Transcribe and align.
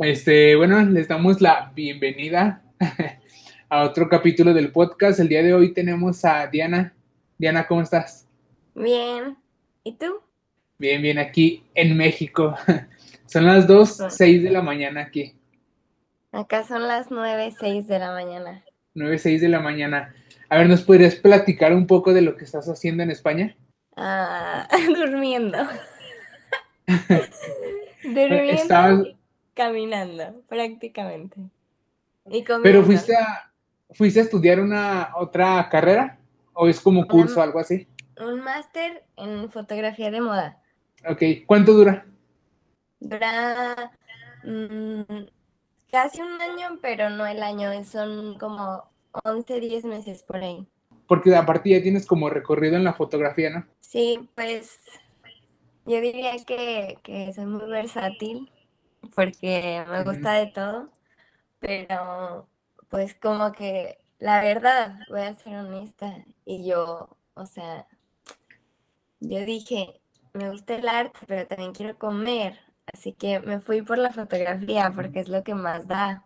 Este, 0.00 0.54
bueno, 0.54 0.80
les 0.84 1.08
damos 1.08 1.40
la 1.40 1.72
bienvenida 1.74 2.62
a 3.68 3.82
otro 3.82 4.08
capítulo 4.08 4.54
del 4.54 4.70
podcast. 4.70 5.18
El 5.18 5.28
día 5.28 5.42
de 5.42 5.52
hoy 5.52 5.74
tenemos 5.74 6.24
a 6.24 6.46
Diana. 6.46 6.94
Diana, 7.36 7.66
¿cómo 7.66 7.82
estás? 7.82 8.28
Bien. 8.76 9.36
¿Y 9.82 9.96
tú? 9.96 10.20
Bien, 10.78 11.02
bien, 11.02 11.18
aquí 11.18 11.64
en 11.74 11.96
México. 11.96 12.54
Son 13.26 13.44
las 13.44 13.66
2, 13.66 14.04
6 14.10 14.44
de 14.44 14.50
la 14.50 14.62
mañana 14.62 15.00
aquí. 15.00 15.34
Acá 16.30 16.62
son 16.62 16.86
las 16.86 17.10
9, 17.10 17.54
6 17.58 17.88
de 17.88 17.98
la 17.98 18.12
mañana. 18.12 18.64
9, 18.94 19.18
6 19.18 19.40
de 19.40 19.48
la 19.48 19.60
mañana. 19.60 20.14
A 20.48 20.58
ver, 20.58 20.68
¿nos 20.68 20.82
podrías 20.82 21.16
platicar 21.16 21.74
un 21.74 21.86
poco 21.86 22.14
de 22.14 22.22
lo 22.22 22.36
que 22.36 22.44
estás 22.44 22.68
haciendo 22.68 23.02
en 23.02 23.10
España? 23.10 23.56
Ah, 23.96 24.68
durmiendo. 24.94 25.58
durmiendo. 28.04 29.17
Caminando, 29.58 30.40
prácticamente. 30.48 31.36
Y 32.30 32.44
Pero 32.62 32.84
fuiste 32.84 33.12
a, 33.16 33.50
fuiste 33.90 34.20
a 34.20 34.22
estudiar 34.22 34.60
una 34.60 35.10
otra 35.16 35.68
carrera 35.68 36.16
o 36.52 36.68
es 36.68 36.78
como 36.78 37.04
curso 37.08 37.40
o 37.40 37.42
algo 37.42 37.58
así? 37.58 37.88
Un 38.20 38.40
máster 38.44 39.02
en 39.16 39.50
fotografía 39.50 40.12
de 40.12 40.20
moda. 40.20 40.62
Ok, 41.10 41.44
¿cuánto 41.44 41.72
dura? 41.72 42.06
Dura 43.00 43.90
mm, 44.44 45.26
casi 45.90 46.20
un 46.20 46.40
año, 46.40 46.78
pero 46.80 47.10
no 47.10 47.26
el 47.26 47.42
año, 47.42 47.72
son 47.82 48.38
como 48.38 48.84
11, 49.24 49.58
10 49.58 49.84
meses 49.86 50.22
por 50.22 50.36
ahí. 50.36 50.68
Porque 51.08 51.34
aparte 51.34 51.70
ya 51.70 51.82
tienes 51.82 52.06
como 52.06 52.30
recorrido 52.30 52.76
en 52.76 52.84
la 52.84 52.94
fotografía, 52.94 53.50
¿no? 53.50 53.66
Sí, 53.80 54.20
pues 54.36 54.78
yo 55.84 56.00
diría 56.00 56.36
que, 56.46 56.98
que 57.02 57.32
soy 57.32 57.46
muy 57.46 57.68
versátil 57.68 58.52
porque 59.14 59.84
me 59.88 60.04
gusta 60.04 60.32
de 60.32 60.46
todo, 60.46 60.90
pero 61.60 62.48
pues 62.88 63.14
como 63.14 63.52
que 63.52 63.98
la 64.18 64.42
verdad, 64.42 64.98
voy 65.08 65.20
a 65.20 65.34
ser 65.34 65.56
honesta, 65.56 66.24
y 66.44 66.66
yo, 66.66 67.16
o 67.34 67.46
sea, 67.46 67.86
yo 69.20 69.44
dije, 69.44 70.00
me 70.32 70.50
gusta 70.50 70.74
el 70.74 70.88
arte, 70.88 71.18
pero 71.26 71.46
también 71.46 71.72
quiero 71.72 71.98
comer, 71.98 72.58
así 72.92 73.12
que 73.12 73.40
me 73.40 73.60
fui 73.60 73.82
por 73.82 73.98
la 73.98 74.12
fotografía 74.12 74.92
porque 74.94 75.20
es 75.20 75.28
lo 75.28 75.44
que 75.44 75.54
más 75.54 75.86
da. 75.86 76.24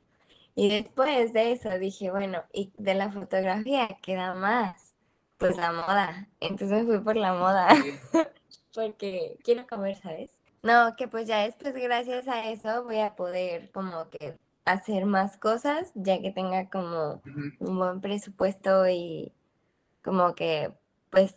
Y 0.55 0.69
después 0.69 1.33
de 1.33 1.53
eso 1.53 1.79
dije, 1.79 2.11
bueno, 2.11 2.45
y 2.53 2.73
de 2.79 2.95
la 2.95 3.11
fotografía 3.11 3.89
queda 4.03 4.35
más, 4.35 4.95
pues 5.39 5.57
la 5.57 5.73
moda. 5.73 6.29
Entonces 6.41 6.85
me 6.85 6.85
fui 6.85 7.05
por 7.05 7.17
la 7.17 7.35
moda, 7.35 7.69
porque 8.75 9.39
quiero 9.45 9.67
comer, 9.67 9.97
¿sabes? 9.97 10.31
No, 10.63 10.95
que 10.97 11.09
pues 11.09 11.27
ya 11.27 11.39
después 11.39 11.75
gracias 11.75 12.29
a 12.29 12.49
eso 12.51 12.85
voy 12.85 13.01
a 13.01 13.17
poder 13.17 13.71
como 13.73 14.09
que 14.11 14.39
hacer 14.65 15.07
más 15.07 15.37
cosas, 15.37 15.91
ya 15.95 16.21
que 16.21 16.31
tenga 16.31 16.71
como 16.71 17.21
un 17.59 17.79
buen 17.79 18.01
presupuesto 18.01 18.89
y 18.89 19.33
como 20.03 20.35
que 20.35 20.73
pues 21.11 21.37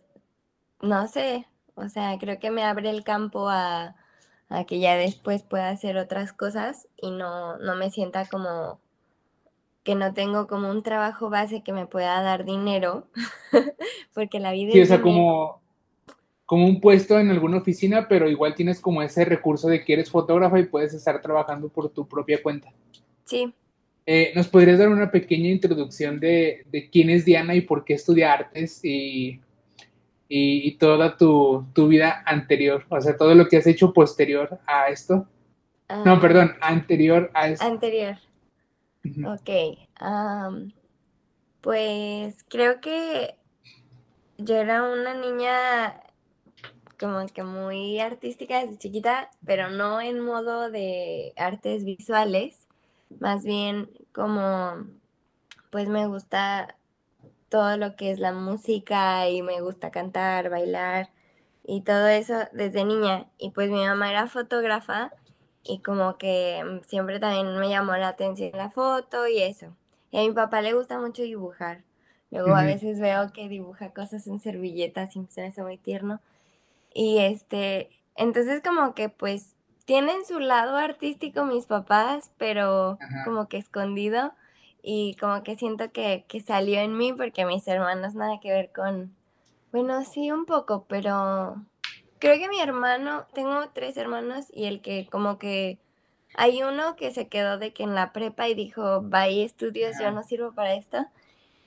no 0.81 1.07
sé, 1.07 1.47
o 1.75 1.89
sea, 1.89 2.17
creo 2.19 2.39
que 2.39 2.51
me 2.51 2.63
abre 2.63 2.89
el 2.89 3.03
campo 3.03 3.49
a, 3.49 3.95
a 4.49 4.63
que 4.65 4.79
ya 4.79 4.95
después 4.95 5.43
pueda 5.43 5.69
hacer 5.69 5.97
otras 5.97 6.31
cosas 6.31 6.87
y 6.95 7.11
no, 7.11 7.57
no 7.57 7.75
me 7.75 7.89
sienta 7.89 8.27
como 8.27 8.79
que 9.83 9.95
no 9.95 10.13
tengo 10.13 10.47
como 10.47 10.69
un 10.69 10.81
trabajo 10.81 11.29
base 11.29 11.61
que 11.61 11.73
me 11.73 11.85
pueda 11.85 12.21
dar 12.21 12.45
dinero, 12.45 13.07
porque 14.13 14.39
la 14.39 14.51
vida 14.51 14.71
sí, 14.73 14.79
es... 14.81 14.99
como 14.99 15.61
como 16.45 16.67
un 16.67 16.79
puesto 16.79 17.19
en 17.19 17.31
alguna 17.31 17.57
oficina, 17.57 18.07
pero 18.07 18.29
igual 18.29 18.53
tienes 18.53 18.79
como 18.79 19.01
ese 19.01 19.25
recurso 19.25 19.67
de 19.67 19.83
que 19.83 19.93
eres 19.93 20.09
fotógrafa 20.09 20.59
y 20.59 20.65
puedes 20.65 20.93
estar 20.93 21.21
trabajando 21.21 21.69
por 21.69 21.89
tu 21.89 22.07
propia 22.07 22.41
cuenta. 22.41 22.71
Sí. 23.23 23.51
Eh, 24.05 24.31
¿Nos 24.35 24.47
podrías 24.47 24.77
dar 24.77 24.89
una 24.89 25.09
pequeña 25.09 25.49
introducción 25.49 26.19
de, 26.19 26.65
quién 26.91 27.09
es 27.09 27.25
Diana 27.25 27.55
y 27.55 27.61
por 27.61 27.83
qué 27.83 27.95
estudia 27.95 28.33
artes 28.33 28.79
y, 28.83 29.41
y, 30.29 30.71
toda 30.77 31.17
tu, 31.17 31.65
vida 31.75 32.21
anterior? 32.27 32.85
O 32.89 33.01
sea, 33.01 33.17
todo 33.17 33.33
lo 33.33 33.47
que 33.47 33.57
has 33.57 33.65
hecho 33.65 33.93
posterior 33.93 34.59
a 34.67 34.89
esto. 34.89 35.27
no, 35.89 36.13
ah. 36.13 36.19
perdón, 36.21 36.53
anterior 36.61 37.31
a 37.33 37.49
esto. 37.49 37.65
Anterior. 37.65 38.17
Ok. 39.25 39.49
pues 41.61 42.43
creo 42.47 42.81
que 42.81 43.35
yo 44.37 44.55
era 44.55 44.83
una 44.83 45.15
niña 45.15 45.99
como 46.99 47.25
que 47.27 47.43
muy 47.43 47.99
artística 47.99 48.61
desde 48.61 48.77
chiquita, 48.77 49.29
pero 49.45 49.69
no 49.69 50.01
en 50.01 50.19
modo 50.19 50.69
de 50.69 51.33
artes 51.37 51.83
visuales, 51.83 52.67
más 53.19 53.43
bien 53.43 53.89
como 54.13 54.85
pues 55.69 55.89
me 55.89 56.07
gusta 56.07 56.75
todo 57.49 57.77
lo 57.77 57.95
que 57.95 58.11
es 58.11 58.19
la 58.19 58.31
música 58.31 59.29
y 59.29 59.41
me 59.41 59.61
gusta 59.61 59.91
cantar, 59.91 60.49
bailar 60.49 61.09
y 61.63 61.81
todo 61.81 62.07
eso 62.07 62.33
desde 62.53 62.85
niña. 62.85 63.27
Y 63.37 63.51
pues 63.51 63.69
mi 63.69 63.85
mamá 63.85 64.09
era 64.09 64.27
fotógrafa 64.27 65.11
y 65.63 65.79
como 65.79 66.17
que 66.17 66.81
siempre 66.87 67.19
también 67.19 67.57
me 67.59 67.69
llamó 67.69 67.95
la 67.97 68.09
atención 68.09 68.51
la 68.53 68.69
foto 68.69 69.27
y 69.27 69.41
eso. 69.41 69.75
Y 70.11 70.17
a 70.17 70.21
mi 70.21 70.31
papá 70.31 70.61
le 70.61 70.73
gusta 70.73 70.99
mucho 70.99 71.23
dibujar. 71.23 71.83
Luego 72.31 72.55
a 72.55 72.63
veces 72.63 72.99
veo 72.99 73.31
que 73.33 73.47
dibuja 73.47 73.91
cosas 73.91 74.27
en 74.27 74.39
servilletas 74.39 75.15
y 75.15 75.25
se 75.29 75.41
me 75.41 75.47
hace 75.47 75.63
muy 75.63 75.77
tierno. 75.77 76.19
Y 76.97 77.17
este, 77.19 77.89
entonces 78.15 78.61
como 78.63 78.95
que 78.95 79.09
pues 79.09 79.53
tienen 79.83 80.25
su 80.25 80.39
lado 80.39 80.77
artístico 80.77 81.43
mis 81.43 81.65
papás, 81.65 82.31
pero 82.37 82.97
como 83.25 83.49
que 83.49 83.57
escondido 83.57 84.31
y 84.81 85.15
como 85.19 85.43
que 85.43 85.57
siento 85.57 85.91
que, 85.91 86.23
que, 86.29 86.39
salió 86.39 86.79
en 86.79 86.97
mí 86.97 87.11
porque 87.11 87.45
mis 87.45 87.67
hermanos 87.67 88.15
nada 88.15 88.39
que 88.41 88.49
ver 88.49 88.71
con, 88.73 89.13
bueno, 89.73 90.05
sí 90.05 90.31
un 90.31 90.45
poco, 90.45 90.85
pero 90.87 91.61
creo 92.19 92.39
que 92.39 92.47
mi 92.47 92.61
hermano, 92.61 93.25
tengo 93.33 93.67
tres 93.73 93.97
hermanos 93.97 94.45
y 94.53 94.63
el 94.63 94.81
que 94.81 95.09
como 95.11 95.37
que 95.37 95.77
hay 96.37 96.63
uno 96.63 96.95
que 96.95 97.11
se 97.11 97.27
quedó 97.27 97.57
de 97.57 97.73
que 97.73 97.83
en 97.83 97.93
la 97.93 98.13
prepa 98.13 98.47
y 98.47 98.55
dijo, 98.55 99.01
vaya 99.01 99.43
estudios, 99.43 99.97
yo 99.99 100.11
no 100.11 100.23
sirvo 100.23 100.53
para 100.53 100.75
esto. 100.75 101.05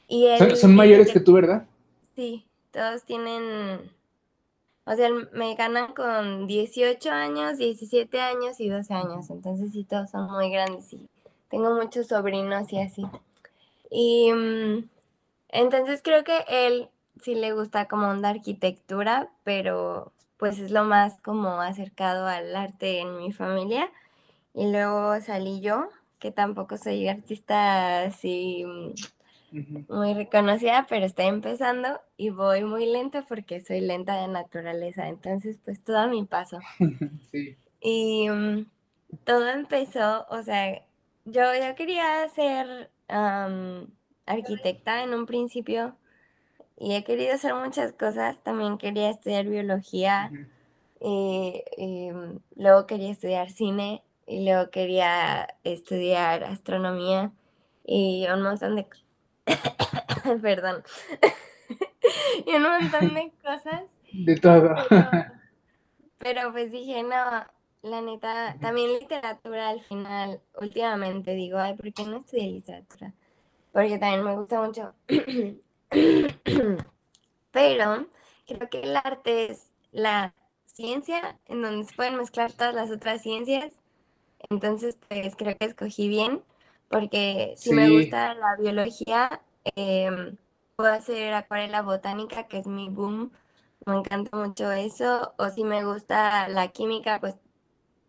Y 0.09 0.27
son, 0.39 0.57
son 0.57 0.75
mayores 0.75 1.13
que 1.13 1.21
tú, 1.21 1.35
¿verdad? 1.35 1.67
Sí, 2.17 2.47
todos 2.71 3.05
tienen 3.05 3.91
o 4.91 4.97
sea, 4.97 5.11
me 5.33 5.55
ganan 5.55 5.93
con 5.93 6.47
18 6.47 7.11
años, 7.11 7.59
17 7.59 8.21
años 8.23 8.59
y 8.59 8.71
12 8.71 8.95
años. 8.95 9.29
Entonces 9.29 9.73
sí, 9.73 9.85
todos 9.85 10.11
son 10.11 10.31
muy 10.31 10.51
grandes 10.51 10.91
y 10.95 11.07
tengo 11.51 11.75
muchos 11.75 12.07
sobrinos 12.07 12.73
y 12.73 12.81
así. 12.81 13.05
Y 13.91 14.33
mm, 14.33 14.89
entonces 15.51 16.01
creo 16.03 16.25
que 16.25 16.43
él 16.49 16.89
sí 17.21 17.35
le 17.35 17.53
gusta 17.53 17.87
como 17.87 18.09
onda 18.09 18.31
arquitectura, 18.31 19.31
pero 19.45 20.11
pues 20.39 20.59
es 20.59 20.71
lo 20.71 20.85
más 20.85 21.21
como 21.21 21.61
acercado 21.61 22.27
al 22.27 22.57
arte 22.57 23.01
en 23.01 23.19
mi 23.19 23.31
familia. 23.31 23.91
Y 24.55 24.73
luego 24.73 25.21
salí 25.21 25.61
yo, 25.61 25.91
que 26.19 26.31
tampoco 26.31 26.79
soy 26.79 27.09
artista 27.09 28.05
así 28.05 28.65
muy 29.53 30.15
reconocida, 30.15 30.87
pero 30.89 31.07
estoy 31.07 31.27
empezando 31.27 32.01
y 32.17 32.31
voy 32.31 32.65
muy 32.65 32.87
lento 32.87 33.25
porque 33.29 33.61
soy 33.61 33.81
lenta 33.81 34.21
de 34.21 34.29
naturaleza, 34.29 35.09
entonces 35.09 35.59
pues 35.65 35.83
todo 35.83 35.99
a 35.99 36.07
mi 36.07 36.25
paso. 36.25 36.59
Y 37.81 38.29
mm, 38.29 38.67
todo 39.23 39.49
empezó, 39.49 40.27
o 40.31 40.43
sea, 40.43 40.85
yo, 41.25 41.43
yo 41.55 41.77
quería 41.77 42.29
ser 42.29 42.91
arquitecta 44.27 45.05
en 45.05 45.15
un 45.15 45.27
principio 45.27 45.95
y 46.77 46.95
he 46.95 47.05
querido 47.05 47.35
hacer 47.35 47.55
muchas 47.55 47.93
cosas, 47.93 48.43
también 48.43 48.79
quería 48.79 49.11
estudiar 49.11 49.47
biología, 49.47 50.33
y, 51.01 52.11
mm, 52.13 52.41
luego 52.57 52.87
quería 52.87 53.11
estudiar 53.11 53.51
cine 53.51 54.03
y 54.27 54.45
luego 54.45 54.71
quería 54.71 55.55
estudiar 55.65 56.45
astronomía 56.45 57.33
y 57.85 58.27
un 58.33 58.43
montón 58.43 58.77
de 58.77 58.85
cosas 58.85 59.08
Perdón. 60.43 60.83
y 62.47 62.55
un 62.55 62.63
montón 62.63 63.15
de 63.15 63.33
cosas. 63.43 63.85
De 64.13 64.37
todo. 64.37 64.75
Pero, 66.19 66.53
pues 66.53 66.73
dije, 66.73 67.03
no, 67.03 67.47
la 67.83 68.01
neta, 68.01 68.57
también 68.61 68.99
literatura 68.99 69.69
al 69.69 69.81
final, 69.83 70.41
últimamente 70.61 71.35
digo, 71.35 71.59
ay, 71.59 71.75
¿por 71.75 71.93
qué 71.93 72.05
no 72.05 72.19
estudié 72.19 72.49
literatura? 72.49 73.13
Porque 73.73 73.99
también 73.99 74.25
me 74.25 74.35
gusta 74.35 74.61
mucho. 74.61 74.95
Pero 77.53 78.07
creo 78.47 78.69
que 78.71 78.81
el 78.81 78.97
arte 78.97 79.53
es 79.53 79.69
la 79.93 80.35
ciencia 80.65 81.39
en 81.47 81.63
donde 81.63 81.87
se 81.87 81.95
pueden 81.95 82.17
mezclar 82.17 82.53
todas 82.53 82.75
las 82.75 82.91
otras 82.91 83.23
ciencias. 83.23 83.73
Entonces, 84.51 84.97
pues 85.09 85.37
creo 85.37 85.57
que 85.57 85.67
escogí 85.67 86.09
bien 86.09 86.43
porque 86.89 87.55
si 87.57 87.73
me 87.73 87.91
gusta 87.91 88.35
la 88.35 88.57
biología, 88.57 89.43
em, 89.77 90.37
puedo 90.77 90.93
hacer 90.93 91.35
acuarela 91.35 91.83
botánica, 91.83 92.49
que 92.49 92.59
es 92.59 92.67
mi 92.67 92.89
boom, 92.89 93.33
me 93.87 93.97
encanta 93.99 94.37
mucho 94.37 94.73
eso, 94.73 95.35
o 95.39 95.51
si 95.51 95.65
me 95.65 95.85
gusta 95.85 96.49
la 96.49 96.69
química, 96.69 97.21
pues 97.21 97.37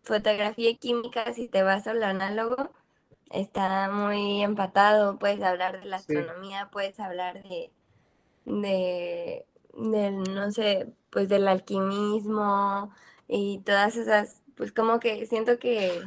fotografía 0.03 0.69
y 0.71 0.77
química, 0.77 1.33
si 1.33 1.47
te 1.49 1.63
vas 1.63 1.87
a 1.87 1.93
lo 1.93 2.05
análogo, 2.05 2.71
está 3.31 3.89
muy 3.91 4.41
empatado. 4.43 5.19
Puedes 5.19 5.41
hablar 5.43 5.79
de 5.81 5.85
la 5.87 5.97
astronomía, 5.97 6.69
puedes 6.71 6.99
hablar 6.99 7.43
de, 7.43 7.71
de, 8.45 9.45
del, 9.75 10.23
no 10.35 10.51
sé, 10.51 10.93
pues 11.09 11.29
del 11.29 11.47
alquimismo 11.47 12.91
y 13.27 13.59
todas 13.61 13.95
esas, 13.97 14.41
pues 14.55 14.71
como 14.73 14.99
que 14.99 15.25
siento 15.27 15.59
que, 15.59 16.01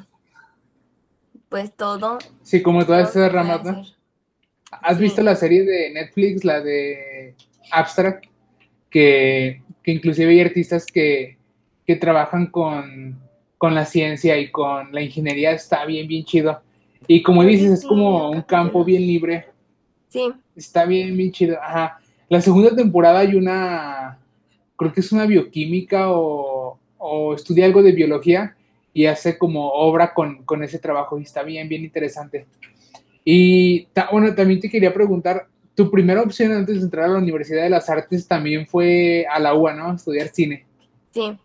pues 1.52 1.70
todo. 1.76 2.18
Sí, 2.42 2.62
como 2.62 2.86
todas 2.86 3.10
esas 3.10 3.30
ramas, 3.30 3.62
¿no? 3.62 3.84
¿Has 4.70 4.98
visto 4.98 5.20
la 5.20 5.36
serie 5.36 5.64
de 5.64 5.90
Netflix, 5.90 6.46
la 6.46 6.62
de 6.62 7.34
Abstract? 7.70 8.24
Que, 8.88 9.60
que 9.82 9.92
inclusive 9.92 10.30
hay 10.30 10.40
artistas 10.40 10.86
que, 10.86 11.36
que 11.86 11.96
trabajan 11.96 12.46
con, 12.46 13.20
con, 13.58 13.74
la 13.74 13.84
ciencia 13.84 14.38
y 14.38 14.50
con 14.50 14.92
la 14.92 15.02
ingeniería, 15.02 15.52
está 15.52 15.84
bien, 15.84 16.08
bien 16.08 16.24
chido. 16.24 16.62
Y 17.06 17.22
como 17.22 17.44
dices, 17.44 17.70
es 17.80 17.84
como 17.84 18.30
un 18.30 18.40
campo 18.42 18.82
bien 18.82 19.02
libre. 19.02 19.46
Sí. 20.08 20.32
Está 20.56 20.86
bien, 20.86 21.14
bien 21.14 21.32
chido. 21.32 21.58
Ajá. 21.60 21.98
La 22.30 22.40
segunda 22.40 22.74
temporada 22.74 23.20
hay 23.20 23.34
una, 23.34 24.18
creo 24.76 24.90
que 24.90 25.00
es 25.00 25.12
una 25.12 25.26
bioquímica 25.26 26.10
o, 26.10 26.78
o 26.96 27.34
estudia 27.34 27.66
algo 27.66 27.82
de 27.82 27.92
biología 27.92 28.56
y 28.92 29.06
hace 29.06 29.38
como 29.38 29.70
obra 29.70 30.12
con, 30.14 30.44
con, 30.44 30.62
ese 30.62 30.78
trabajo 30.78 31.18
y 31.18 31.22
está 31.22 31.42
bien, 31.42 31.68
bien 31.68 31.84
interesante. 31.84 32.46
Y 33.24 33.88
bueno, 34.10 34.34
también 34.34 34.60
te 34.60 34.70
quería 34.70 34.92
preguntar, 34.92 35.46
tu 35.74 35.90
primera 35.90 36.22
opción 36.22 36.52
antes 36.52 36.76
de 36.76 36.82
entrar 36.82 37.06
a 37.06 37.12
la 37.12 37.18
Universidad 37.18 37.62
de 37.62 37.70
las 37.70 37.88
Artes 37.88 38.28
también 38.28 38.66
fue 38.66 39.26
a 39.30 39.38
la 39.38 39.54
UA, 39.54 39.74
¿no? 39.74 39.94
Estudiar 39.94 40.28
cine. 40.28 40.66
Sí. 41.12 41.38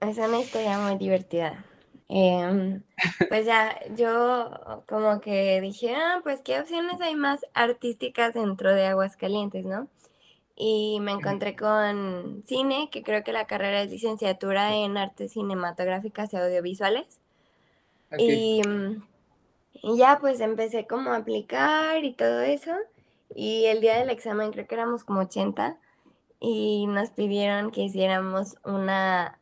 Es 0.00 0.16
una 0.18 0.40
historia 0.40 0.78
muy 0.78 0.96
divertida. 0.96 1.64
Em, 2.08 2.82
pues 3.28 3.44
ya, 3.44 3.78
yo 3.96 4.82
como 4.86 5.20
que 5.20 5.60
dije, 5.60 5.94
ah, 5.94 6.20
pues 6.22 6.40
qué 6.42 6.60
opciones 6.60 7.00
hay 7.00 7.16
más 7.16 7.44
artísticas 7.52 8.34
dentro 8.34 8.74
de 8.74 8.86
Aguascalientes, 8.86 9.66
¿no? 9.66 9.88
Y 10.60 10.98
me 11.00 11.12
encontré 11.12 11.54
con 11.54 12.42
cine, 12.46 12.88
que 12.90 13.04
creo 13.04 13.22
que 13.22 13.32
la 13.32 13.46
carrera 13.46 13.82
es 13.82 13.90
licenciatura 13.90 14.74
en 14.74 14.96
artes 14.96 15.32
cinematográficas 15.32 16.32
y 16.32 16.36
audiovisuales. 16.36 17.20
Y 18.18 18.62
mm, 18.66 19.02
y 19.82 19.96
ya 19.96 20.18
pues 20.20 20.40
empecé 20.40 20.86
como 20.86 21.10
a 21.10 21.16
aplicar 21.16 22.04
y 22.04 22.12
todo 22.12 22.40
eso. 22.40 22.72
Y 23.34 23.66
el 23.66 23.80
día 23.80 23.98
del 23.98 24.10
examen 24.10 24.52
creo 24.52 24.66
que 24.66 24.74
éramos 24.74 25.04
como 25.04 25.20
80 25.20 25.78
y 26.40 26.86
nos 26.88 27.10
pidieron 27.10 27.70
que 27.70 27.82
hiciéramos 27.82 28.56
una, 28.64 29.38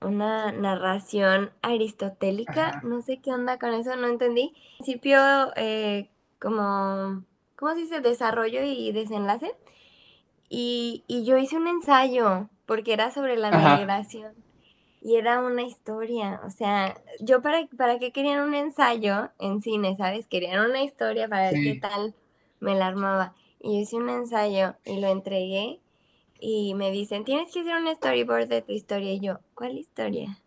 una 0.00 0.52
narración 0.52 1.50
aristotélica. 1.62 2.80
No 2.84 3.02
sé 3.02 3.20
qué 3.20 3.32
onda 3.32 3.58
con 3.58 3.74
eso, 3.74 3.96
no 3.96 4.08
entendí. 4.08 4.54
Al 4.54 4.76
principio, 4.84 5.18
eh, 5.56 6.10
como, 6.40 7.24
¿cómo 7.56 7.72
se 7.74 7.80
dice? 7.80 8.00
Desarrollo 8.00 8.62
y 8.62 8.92
desenlace. 8.92 9.54
Y, 10.54 11.02
y, 11.06 11.24
yo 11.24 11.38
hice 11.38 11.56
un 11.56 11.66
ensayo 11.66 12.50
porque 12.66 12.92
era 12.92 13.10
sobre 13.10 13.38
la 13.38 13.50
migración 13.50 14.34
y 15.00 15.16
era 15.16 15.40
una 15.40 15.62
historia, 15.62 16.42
o 16.44 16.50
sea, 16.50 17.00
yo 17.20 17.40
para, 17.40 17.66
para 17.78 17.98
qué 17.98 18.12
querían 18.12 18.46
un 18.46 18.54
ensayo 18.54 19.30
en 19.38 19.62
cine, 19.62 19.96
¿sabes? 19.96 20.26
Querían 20.26 20.68
una 20.68 20.82
historia 20.82 21.26
para 21.26 21.50
ver 21.50 21.62
qué 21.62 21.78
tal 21.80 22.14
me 22.60 22.74
la 22.74 22.88
armaba. 22.88 23.34
Y 23.60 23.72
yo 23.72 23.80
hice 23.80 23.96
un 23.96 24.10
ensayo 24.10 24.74
y 24.84 25.00
lo 25.00 25.08
entregué 25.08 25.80
y 26.38 26.74
me 26.74 26.90
dicen, 26.90 27.24
tienes 27.24 27.50
que 27.50 27.60
hacer 27.60 27.74
un 27.74 27.88
storyboard 27.96 28.48
de 28.48 28.60
tu 28.60 28.72
historia. 28.72 29.14
Y 29.14 29.20
yo, 29.20 29.38
¿cuál 29.54 29.78
historia? 29.78 30.38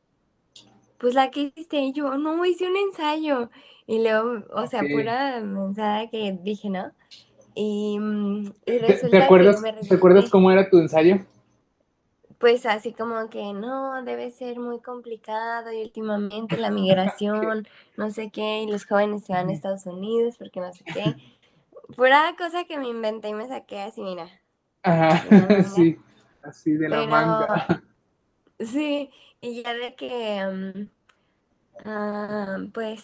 Pues 1.00 1.16
la 1.16 1.32
que 1.32 1.42
hiciste. 1.42 1.80
Y 1.80 1.94
yo, 1.94 2.16
no, 2.20 2.46
hice 2.46 2.68
un 2.68 2.78
ensayo. 2.78 3.50
Y 3.88 4.04
luego, 4.04 4.44
o 4.54 4.68
sea, 4.68 4.82
pura 4.82 5.42
mensaje 5.42 6.10
que 6.12 6.38
dije, 6.44 6.70
¿no? 6.70 6.92
Y, 7.56 7.98
mm, 8.00 8.54
resulta 8.66 9.18
¿Te, 9.18 9.24
acuerdas, 9.24 9.64
¿Te 9.88 9.96
acuerdas 9.96 10.30
cómo 10.30 10.52
era 10.52 10.70
tu 10.70 10.78
ensayo? 10.78 11.26
pues 12.46 12.66
así 12.66 12.94
como 12.94 13.30
que 13.30 13.54
no, 13.54 14.04
debe 14.04 14.30
ser 14.32 14.60
muy 14.60 14.80
complicado 14.80 15.72
y 15.72 15.82
últimamente 15.82 16.58
la 16.58 16.70
migración, 16.70 17.68
no 17.98 18.12
sé 18.12 18.30
qué, 18.30 18.62
y 18.64 18.72
los 18.72 18.86
jóvenes 18.86 19.26
se 19.26 19.34
van 19.34 19.50
a 19.50 19.54
Estados 19.54 19.86
Unidos 19.86 20.36
porque 20.38 20.60
no 20.60 20.72
sé 20.74 20.84
qué. 20.84 21.16
Pura 21.96 22.36
cosa 22.38 22.66
que 22.66 22.78
me 22.78 22.90
inventé 22.90 23.30
y 23.30 23.34
me 23.34 23.48
saqué 23.48 23.82
así, 23.82 24.02
mira. 24.02 24.28
Ajá, 24.84 25.64
sí, 25.76 25.98
así 26.44 26.74
de 26.74 26.90
la 26.90 27.06
manga. 27.08 27.82
Sí, 28.58 29.10
y 29.42 29.64
ya 29.64 29.74
de 29.74 29.96
que, 29.96 30.46
mm, 30.46 30.90
ah, 31.84 32.58
pues, 32.74 33.04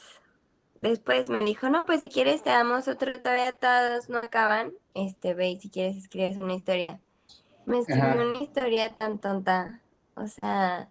después 0.81 1.29
me 1.29 1.39
dijo, 1.39 1.69
no, 1.69 1.85
pues 1.85 2.03
si 2.03 2.09
quieres 2.09 2.43
te 2.43 2.49
damos 2.49 2.87
otro, 2.87 3.13
todavía 3.13 3.51
todos 3.51 4.09
no 4.09 4.17
acaban, 4.17 4.73
este, 4.93 5.33
ve, 5.33 5.57
si 5.61 5.69
quieres 5.69 5.97
escribes 5.97 6.37
una 6.37 6.55
historia. 6.55 6.99
Me 7.65 7.79
escribió 7.79 8.29
una 8.29 8.41
historia 8.41 8.89
tan 8.97 9.19
tonta. 9.19 9.79
O 10.15 10.27
sea. 10.27 10.89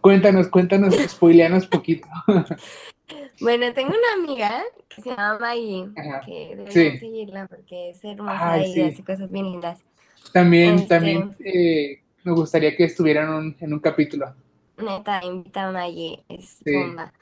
cuéntanos, 0.00 0.48
cuéntanos, 0.48 0.94
spoileanos 0.94 1.66
poquito. 1.66 2.08
bueno, 3.40 3.72
tengo 3.74 3.90
una 3.90 4.24
amiga 4.24 4.62
que 4.88 5.02
se 5.02 5.10
llama 5.10 5.38
Maggie, 5.38 5.88
que 6.24 6.56
deben 6.56 6.98
seguirla 6.98 7.46
porque 7.46 7.90
es 7.90 8.02
hermosa 8.04 8.66
y 8.66 8.80
hace 8.80 9.04
cosas 9.04 9.30
bien 9.30 9.50
lindas. 9.52 9.80
También, 10.32 10.76
este, 10.76 10.88
también 10.88 11.36
eh, 11.40 12.00
me 12.24 12.32
gustaría 12.32 12.74
que 12.76 12.84
estuvieran 12.84 13.54
en 13.60 13.72
un 13.72 13.80
capítulo. 13.80 14.34
Neta, 14.78 15.20
invita 15.24 15.68
a 15.68 15.72
Maggie, 15.72 16.24
es 16.28 16.58
bomba. 16.64 17.12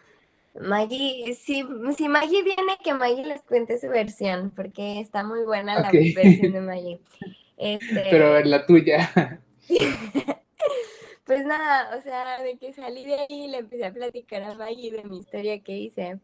Maggie, 0.61 1.35
si, 1.35 1.67
si 1.97 2.09
Maggie 2.09 2.43
viene, 2.43 2.79
que 2.83 2.95
Maggie 2.95 3.25
les 3.25 3.43
cuente 3.43 3.79
su 3.79 3.89
versión, 3.89 4.53
porque 4.55 5.01
está 5.01 5.25
muy 5.25 5.43
buena 5.45 5.81
la 5.81 5.91
versión 5.91 6.53
de 6.53 6.61
Maggie. 6.61 7.01
Este, 7.57 8.09
Pero 8.11 8.37
en 8.37 8.51
la 8.51 8.67
tuya. 8.67 9.39
pues 11.25 11.47
nada, 11.47 11.97
o 11.97 12.03
sea, 12.03 12.43
de 12.43 12.59
que 12.59 12.73
salí 12.73 13.05
de 13.05 13.15
ahí 13.15 13.45
y 13.45 13.47
le 13.47 13.59
empecé 13.59 13.85
a 13.87 13.93
platicar 13.93 14.43
a 14.43 14.55
Maggie 14.55 14.91
de 14.91 15.05
mi 15.05 15.19
historia 15.19 15.63
que 15.63 15.77
hice. 15.77 16.19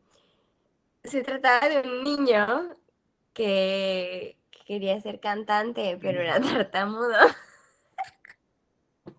Se 1.04 1.22
trataba 1.22 1.68
de 1.68 1.88
un 1.88 2.02
niño 2.02 2.74
que 3.32 4.36
quería 4.66 5.00
ser 5.00 5.20
cantante, 5.20 5.98
pero 6.02 6.20
era 6.20 6.40
tartamudo. 6.40 7.16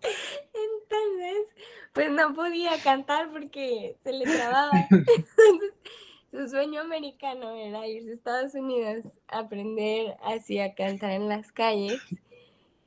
Entonces, 0.02 1.54
pues 1.92 2.10
no 2.10 2.34
podía 2.34 2.72
cantar 2.82 3.30
porque 3.30 3.96
se 4.02 4.12
le 4.12 4.24
trababa. 4.24 4.72
su 6.30 6.48
sueño 6.48 6.80
americano 6.80 7.50
era 7.54 7.86
irse 7.86 8.10
a 8.10 8.14
Estados 8.14 8.54
Unidos 8.54 9.04
a 9.28 9.40
aprender 9.40 10.16
así 10.22 10.58
a 10.58 10.74
cantar 10.74 11.10
en 11.10 11.28
las 11.28 11.52
calles. 11.52 12.00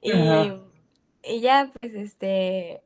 Y, 0.02 0.12
ella 1.24 1.72
pues, 1.80 1.94
este, 1.96 2.82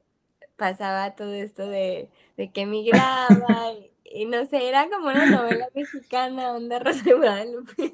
pasaba 0.56 1.16
todo 1.16 1.34
esto 1.34 1.68
de, 1.68 2.10
que 2.54 2.62
emigraba 2.62 3.74
y, 4.04 4.26
no 4.26 4.46
sé, 4.46 4.68
era 4.68 4.90
como 4.90 5.08
una 5.08 5.26
novela 5.26 5.68
mexicana, 5.76 6.54
onda 6.54 6.80
Rosa 6.80 7.04
de 7.04 7.14
Guadalupe. 7.14 7.94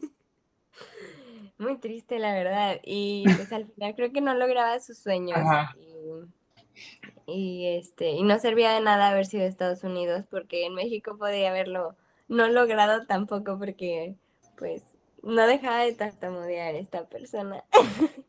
Muy 1.58 1.78
triste, 1.78 2.20
la 2.20 2.34
verdad. 2.34 2.80
Y 2.84 3.24
pues 3.24 3.52
al 3.54 3.66
final 3.68 3.96
creo 3.96 4.12
que 4.12 4.22
no 4.22 4.36
lograba 4.36 4.80
sus 4.80 4.98
sueños. 4.98 5.40
Y, 5.78 5.95
y, 7.28 7.68
este, 7.78 8.12
y 8.12 8.24
no 8.24 8.40
servía 8.40 8.72
de 8.72 8.82
nada 8.82 9.10
haber 9.10 9.26
sido 9.26 9.46
Estados 9.46 9.84
Unidos 9.84 10.26
porque 10.30 10.66
en 10.66 10.74
México 10.74 11.18
podía 11.18 11.50
haberlo 11.50 11.96
no 12.28 12.48
logrado 12.48 13.06
tampoco 13.06 13.58
porque 13.58 14.16
pues 14.58 14.84
no 15.22 15.48
dejaba 15.48 15.80
de 15.80 15.94
tartamudear 15.94 16.76
esta 16.76 17.06
persona. 17.06 17.64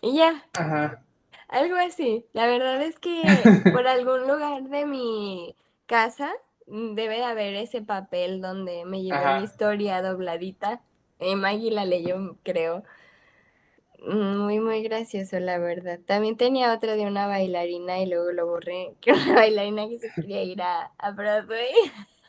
y 0.00 0.16
ya. 0.16 0.44
Ajá. 0.54 1.02
Algo 1.48 1.76
así. 1.76 2.24
La 2.32 2.46
verdad 2.46 2.80
es 2.82 2.98
que 2.98 3.22
por 3.72 3.86
algún 3.86 4.26
lugar 4.26 4.62
de 4.64 4.86
mi 4.86 5.56
casa 5.86 6.32
debe 6.66 7.16
de 7.16 7.24
haber 7.24 7.54
ese 7.54 7.82
papel 7.82 8.40
donde 8.40 8.84
me 8.84 9.02
llevé 9.02 9.38
mi 9.38 9.44
historia 9.44 10.02
dobladita. 10.02 10.80
Eh, 11.18 11.36
Maggie 11.36 11.70
la 11.70 11.84
leyó, 11.84 12.36
creo. 12.42 12.84
Muy, 14.06 14.60
muy 14.60 14.82
gracioso, 14.82 15.40
la 15.40 15.58
verdad. 15.58 15.98
También 16.04 16.36
tenía 16.36 16.74
otro 16.74 16.94
de 16.94 17.06
una 17.06 17.26
bailarina 17.26 18.00
y 18.00 18.06
luego 18.06 18.32
lo 18.32 18.46
borré, 18.46 18.94
que 19.00 19.12
una 19.12 19.34
bailarina 19.34 19.88
que 19.88 19.98
se 19.98 20.10
quería 20.14 20.42
ir 20.42 20.62
a, 20.62 20.92
a 20.98 21.10
Broadway. 21.12 21.72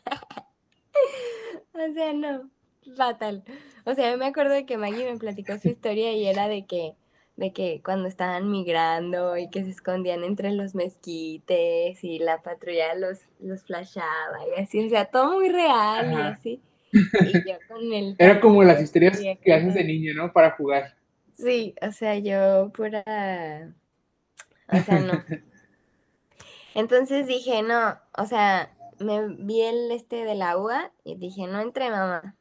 o 1.74 1.94
sea, 1.94 2.13
no, 2.13 2.50
fatal. 2.96 3.44
O 3.86 3.94
sea, 3.94 4.15
me 4.17 4.25
acuerdo 4.25 4.53
de 4.53 4.65
que 4.65 4.77
Maggie 4.77 5.12
me 5.12 5.17
platicó 5.17 5.58
su 5.60 5.67
historia 5.70 6.13
y 6.13 6.25
era 6.27 6.48
de 6.48 6.65
que, 6.65 6.96
de 7.36 7.51
que 7.51 7.82
cuando 7.84 8.08
estaban 8.08 8.50
migrando 8.50 9.38
y 9.38 9.50
que 9.50 9.63
se 9.63 9.72
escondían 9.72 10.24
entre 10.24 10.51
los 10.53 10.75
mezquites 10.75 12.03
y 12.03 12.20
la 12.20 12.41
patrulla 12.41 12.96
los, 12.96 13.20
los 13.39 13.63
flashaba 13.63 14.39
y 14.55 14.62
así, 14.62 14.86
o 14.86 14.89
sea, 14.89 15.05
todo 15.05 15.36
muy 15.36 15.50
real 15.50 16.12
y 16.12 16.15
así. 16.15 16.62
Y 16.96 17.50
yo 17.50 17.58
con 17.67 17.91
el... 17.91 18.15
Era 18.17 18.39
como 18.39 18.63
las 18.63 18.82
historias 18.82 19.20
que 19.20 19.53
haces 19.53 19.74
de 19.74 19.84
niño, 19.84 20.13
¿no? 20.15 20.32
Para 20.32 20.51
jugar. 20.51 20.96
Sí, 21.35 21.75
o 21.81 21.91
sea, 21.91 22.17
yo 22.17 22.71
pura... 22.73 23.03
O 24.71 24.77
sea, 24.77 24.99
no. 24.99 25.23
Entonces 26.75 27.27
dije, 27.27 27.61
no, 27.61 27.97
o 28.17 28.25
sea, 28.25 28.75
me 28.99 29.27
vi 29.27 29.61
el 29.61 29.91
este 29.91 30.25
de 30.25 30.35
la 30.35 30.57
UA 30.57 30.91
y 31.03 31.15
dije, 31.15 31.47
no 31.47 31.61
entré, 31.61 31.89
mamá. 31.89 32.35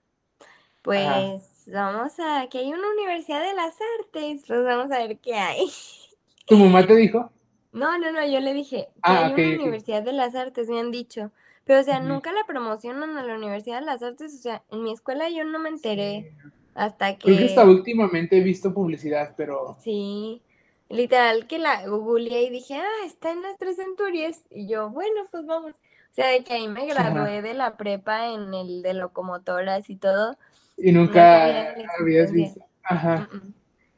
Pues 0.82 1.70
vamos 1.72 2.14
a, 2.18 2.48
que 2.48 2.58
hay 2.58 2.72
una 2.72 2.90
universidad 2.90 3.40
de 3.40 3.54
las 3.54 3.74
artes, 4.00 4.42
pues 4.46 4.64
vamos 4.64 4.90
a 4.90 4.98
ver 4.98 5.18
qué 5.18 5.34
hay. 5.34 5.66
¿Tu 6.46 6.56
mamá 6.56 6.86
te 6.86 6.94
dijo? 6.96 7.30
No, 7.72 7.98
no, 7.98 8.12
no, 8.12 8.24
yo 8.26 8.40
le 8.40 8.54
dije, 8.54 8.88
que 8.92 9.00
ah, 9.02 9.26
hay 9.26 9.32
una 9.32 9.62
universidad 9.62 10.02
de 10.02 10.12
las 10.12 10.34
artes, 10.34 10.68
me 10.68 10.78
han 10.78 10.90
dicho. 10.90 11.32
Pero, 11.64 11.80
o 11.80 11.82
sea, 11.82 12.00
nunca 12.00 12.32
la 12.32 12.44
promocionan 12.46 13.16
a 13.16 13.24
la 13.24 13.34
Universidad 13.34 13.80
de 13.80 13.86
las 13.86 14.02
Artes. 14.02 14.34
O 14.34 14.38
sea, 14.38 14.62
en 14.70 14.82
mi 14.82 14.92
escuela 14.92 15.30
yo 15.30 15.44
no 15.44 15.58
me 15.58 15.70
enteré 15.70 16.32
hasta 16.74 17.16
que... 17.16 17.34
Creo 17.34 17.46
hasta 17.46 17.64
últimamente 17.64 18.38
he 18.38 18.40
visto 18.40 18.74
publicidad, 18.74 19.34
pero... 19.36 19.76
Sí, 19.80 20.42
literal 20.88 21.46
que 21.46 21.58
la 21.58 21.86
googleé 21.86 22.44
y 22.44 22.50
dije, 22.50 22.76
ah, 22.76 23.06
está 23.06 23.32
en 23.32 23.42
las 23.42 23.58
tres 23.58 23.76
centurias. 23.76 24.42
Y 24.50 24.68
yo, 24.68 24.90
bueno, 24.90 25.22
pues 25.30 25.46
vamos. 25.46 25.74
O 25.74 26.14
sea, 26.14 26.28
de 26.28 26.44
que 26.44 26.54
ahí 26.54 26.68
me 26.68 26.86
gradué 26.86 27.42
de 27.42 27.54
la 27.54 27.76
prepa 27.76 28.32
en 28.32 28.54
el 28.54 28.82
de 28.82 28.94
locomotoras 28.94 29.90
y 29.90 29.96
todo. 29.96 30.36
Y 30.76 30.92
nunca 30.92 31.74
habías 31.98 32.30
visto. 32.32 32.60
Ajá. 32.82 33.28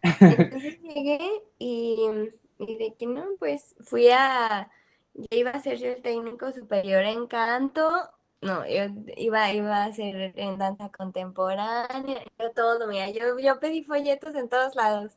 Entonces 0.02 0.80
llegué 0.82 1.18
y, 1.58 1.98
y 2.58 2.76
de 2.76 2.94
que 2.98 3.06
no, 3.06 3.24
pues 3.38 3.74
fui 3.80 4.08
a 4.10 4.70
yo 5.16 5.26
iba 5.30 5.50
a 5.50 5.60
ser 5.60 5.78
yo 5.78 5.88
el 5.88 6.02
técnico 6.02 6.52
superior 6.52 7.02
en 7.04 7.26
canto, 7.26 7.90
no, 8.42 8.66
yo 8.66 8.84
iba, 9.16 9.52
iba 9.52 9.84
a 9.84 9.92
ser 9.92 10.32
en 10.36 10.58
danza 10.58 10.90
contemporánea, 10.90 12.22
yo 12.38 12.50
todo, 12.52 12.86
mira, 12.86 13.10
yo, 13.10 13.38
yo 13.38 13.58
pedí 13.58 13.82
folletos 13.82 14.34
en 14.34 14.48
todos 14.48 14.74
lados, 14.74 15.12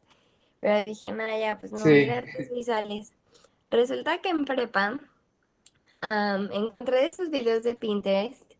pero 0.60 0.84
dije, 0.86 1.12
nada, 1.12 1.38
ya, 1.38 1.60
pues 1.60 1.72
no, 1.72 1.80
sí. 1.80 2.10
artes 2.10 2.50
visuales. 2.52 3.14
Resulta 3.70 4.20
que 4.20 4.30
en 4.30 4.46
prepa 4.46 5.00
encontré 6.10 7.06
esos 7.06 7.30
videos 7.30 7.64
de 7.64 7.76
Pinterest, 7.76 8.54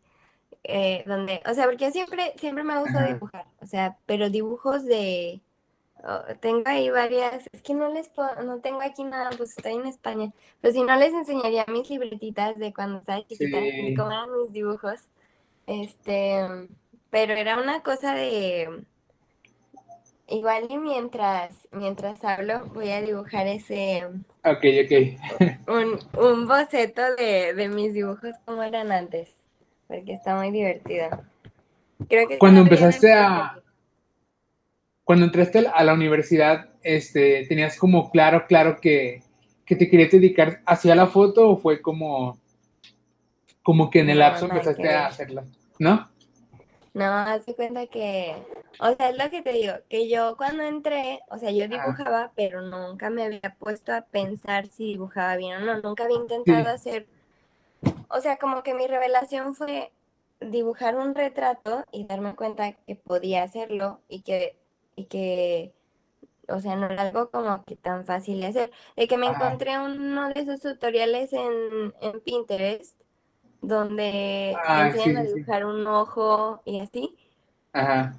eh, 0.62 1.02
donde, 1.06 1.42
o 1.46 1.54
sea, 1.54 1.64
porque 1.64 1.90
siempre, 1.90 2.34
siempre 2.36 2.62
me 2.64 2.74
ha 2.74 2.80
gustado 2.80 3.06
dibujar, 3.06 3.46
o 3.60 3.66
sea, 3.66 3.96
pero 4.06 4.28
dibujos 4.28 4.84
de 4.84 5.40
Oh, 6.02 6.22
tengo 6.40 6.62
ahí 6.66 6.88
varias, 6.88 7.46
es 7.52 7.62
que 7.62 7.74
no 7.74 7.92
les 7.92 8.08
puedo, 8.08 8.42
no 8.42 8.60
tengo 8.60 8.80
aquí 8.80 9.04
nada, 9.04 9.30
pues 9.36 9.50
estoy 9.50 9.74
en 9.74 9.86
España, 9.86 10.32
pero 10.60 10.72
si 10.72 10.82
no 10.82 10.96
les 10.96 11.12
enseñaría 11.12 11.66
mis 11.68 11.90
libretitas 11.90 12.56
de 12.58 12.72
cuando 12.72 13.00
estaba 13.00 13.26
chiquita, 13.26 13.58
cómo 13.96 14.10
eran 14.10 14.32
mis 14.32 14.52
dibujos, 14.52 15.00
este, 15.66 16.68
pero 17.10 17.34
era 17.34 17.60
una 17.60 17.82
cosa 17.82 18.14
de, 18.14 18.82
igual 20.28 20.68
y 20.70 20.78
mientras, 20.78 21.68
mientras 21.70 22.24
hablo 22.24 22.64
voy 22.72 22.90
a 22.92 23.02
dibujar 23.02 23.46
ese, 23.46 24.06
ok, 24.44 24.64
ok, 24.84 25.68
un, 25.68 25.98
un 26.18 26.48
boceto 26.48 27.02
de, 27.16 27.52
de 27.52 27.68
mis 27.68 27.92
dibujos 27.92 28.36
como 28.46 28.62
eran 28.62 28.90
antes, 28.90 29.28
porque 29.86 30.14
está 30.14 30.34
muy 30.36 30.50
divertido. 30.50 31.08
Creo 32.08 32.26
que 32.26 32.38
cuando 32.38 32.62
empezaste 32.62 33.12
a 33.12 33.59
cuando 35.10 35.26
entraste 35.26 35.66
a 35.66 35.82
la 35.82 35.92
universidad, 35.92 36.68
este, 36.84 37.44
¿tenías 37.48 37.76
como 37.76 38.12
claro, 38.12 38.46
claro 38.46 38.76
que, 38.80 39.24
te 39.66 39.90
querías 39.90 40.12
dedicar 40.12 40.62
hacia 40.64 40.94
la 40.94 41.08
foto 41.08 41.50
o 41.50 41.56
fue 41.56 41.82
como, 41.82 42.38
como 43.60 43.90
que 43.90 43.98
en 43.98 44.10
el 44.10 44.20
lapso 44.20 44.44
empezaste 44.44 44.88
a 44.88 45.08
hacerla? 45.08 45.42
¿No? 45.80 46.08
No, 46.94 47.12
hazte 47.12 47.56
cuenta 47.56 47.88
que, 47.88 48.36
o 48.78 48.94
sea, 48.94 49.10
es 49.10 49.18
lo 49.18 49.28
que 49.30 49.42
te 49.42 49.52
digo, 49.52 49.72
que 49.88 50.08
yo 50.08 50.36
cuando 50.36 50.62
entré, 50.62 51.18
o 51.28 51.38
sea, 51.38 51.50
yo 51.50 51.66
dibujaba, 51.66 52.30
pero 52.36 52.62
nunca 52.62 53.10
me 53.10 53.24
había 53.24 53.56
puesto 53.58 53.92
a 53.92 54.02
pensar 54.02 54.68
si 54.68 54.92
dibujaba 54.92 55.36
bien 55.36 55.56
o 55.56 55.64
no, 55.64 55.80
nunca 55.80 56.04
había 56.04 56.18
intentado 56.18 56.68
hacer, 56.68 57.08
o 58.10 58.20
sea, 58.20 58.36
como 58.36 58.62
que 58.62 58.74
mi 58.74 58.86
revelación 58.86 59.56
fue 59.56 59.90
dibujar 60.40 60.94
un 60.94 61.16
retrato 61.16 61.84
y 61.90 62.04
darme 62.04 62.36
cuenta 62.36 62.74
que 62.86 62.94
podía 62.94 63.42
hacerlo 63.42 63.98
y 64.08 64.20
que 64.20 64.59
y 65.00 65.04
que, 65.06 65.72
o 66.48 66.60
sea, 66.60 66.76
no 66.76 66.86
era 66.86 67.02
algo 67.02 67.30
como 67.30 67.64
que 67.64 67.76
tan 67.76 68.04
fácil 68.04 68.40
de 68.40 68.48
hacer. 68.48 68.70
De 68.96 69.08
que 69.08 69.16
me 69.16 69.26
encontré 69.26 69.78
uno 69.78 70.28
de 70.28 70.40
esos 70.40 70.60
tutoriales 70.60 71.32
en, 71.32 72.20
Pinterest 72.24 72.98
donde 73.62 74.56
ah, 74.64 74.88
enseñan 74.88 75.18
a 75.18 75.22
dibujar 75.22 75.64
un 75.64 75.86
ojo 75.86 76.62
y 76.64 76.80
así. 76.80 77.16
Ajá. 77.72 78.14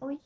Uy. 0.00 0.20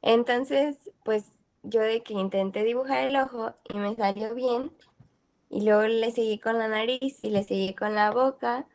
Entonces, 0.00 0.90
pues 1.04 1.32
yo 1.62 1.80
de 1.80 2.02
que 2.02 2.14
intenté 2.14 2.64
dibujar 2.64 3.04
el 3.04 3.16
ojo 3.16 3.54
y 3.72 3.76
me 3.76 3.94
salió 3.94 4.34
bien. 4.34 4.72
Y 5.48 5.64
luego 5.64 5.82
le 5.82 6.10
seguí 6.12 6.38
con 6.38 6.58
la 6.58 6.66
nariz 6.66 7.18
y 7.22 7.30
le 7.30 7.44
seguí 7.44 7.74
con 7.74 7.94
la 7.94 8.10
boca. 8.10 8.66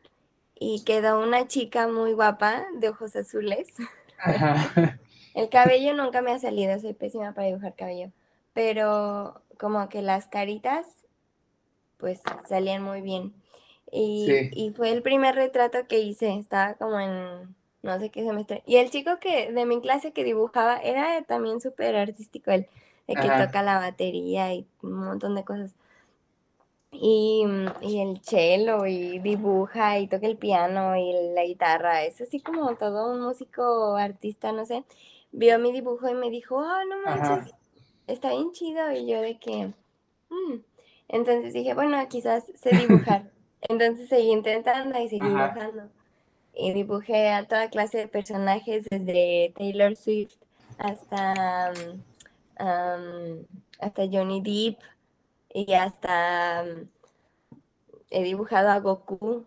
Y 0.54 0.84
quedó 0.84 1.20
una 1.22 1.46
chica 1.46 1.86
muy 1.86 2.12
guapa 2.12 2.64
de 2.78 2.88
ojos 2.88 3.14
azules. 3.14 3.74
Ajá. 4.18 4.98
El 5.34 5.48
cabello 5.48 5.94
nunca 5.94 6.22
me 6.22 6.32
ha 6.32 6.38
salido, 6.38 6.78
soy 6.78 6.94
pésima 6.94 7.32
para 7.32 7.46
dibujar 7.46 7.74
cabello, 7.74 8.10
pero 8.54 9.40
como 9.58 9.88
que 9.88 10.02
las 10.02 10.26
caritas, 10.26 10.86
pues 11.98 12.20
salían 12.48 12.82
muy 12.82 13.02
bien. 13.02 13.34
Y, 13.90 14.72
fue 14.76 14.90
el 14.90 15.02
primer 15.02 15.34
retrato 15.34 15.86
que 15.86 16.00
hice, 16.00 16.34
estaba 16.34 16.74
como 16.74 17.00
en 17.00 17.54
no 17.82 17.98
sé 17.98 18.10
qué 18.10 18.22
semestre. 18.22 18.62
Y 18.66 18.76
el 18.76 18.90
chico 18.90 19.18
que 19.20 19.52
de 19.52 19.64
mi 19.64 19.80
clase 19.80 20.12
que 20.12 20.24
dibujaba 20.24 20.78
era 20.78 21.22
también 21.22 21.60
súper 21.60 21.96
artístico, 21.96 22.50
él, 22.50 22.66
de 23.06 23.14
que 23.14 23.28
toca 23.28 23.62
la 23.62 23.78
batería 23.78 24.52
y 24.52 24.66
un 24.82 24.92
montón 24.92 25.34
de 25.34 25.44
cosas. 25.44 25.74
Y, 26.90 27.46
y, 27.82 28.00
el 28.00 28.20
cello 28.22 28.86
y 28.86 29.18
dibuja 29.20 29.98
y 29.98 30.06
toca 30.08 30.26
el 30.26 30.36
piano 30.36 30.96
y 30.96 31.12
la 31.34 31.44
guitarra, 31.44 32.04
es 32.04 32.20
así 32.20 32.40
como 32.40 32.74
todo 32.76 33.12
un 33.12 33.20
músico 33.20 33.96
artista, 33.96 34.52
no 34.52 34.66
sé 34.66 34.84
vio 35.32 35.58
mi 35.58 35.72
dibujo 35.72 36.08
y 36.08 36.14
me 36.14 36.30
dijo, 36.30 36.56
oh, 36.56 36.84
no 36.88 37.02
manches, 37.04 37.54
está 38.06 38.30
bien 38.30 38.52
chido. 38.52 38.92
Y 38.92 39.06
yo 39.06 39.20
de 39.20 39.38
que, 39.38 39.72
mm". 40.30 40.60
entonces 41.08 41.52
dije, 41.52 41.74
bueno, 41.74 41.96
quizás 42.08 42.44
sé 42.54 42.70
dibujar. 42.70 43.30
entonces 43.62 44.08
seguí 44.08 44.30
intentando 44.30 44.98
y 44.98 45.08
seguí 45.08 45.26
dibujando. 45.26 45.90
Y 46.54 46.72
dibujé 46.72 47.30
a 47.30 47.46
toda 47.46 47.70
clase 47.70 47.98
de 47.98 48.08
personajes, 48.08 48.86
desde 48.90 49.52
Taylor 49.56 49.94
Swift 49.94 50.34
hasta, 50.76 51.72
hasta 52.58 54.02
Johnny 54.10 54.40
Depp 54.40 54.80
y 55.52 55.72
hasta 55.74 56.64
he 58.10 58.22
dibujado 58.22 58.70
a 58.70 58.80
Goku 58.80 59.44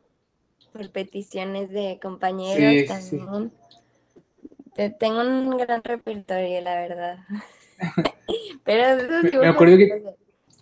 por 0.72 0.90
peticiones 0.92 1.70
de 1.70 2.00
compañeros 2.02 2.88
también 2.88 3.52
tengo 4.90 5.22
un 5.22 5.58
gran 5.58 5.84
repertorio, 5.84 6.62
la 6.62 6.76
verdad. 6.76 7.18
Pero 8.64 8.84
me, 9.42 9.48
acuerdo 9.48 9.78
que 9.78 10.04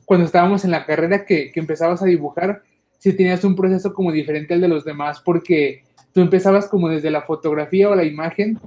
cuando 0.06 0.26
estábamos 0.26 0.66
en 0.66 0.72
la 0.72 0.86
carrera 0.86 1.26
que, 1.26 1.52
empezabas 1.56 2.02
a 2.02 2.06
dibujar, 2.06 2.64
sí 2.98 3.14
tenías 3.14 3.44
un 3.44 3.56
proceso 3.56 3.94
como 3.94 4.12
diferente 4.12 4.54
al 4.54 4.62
de 4.62 4.68
los 4.68 4.84
demás, 4.84 5.22
porque 5.24 5.84
tú 6.14 6.22
empezabas 6.22 6.68
como 6.68 6.90
desde 6.90 7.12
la 7.12 7.22
fotografía 7.22 7.90
o 7.90 7.96
la 7.96 8.04
imagen 8.04 8.60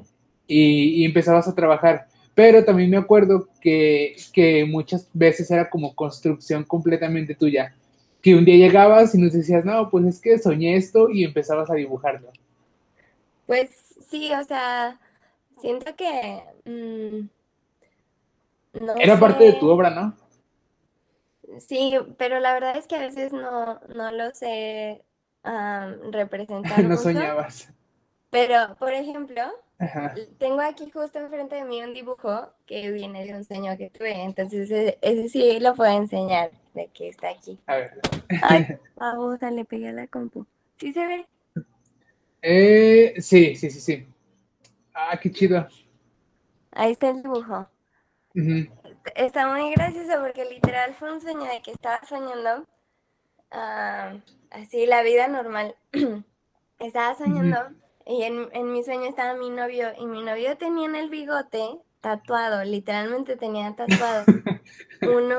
y, 0.46 1.04
empezabas 1.04 1.48
a 1.48 1.54
trabajar. 1.54 2.06
Pero 2.34 2.64
también 2.64 2.90
me 2.90 2.96
acuerdo 2.96 3.48
que, 3.60 4.16
que, 4.32 4.64
muchas 4.64 5.08
veces 5.12 5.50
era 5.50 5.68
como 5.68 5.94
construcción 5.94 6.64
completamente 6.64 7.34
tuya. 7.34 7.74
Que 8.22 8.34
un 8.34 8.44
día 8.44 8.56
llegabas 8.56 9.14
y 9.14 9.18
nos 9.18 9.32
decías, 9.32 9.64
no, 9.64 9.90
pues 9.90 10.06
es 10.06 10.20
que 10.20 10.38
soñé 10.38 10.76
esto 10.76 11.10
y 11.10 11.24
empezabas 11.24 11.70
a 11.70 11.74
dibujarlo. 11.74 12.30
Pues 13.46 13.70
sí, 14.08 14.30
o 14.32 14.44
sea, 14.44 14.98
Siento 15.62 15.94
que... 15.94 16.42
Mm, 16.64 17.28
Era 19.00 19.18
parte 19.18 19.44
de 19.44 19.52
tu 19.52 19.70
obra, 19.70 19.90
¿no? 19.90 20.16
Sí, 21.60 21.94
pero 22.18 22.40
la 22.40 22.52
verdad 22.52 22.76
es 22.76 22.88
que 22.88 22.96
a 22.96 23.00
veces 23.00 23.32
no, 23.32 23.78
no 23.94 24.10
lo 24.10 24.34
sé 24.34 25.04
representar. 26.10 26.82
no 26.84 26.96
soñabas. 26.96 27.72
Pero, 28.30 28.74
por 28.80 28.92
ejemplo, 28.92 29.42
tengo 30.38 30.62
aquí 30.62 30.90
justo 30.90 31.20
enfrente 31.20 31.54
de 31.54 31.64
mí 31.64 31.80
un 31.80 31.94
dibujo 31.94 32.48
que 32.66 32.90
viene 32.90 33.24
de 33.24 33.34
un 33.34 33.44
sueño 33.44 33.76
que 33.78 33.90
tuve. 33.90 34.20
Entonces, 34.20 34.96
ese, 35.00 35.28
sí 35.28 35.60
lo 35.60 35.76
puedo 35.76 35.96
enseñar 35.96 36.50
de 36.74 36.88
que 36.88 37.08
está 37.08 37.30
aquí. 37.30 37.60
A 37.66 37.76
ver. 37.76 38.00
Ay, 38.42 38.66
vamos, 38.96 39.38
le 39.40 39.64
pegué 39.64 39.90
a 39.90 39.92
la 39.92 40.08
compu. 40.08 40.44
¿Sí 40.76 40.92
se 40.92 41.06
ve? 41.06 41.26
Eh, 42.40 43.14
sí, 43.20 43.54
sí, 43.54 43.70
sí, 43.70 43.80
sí. 43.80 44.06
Ah, 45.10 45.18
qué 45.20 45.30
chido. 45.30 45.66
Ahí 46.70 46.92
está 46.92 47.10
el 47.10 47.22
dibujo. 47.22 47.68
Está 49.14 49.48
muy 49.48 49.72
gracioso 49.72 50.12
porque 50.20 50.44
literal 50.44 50.94
fue 50.94 51.12
un 51.12 51.20
sueño 51.20 51.44
de 51.44 51.60
que 51.60 51.72
estaba 51.72 52.00
soñando 52.08 52.66
ah, 53.50 54.14
así 54.50 54.86
la 54.86 55.02
vida 55.02 55.28
normal. 55.28 55.74
estaba 56.78 57.14
soñando 57.14 57.58
y 58.06 58.22
en, 58.22 58.48
en, 58.52 58.72
mi 58.72 58.82
sueño 58.84 59.08
estaba 59.08 59.34
mi 59.34 59.50
novio 59.50 59.88
y 59.98 60.06
mi 60.06 60.22
novio 60.22 60.56
tenía 60.56 60.86
en 60.86 60.96
el 60.96 61.10
bigote 61.10 61.78
tatuado, 62.00 62.64
literalmente 62.64 63.36
tenía 63.36 63.74
tatuado 63.74 64.24
uno, 65.02 65.38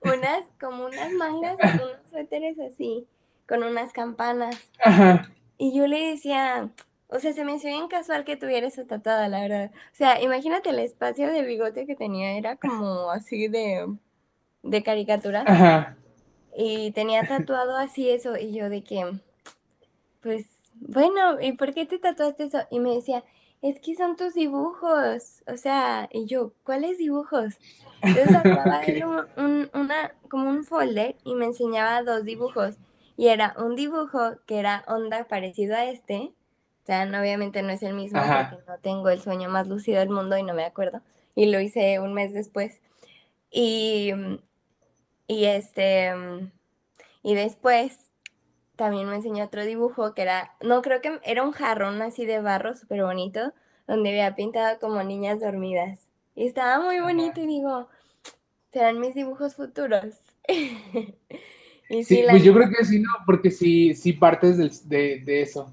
unas, 0.02 0.44
como 0.58 0.86
unas 0.86 1.12
mangas, 1.12 1.58
unos 1.60 2.10
suéteres 2.10 2.58
así, 2.58 3.06
con 3.46 3.62
unas 3.62 3.92
campanas. 3.92 4.56
Ajá. 4.82 5.30
Y 5.58 5.76
yo 5.76 5.86
le 5.86 6.10
decía, 6.10 6.70
o 7.14 7.20
sea, 7.20 7.32
se 7.32 7.44
me 7.44 7.54
hacía 7.54 7.70
bien 7.70 7.88
casual 7.88 8.24
que 8.24 8.36
tuviera 8.36 8.66
esa 8.66 8.86
tatuada, 8.86 9.28
la 9.28 9.40
verdad. 9.42 9.70
O 9.74 9.96
sea, 9.96 10.20
imagínate 10.22 10.70
el 10.70 10.80
espacio 10.80 11.28
de 11.32 11.42
bigote 11.42 11.86
que 11.86 11.96
tenía, 11.96 12.36
era 12.38 12.56
como 12.56 13.10
así 13.10 13.48
de, 13.48 13.86
de 14.62 14.82
caricatura. 14.82 15.42
Ajá. 15.46 15.96
Y 16.56 16.92
tenía 16.92 17.26
tatuado 17.26 17.76
así 17.76 18.08
eso, 18.10 18.36
y 18.38 18.52
yo 18.54 18.70
de 18.70 18.82
que, 18.82 19.20
pues, 20.22 20.46
bueno, 20.74 21.40
¿y 21.40 21.52
por 21.52 21.74
qué 21.74 21.86
te 21.86 21.98
tatuaste 21.98 22.44
eso? 22.44 22.58
Y 22.70 22.80
me 22.80 22.94
decía, 22.94 23.24
es 23.62 23.80
que 23.80 23.94
son 23.94 24.16
tus 24.16 24.34
dibujos. 24.34 25.42
O 25.46 25.56
sea, 25.56 26.08
y 26.12 26.26
yo, 26.26 26.52
¿cuáles 26.64 26.98
dibujos? 26.98 27.54
Entonces 28.02 28.32
sacaba 28.32 28.80
Ok. 28.82 28.88
él 28.88 29.04
un, 29.04 29.26
un- 29.36 29.70
una, 29.74 30.14
como 30.28 30.50
un 30.50 30.64
folder 30.64 31.16
y 31.24 31.34
me 31.34 31.46
enseñaba 31.46 32.02
dos 32.02 32.24
dibujos. 32.24 32.76
Y 33.16 33.28
era 33.28 33.54
un 33.58 33.76
dibujo 33.76 34.32
que 34.46 34.58
era 34.58 34.84
onda 34.88 35.24
parecido 35.28 35.76
a 35.76 35.84
este. 35.86 36.32
O 36.84 36.86
sea, 36.86 37.06
no, 37.06 37.20
obviamente 37.20 37.62
no 37.62 37.70
es 37.70 37.82
el 37.82 37.94
mismo 37.94 38.20
Ajá. 38.20 38.50
porque 38.50 38.64
no 38.70 38.78
tengo 38.78 39.08
el 39.10 39.20
sueño 39.20 39.48
más 39.48 39.66
lúcido 39.68 40.00
del 40.00 40.10
mundo 40.10 40.36
y 40.38 40.44
no 40.44 40.54
me 40.54 40.64
acuerdo. 40.64 41.00
Y 41.34 41.46
lo 41.46 41.60
hice 41.60 41.98
un 42.00 42.14
mes 42.14 42.32
después. 42.34 42.80
Y, 43.50 44.12
y 45.26 45.44
este, 45.46 46.14
mm, 46.14 46.50
y 47.22 47.34
después 47.34 48.10
también 48.76 49.08
me 49.08 49.16
enseñó 49.16 49.44
otro 49.44 49.64
dibujo 49.64 50.14
que 50.14 50.22
era, 50.22 50.56
no 50.62 50.82
creo 50.82 51.00
que 51.00 51.20
era 51.24 51.42
un 51.44 51.52
jarrón 51.52 52.02
así 52.02 52.26
de 52.26 52.40
barro 52.40 52.74
súper 52.76 53.02
bonito, 53.04 53.52
donde 53.88 54.10
había 54.10 54.36
pintado 54.36 54.78
como 54.80 55.02
niñas 55.04 55.40
dormidas. 55.40 56.08
Y 56.36 56.46
estaba 56.46 56.82
muy 56.84 56.96
Ajá. 56.96 57.06
bonito 57.06 57.40
y 57.40 57.46
digo, 57.46 57.88
serán 58.72 59.00
mis 59.00 59.14
dibujos 59.14 59.56
futuros. 59.56 60.16
y 61.88 62.04
Sí, 62.04 62.24
pues 62.28 62.42
yo 62.44 62.54
creo 62.54 62.68
que 62.70 62.84
sí, 62.84 63.00
no, 63.00 63.10
porque 63.26 63.50
sí, 63.50 63.94
sí 63.94 64.12
partes 64.14 64.58
del- 64.58 64.88
de, 64.88 65.20
de 65.24 65.42
eso. 65.42 65.72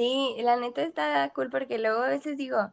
Sí, 0.00 0.36
la 0.42 0.56
neta 0.56 0.82
está 0.82 1.28
cool 1.34 1.50
porque 1.50 1.78
luego 1.78 2.00
a 2.02 2.08
veces 2.08 2.36
digo, 2.38 2.72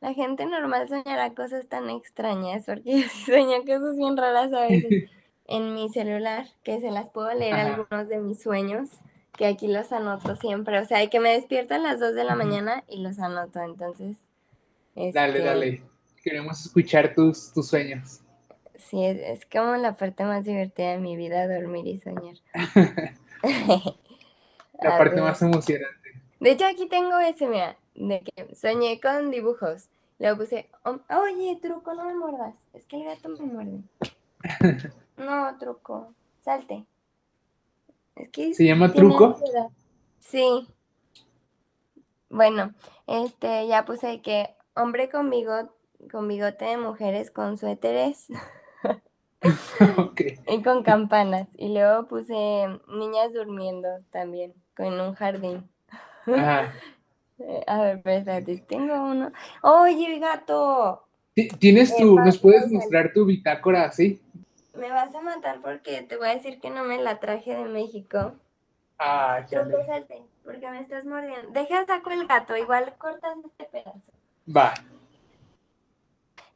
la 0.00 0.14
gente 0.14 0.46
normal 0.46 0.88
soñará 0.88 1.34
cosas 1.34 1.66
tan 1.68 1.90
extrañas, 1.90 2.64
porque 2.66 2.82
yo 3.02 3.08
sueño 3.26 3.64
cosas 3.66 3.96
bien 3.96 4.16
raras 4.16 4.52
a 4.52 4.62
veces 4.66 4.96
en 5.46 5.74
mi 5.74 5.88
celular, 5.90 6.46
que 6.62 6.80
se 6.80 6.90
las 6.90 7.10
puedo 7.10 7.32
leer 7.34 7.58
Ajá. 7.58 7.74
algunos 7.74 8.08
de 8.08 8.18
mis 8.20 8.40
sueños, 8.42 8.90
que 9.36 9.46
aquí 9.46 9.68
los 9.68 9.92
anoto 9.92 10.36
siempre. 10.36 10.78
O 10.78 10.84
sea, 10.84 11.06
que 11.08 11.20
me 11.20 11.32
despierto 11.32 11.74
a 11.74 11.78
las 11.78 11.98
2 12.00 12.14
de 12.14 12.24
la 12.24 12.36
mañana 12.36 12.84
y 12.88 13.02
los 13.02 13.18
anoto. 13.18 13.60
Entonces, 13.60 14.16
Dale, 15.12 15.38
este, 15.38 15.42
dale. 15.42 15.82
Queremos 16.22 16.64
escuchar 16.66 17.14
tus, 17.14 17.52
tus 17.52 17.68
sueños. 17.68 18.20
sí, 18.76 19.04
es, 19.04 19.18
es 19.18 19.46
como 19.46 19.76
la 19.76 19.96
parte 19.96 20.24
más 20.24 20.44
divertida 20.44 20.92
de 20.92 20.98
mi 20.98 21.16
vida, 21.16 21.46
dormir 21.48 21.86
y 21.86 21.98
soñar. 22.00 22.36
La 24.82 24.96
parte 24.96 25.20
más 25.20 25.40
emocionante. 25.42 25.99
De 26.40 26.50
hecho, 26.52 26.66
aquí 26.66 26.88
tengo 26.88 27.18
ese, 27.18 27.46
mira, 27.46 27.76
de 27.94 28.20
que 28.22 28.54
soñé 28.54 29.00
con 29.00 29.30
dibujos. 29.30 29.88
Le 30.18 30.34
puse, 30.36 30.68
"Om- 30.84 31.00
oye, 31.22 31.58
truco, 31.62 31.94
no 31.94 32.04
me 32.04 32.14
muerdas. 32.14 32.54
Es 32.72 32.84
que 32.86 32.96
el 32.96 33.04
gato 33.04 33.28
me 33.28 33.40
muerde. 33.40 33.80
No, 35.16 35.58
truco, 35.58 36.14
salte. 36.42 36.86
Es 38.16 38.30
que 38.30 38.54
¿Se 38.54 38.64
llama 38.64 38.90
truco? 38.92 39.26
ansiedad. 39.26 39.68
Sí. 40.18 40.66
Bueno, 42.30 42.72
este, 43.06 43.66
ya 43.66 43.84
puse 43.84 44.22
que 44.22 44.54
hombre 44.74 45.10
con 45.10 45.28
bigote, 45.28 45.70
con 46.10 46.26
bigote 46.26 46.64
de 46.64 46.76
mujeres 46.78 47.30
con 47.30 47.58
suéteres 47.58 48.28
Ok. 49.98 50.20
y 50.48 50.62
con 50.62 50.82
campanas. 50.84 51.48
Y 51.58 51.74
luego 51.74 52.06
puse 52.08 52.66
niñas 52.88 53.32
durmiendo 53.34 53.88
también, 54.10 54.54
con 54.76 54.98
un 55.00 55.14
jardín. 55.14 55.68
Ajá. 56.26 56.72
Eh, 57.38 57.64
A 57.66 57.78
ver, 57.80 57.96
espérate, 58.06 58.58
tengo 58.68 58.94
uno. 59.02 59.32
Oye, 59.62 60.18
gato, 60.18 61.04
Ti- 61.34 61.48
¿Tienes 61.48 61.90
Eh, 61.92 61.96
tu, 61.98 62.16
pa- 62.16 62.24
nos 62.24 62.38
puedes 62.38 62.70
mostrar 62.70 63.12
tu 63.12 63.24
bitácora 63.24 63.84
así? 63.84 64.20
me 64.74 64.88
vas 64.90 65.14
a 65.14 65.20
matar 65.20 65.60
porque 65.60 66.02
te 66.02 66.16
voy 66.16 66.28
a 66.28 66.34
decir 66.34 66.60
que 66.60 66.70
no 66.70 66.84
me 66.84 66.96
la 66.98 67.18
traje 67.20 67.54
de 67.54 67.64
México. 67.64 68.32
Ah, 68.98 69.44
ya 69.50 69.64
porque 70.44 70.70
me 70.70 70.80
estás 70.80 71.04
mordiendo. 71.04 71.50
Deja 71.50 71.84
saco 71.86 72.10
el 72.10 72.26
gato, 72.26 72.56
igual 72.56 72.94
cortas 72.98 73.36
este 73.44 73.64
pedazo. 73.64 74.00
Va. 74.54 74.74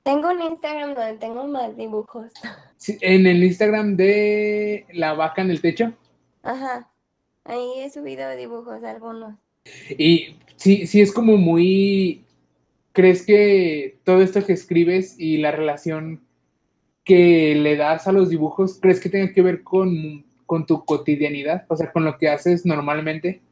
Tengo 0.03 0.29
un 0.31 0.43
Instagram 0.43 0.95
donde 0.95 1.15
tengo 1.19 1.45
más 1.47 1.77
dibujos. 1.77 2.33
Sí, 2.77 2.99
en 3.01 3.27
el 3.27 3.43
Instagram 3.43 3.97
de 3.97 4.87
la 4.93 5.15
vaca 5.15 5.41
en 5.41 5.51
el 5.51 5.63
techo. 5.63 5.95
Ajá. 6.43 6.91
Ahí 7.45 7.79
he 7.81 7.89
subido 7.89 8.29
dibujos 8.37 8.85
algunos. 8.85 9.37
Y 9.91 10.37
sí, 10.57 10.87
sí 10.87 11.01
es 11.01 11.13
como 11.13 11.37
muy. 11.37 12.25
¿Crees 12.93 13.27
que 13.27 13.99
todo 14.05 14.23
esto 14.23 14.45
que 14.45 14.53
escribes 14.53 15.19
y 15.19 15.39
la 15.39 15.51
relación 15.51 16.23
que 17.05 17.55
le 17.55 17.77
das 17.77 18.07
a 18.07 18.13
los 18.13 18.31
dibujos, 18.31 18.79
crees 18.81 19.01
que 19.01 19.09
tenga 19.09 19.33
que 19.33 19.43
ver 19.43 19.63
con, 19.63 20.25
con 20.47 20.65
tu 20.65 20.85
cotidianidad? 20.85 21.67
O 21.69 21.77
sea, 21.77 21.93
con 21.93 22.05
lo 22.05 22.17
que 22.19 22.29
haces 22.29 22.65
normalmente, 22.65 23.43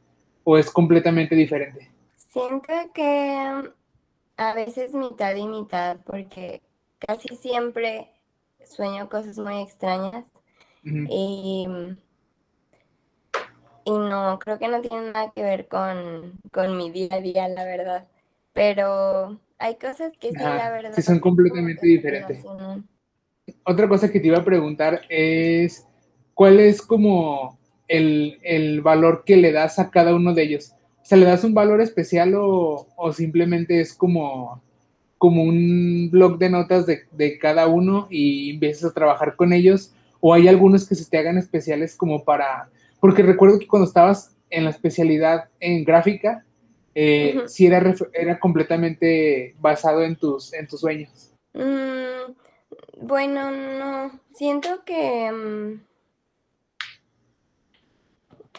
o 0.43 0.57
es 0.57 0.69
completamente 0.69 1.35
diferente? 1.35 1.89
Siento 2.15 2.73
que 2.93 3.71
a 4.37 4.53
veces 4.53 4.93
mitad 4.93 5.35
y 5.35 5.47
mitad, 5.47 5.97
porque 6.05 6.61
casi 6.99 7.35
siempre 7.35 8.07
sueño 8.65 9.09
cosas 9.09 9.37
muy 9.37 9.61
extrañas 9.61 10.25
y, 10.83 11.67
y 13.85 13.91
no, 13.91 14.39
creo 14.39 14.59
que 14.59 14.67
no 14.67 14.81
tiene 14.81 15.11
nada 15.11 15.31
que 15.35 15.43
ver 15.43 15.67
con, 15.67 16.39
con 16.51 16.77
mi 16.77 16.89
día 16.91 17.09
a 17.11 17.21
día, 17.21 17.47
la 17.47 17.65
verdad. 17.65 18.07
Pero 18.53 19.39
hay 19.57 19.75
cosas 19.75 20.13
que 20.19 20.29
sí, 20.29 20.37
la 20.37 20.71
verdad, 20.71 20.91
sí 20.93 21.01
son 21.01 21.19
completamente 21.19 21.85
diferentes. 21.87 22.43
Otra 23.65 23.87
cosa 23.87 24.11
que 24.11 24.19
te 24.19 24.27
iba 24.27 24.37
a 24.37 24.45
preguntar 24.45 25.01
es, 25.09 25.87
¿cuál 26.33 26.59
es 26.59 26.81
como 26.81 27.57
el, 27.87 28.39
el 28.43 28.81
valor 28.81 29.23
que 29.25 29.37
le 29.37 29.51
das 29.51 29.79
a 29.79 29.89
cada 29.89 30.15
uno 30.15 30.33
de 30.33 30.43
ellos? 30.43 30.73
O 31.01 31.05
sea, 31.05 31.17
¿le 31.17 31.25
das 31.25 31.43
un 31.43 31.53
valor 31.53 31.81
especial 31.81 32.33
o, 32.35 32.87
o 32.95 33.13
simplemente 33.13 33.81
es 33.81 33.93
como, 33.93 34.61
como 35.17 35.43
un 35.43 36.09
blog 36.11 36.37
de 36.37 36.49
notas 36.49 36.85
de, 36.85 37.03
de 37.11 37.37
cada 37.37 37.67
uno 37.67 38.07
y 38.09 38.51
empiezas 38.51 38.91
a 38.91 38.93
trabajar 38.93 39.35
con 39.35 39.51
ellos? 39.51 39.93
¿O 40.21 40.33
hay 40.33 40.47
algunos 40.47 40.87
que 40.87 40.95
se 40.95 41.09
te 41.09 41.17
hagan 41.17 41.37
especiales 41.37 41.95
como 41.97 42.23
para... 42.23 42.69
Porque 43.03 43.21
recuerdo 43.21 43.59
que 43.59 43.67
cuando 43.67 43.85
estabas 43.85 44.33
en 44.49 44.63
la 44.63 44.69
especialidad 44.69 45.49
en 45.59 45.83
gráfica, 45.83 46.45
eh, 46.95 47.43
sí 47.47 47.65
era, 47.65 47.93
era 48.13 48.39
completamente 48.39 49.57
basado 49.59 50.03
en 50.03 50.15
tus, 50.15 50.53
en 50.53 50.65
tus 50.67 50.79
sueños. 50.79 51.33
Mm, 51.53 52.31
bueno, 53.01 53.51
no, 53.51 54.19
siento 54.33 54.85
que 54.85 55.29
mm, 55.29 55.81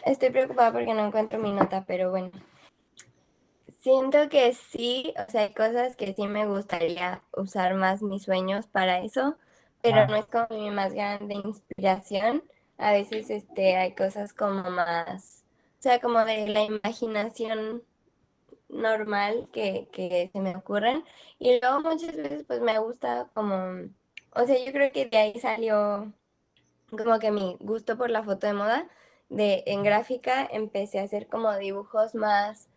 estoy 0.05 0.29
preocupada 0.29 0.73
porque 0.73 0.93
no 0.93 1.07
encuentro 1.07 1.39
mi 1.39 1.51
nota, 1.51 1.87
pero 1.87 2.11
bueno. 2.11 2.31
Siento 3.81 4.29
que 4.29 4.53
sí, 4.53 5.15
o 5.27 5.31
sea, 5.31 5.45
hay 5.45 5.55
cosas 5.55 5.97
que 5.97 6.13
sí 6.13 6.27
me 6.27 6.47
gustaría 6.47 7.23
usar 7.35 7.77
más 7.77 8.03
mis 8.03 8.25
sueños 8.25 8.67
para 8.67 8.99
eso, 8.99 9.39
pero 9.81 10.01
Ah. 10.01 10.07
no 10.07 10.17
es 10.17 10.27
como 10.27 10.49
mi 10.51 10.71
más 10.71 10.93
grande 10.93 11.33
inspiración. 11.33 12.43
A 12.79 12.93
veces 12.93 13.31
este, 13.31 13.77
hay 13.77 13.95
cosas 13.95 14.33
como 14.33 14.71
más, 14.71 15.45
o 15.79 15.83
sea, 15.83 16.01
como 16.01 16.25
de 16.25 16.49
la 16.49 16.63
imaginación 16.63 17.83
normal 18.69 19.49
que, 19.53 19.89
que 19.93 20.31
se 20.33 20.41
me 20.41 20.57
ocurren. 20.57 21.05
Y 21.39 21.61
luego 21.61 21.81
muchas 21.81 22.17
veces 22.17 22.45
pues 22.47 22.61
me 22.61 22.79
gusta 22.79 23.31
como, 23.35 23.55
o 24.33 24.47
sea, 24.47 24.65
yo 24.65 24.73
creo 24.73 24.93
que 24.93 25.07
de 25.07 25.17
ahí 25.17 25.39
salió 25.41 26.13
como 26.91 27.19
que 27.19 27.31
mi 27.31 27.57
gusto 27.61 27.97
por 27.97 28.11
la 28.11 28.23
foto 28.23 28.47
de 28.47 28.55
moda. 28.55 28.89
De, 29.29 29.65
en 29.67 29.83
gráfica 29.83 30.47
empecé 30.51 31.01
a 31.01 31.05
hacer 31.05 31.29
como 31.29 31.57
dibujos 31.57 32.15
más 32.15 32.69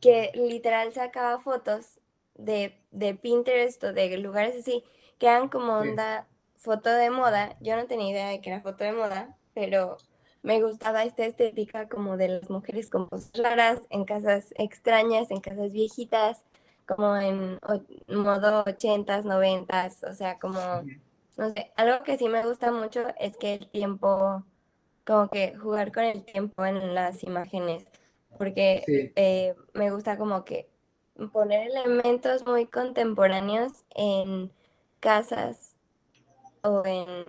que 0.00 0.30
literal 0.34 0.92
sacaba 0.92 1.40
fotos 1.40 1.98
de, 2.34 2.78
de 2.90 3.14
Pinterest 3.14 3.82
o 3.84 3.92
de 3.92 4.16
lugares 4.18 4.56
así, 4.56 4.84
que 5.18 5.26
eran 5.26 5.48
como 5.48 5.78
onda 5.78 6.26
foto 6.66 6.90
de 6.90 7.10
moda. 7.10 7.56
Yo 7.60 7.76
no 7.76 7.86
tenía 7.86 8.10
idea 8.10 8.28
de 8.28 8.40
que 8.42 8.50
era 8.50 8.60
foto 8.60 8.84
de 8.84 8.92
moda, 8.92 9.36
pero 9.54 9.96
me 10.42 10.60
gustaba 10.62 11.04
esta 11.04 11.24
estética 11.24 11.88
como 11.88 12.16
de 12.18 12.28
las 12.28 12.50
mujeres 12.50 12.90
con 12.90 13.08
poses 13.08 13.32
raras, 13.42 13.80
en 13.90 14.04
casas 14.04 14.52
extrañas, 14.58 15.30
en 15.30 15.40
casas 15.40 15.72
viejitas, 15.72 16.44
como 16.86 17.16
en 17.16 17.58
modo 18.08 18.64
ochentas, 18.66 19.24
noventas, 19.24 20.04
o 20.04 20.12
sea, 20.12 20.38
como, 20.38 20.60
no 21.36 21.50
sé, 21.50 21.72
algo 21.76 22.04
que 22.04 22.18
sí 22.18 22.28
me 22.28 22.44
gusta 22.46 22.72
mucho 22.72 23.02
es 23.18 23.36
que 23.36 23.54
el 23.54 23.68
tiempo, 23.70 24.44
como 25.06 25.28
que 25.30 25.54
jugar 25.56 25.92
con 25.92 26.04
el 26.04 26.24
tiempo 26.24 26.64
en 26.66 26.94
las 26.94 27.22
imágenes, 27.24 27.86
porque 28.38 28.82
Sí. 28.86 29.12
eh, 29.16 29.54
me 29.74 29.90
gusta 29.90 30.18
como 30.18 30.44
que 30.44 30.68
poner 31.32 31.70
elementos 31.70 32.46
muy 32.46 32.66
contemporáneos 32.66 33.72
en 33.94 34.52
casas 35.00 35.75
o 36.66 36.84
en 36.86 37.24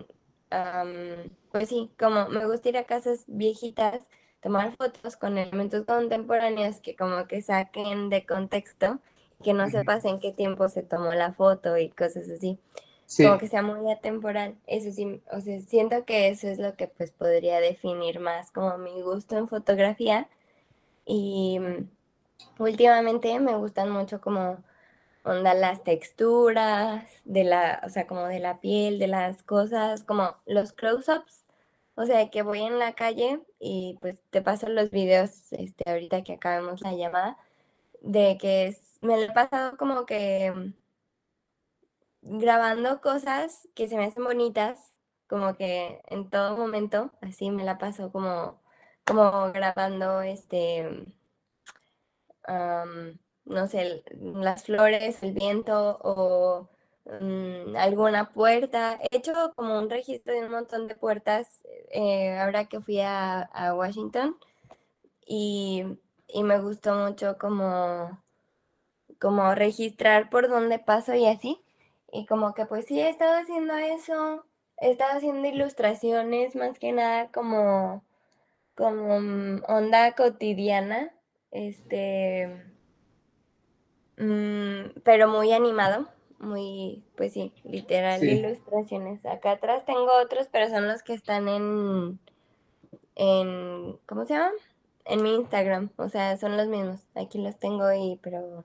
pues 1.52 1.68
sí, 1.68 1.90
como 1.98 2.28
me 2.28 2.46
gusta 2.46 2.68
ir 2.68 2.78
a 2.78 2.84
casas 2.84 3.24
viejitas, 3.26 4.02
tomar 4.40 4.76
fotos 4.76 5.16
con 5.16 5.38
elementos 5.38 5.84
contemporáneos 5.84 6.80
que 6.80 6.96
como 6.96 7.26
que 7.26 7.42
saquen 7.42 8.08
de 8.10 8.24
contexto, 8.26 9.00
que 9.42 9.52
no 9.52 9.66
se 9.66 9.78
sepas 9.78 10.04
en 10.04 10.20
qué 10.20 10.32
tiempo 10.32 10.68
se 10.68 10.82
tomó 10.82 11.12
la 11.12 11.32
foto 11.32 11.76
y 11.76 11.90
cosas 11.90 12.28
así. 12.28 12.58
Como 13.16 13.38
que 13.38 13.48
sea 13.48 13.62
muy 13.62 13.90
atemporal. 13.90 14.56
Eso 14.66 14.92
sí, 14.92 15.22
o 15.32 15.40
sea, 15.40 15.60
siento 15.62 16.04
que 16.04 16.28
eso 16.28 16.46
es 16.46 16.58
lo 16.58 16.76
que 16.76 16.88
pues 16.88 17.10
podría 17.10 17.58
definir 17.58 18.20
más 18.20 18.50
como 18.50 18.76
mi 18.76 19.00
gusto 19.00 19.38
en 19.38 19.48
fotografía. 19.48 20.28
Y 21.06 21.58
mm, 21.58 21.88
últimamente 22.58 23.38
me 23.40 23.56
gustan 23.56 23.90
mucho 23.90 24.20
como 24.20 24.62
onda 25.28 25.54
las 25.54 25.84
texturas 25.84 27.04
de 27.24 27.44
la, 27.44 27.82
o 27.84 27.90
sea, 27.90 28.06
como 28.06 28.26
de 28.26 28.40
la 28.40 28.60
piel, 28.60 28.98
de 28.98 29.08
las 29.08 29.42
cosas, 29.42 30.04
como 30.04 30.36
los 30.46 30.72
close-ups. 30.72 31.44
O 31.94 32.06
sea, 32.06 32.30
que 32.30 32.42
voy 32.42 32.62
en 32.62 32.78
la 32.78 32.94
calle 32.94 33.42
y 33.58 33.98
pues 34.00 34.20
te 34.30 34.42
paso 34.42 34.68
los 34.68 34.90
videos, 34.90 35.52
este, 35.52 35.90
ahorita 35.90 36.22
que 36.24 36.34
acabemos 36.34 36.80
la 36.82 36.94
llamada, 36.94 37.38
de 38.02 38.38
que 38.40 38.76
me 39.02 39.16
lo 39.16 39.22
he 39.24 39.32
pasado 39.32 39.76
como 39.76 40.06
que 40.06 40.52
mm, 42.22 42.38
grabando 42.38 43.00
cosas 43.00 43.68
que 43.74 43.88
se 43.88 43.96
me 43.96 44.04
hacen 44.06 44.24
bonitas, 44.24 44.92
como 45.28 45.56
que 45.56 46.02
en 46.08 46.30
todo 46.30 46.56
momento, 46.56 47.12
así 47.20 47.50
me 47.50 47.64
la 47.64 47.78
paso 47.78 48.12
como, 48.12 48.62
como 49.04 49.52
grabando 49.52 50.22
este 50.22 51.06
no 53.48 53.66
sé, 53.68 54.02
las 54.20 54.64
flores, 54.64 55.22
el 55.22 55.32
viento 55.32 55.98
o 56.02 56.68
mm, 57.20 57.76
alguna 57.76 58.30
puerta. 58.32 58.98
He 59.10 59.16
hecho 59.16 59.32
como 59.56 59.78
un 59.78 59.90
registro 59.90 60.34
de 60.34 60.44
un 60.44 60.52
montón 60.52 60.88
de 60.88 60.94
puertas 60.94 61.62
eh, 61.90 62.38
ahora 62.38 62.66
que 62.66 62.80
fui 62.80 63.00
a, 63.00 63.48
Washington 63.74 64.36
y, 65.26 65.84
me 66.42 66.60
gustó 66.60 66.94
mucho 66.94 67.38
como, 67.38 68.22
como 69.20 69.54
registrar 69.54 70.30
por 70.30 70.48
dónde 70.48 70.78
paso 70.78 71.14
y 71.14 71.26
así. 71.26 71.60
Y 72.12 72.26
como 72.26 72.54
que 72.54 72.66
pues 72.66 72.86
sí, 72.86 73.00
he 73.00 73.08
estado 73.10 73.38
haciendo 73.38 73.74
eso, 73.76 74.46
he 74.78 74.90
estado 74.90 75.18
haciendo 75.18 75.48
ilustraciones 75.48 76.56
más 76.56 76.78
que 76.78 76.92
nada 76.92 77.30
como, 77.32 78.04
como 78.74 79.20
mm, 79.20 79.62
onda 79.68 80.14
cotidiana. 80.14 81.12
Este, 81.50 82.62
Mm, 84.18 85.00
pero 85.04 85.28
muy 85.28 85.52
animado, 85.52 86.08
muy, 86.40 87.04
pues 87.16 87.32
sí, 87.32 87.52
literal 87.64 88.22
ilustraciones. 88.22 89.24
Acá 89.24 89.52
atrás 89.52 89.84
tengo 89.86 90.08
otros, 90.22 90.48
pero 90.50 90.68
son 90.68 90.88
los 90.88 91.02
que 91.02 91.14
están 91.14 91.48
en, 91.48 92.18
en, 93.14 93.96
¿cómo 94.06 94.26
se 94.26 94.34
llama? 94.34 94.50
En 95.04 95.22
mi 95.22 95.34
Instagram, 95.34 95.90
o 95.96 96.08
sea, 96.08 96.36
son 96.36 96.56
los 96.56 96.68
mismos. 96.68 97.00
Aquí 97.14 97.38
los 97.38 97.58
tengo 97.58 97.84
ahí, 97.84 98.18
pero, 98.22 98.64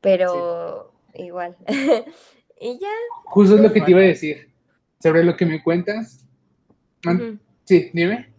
pero 0.00 0.92
igual. 1.14 1.56
y 2.60 2.78
ya. 2.78 2.88
Justo 3.24 3.56
es 3.56 3.60
lo 3.60 3.72
que 3.72 3.82
te 3.82 3.90
iba 3.90 4.00
a 4.00 4.04
decir. 4.04 4.50
Sobre 5.00 5.24
lo 5.24 5.36
que 5.36 5.46
me 5.46 5.62
cuentas. 5.62 6.26
Sí, 7.64 7.90
dime. 7.92 8.32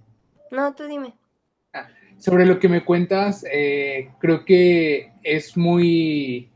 No, 0.50 0.74
tú 0.74 0.86
dime 0.86 1.14
sobre 2.24 2.46
lo 2.46 2.58
que 2.58 2.70
me 2.70 2.86
cuentas, 2.86 3.46
eh, 3.52 4.12
creo 4.18 4.46
que 4.46 5.12
es 5.24 5.58
muy, 5.58 6.50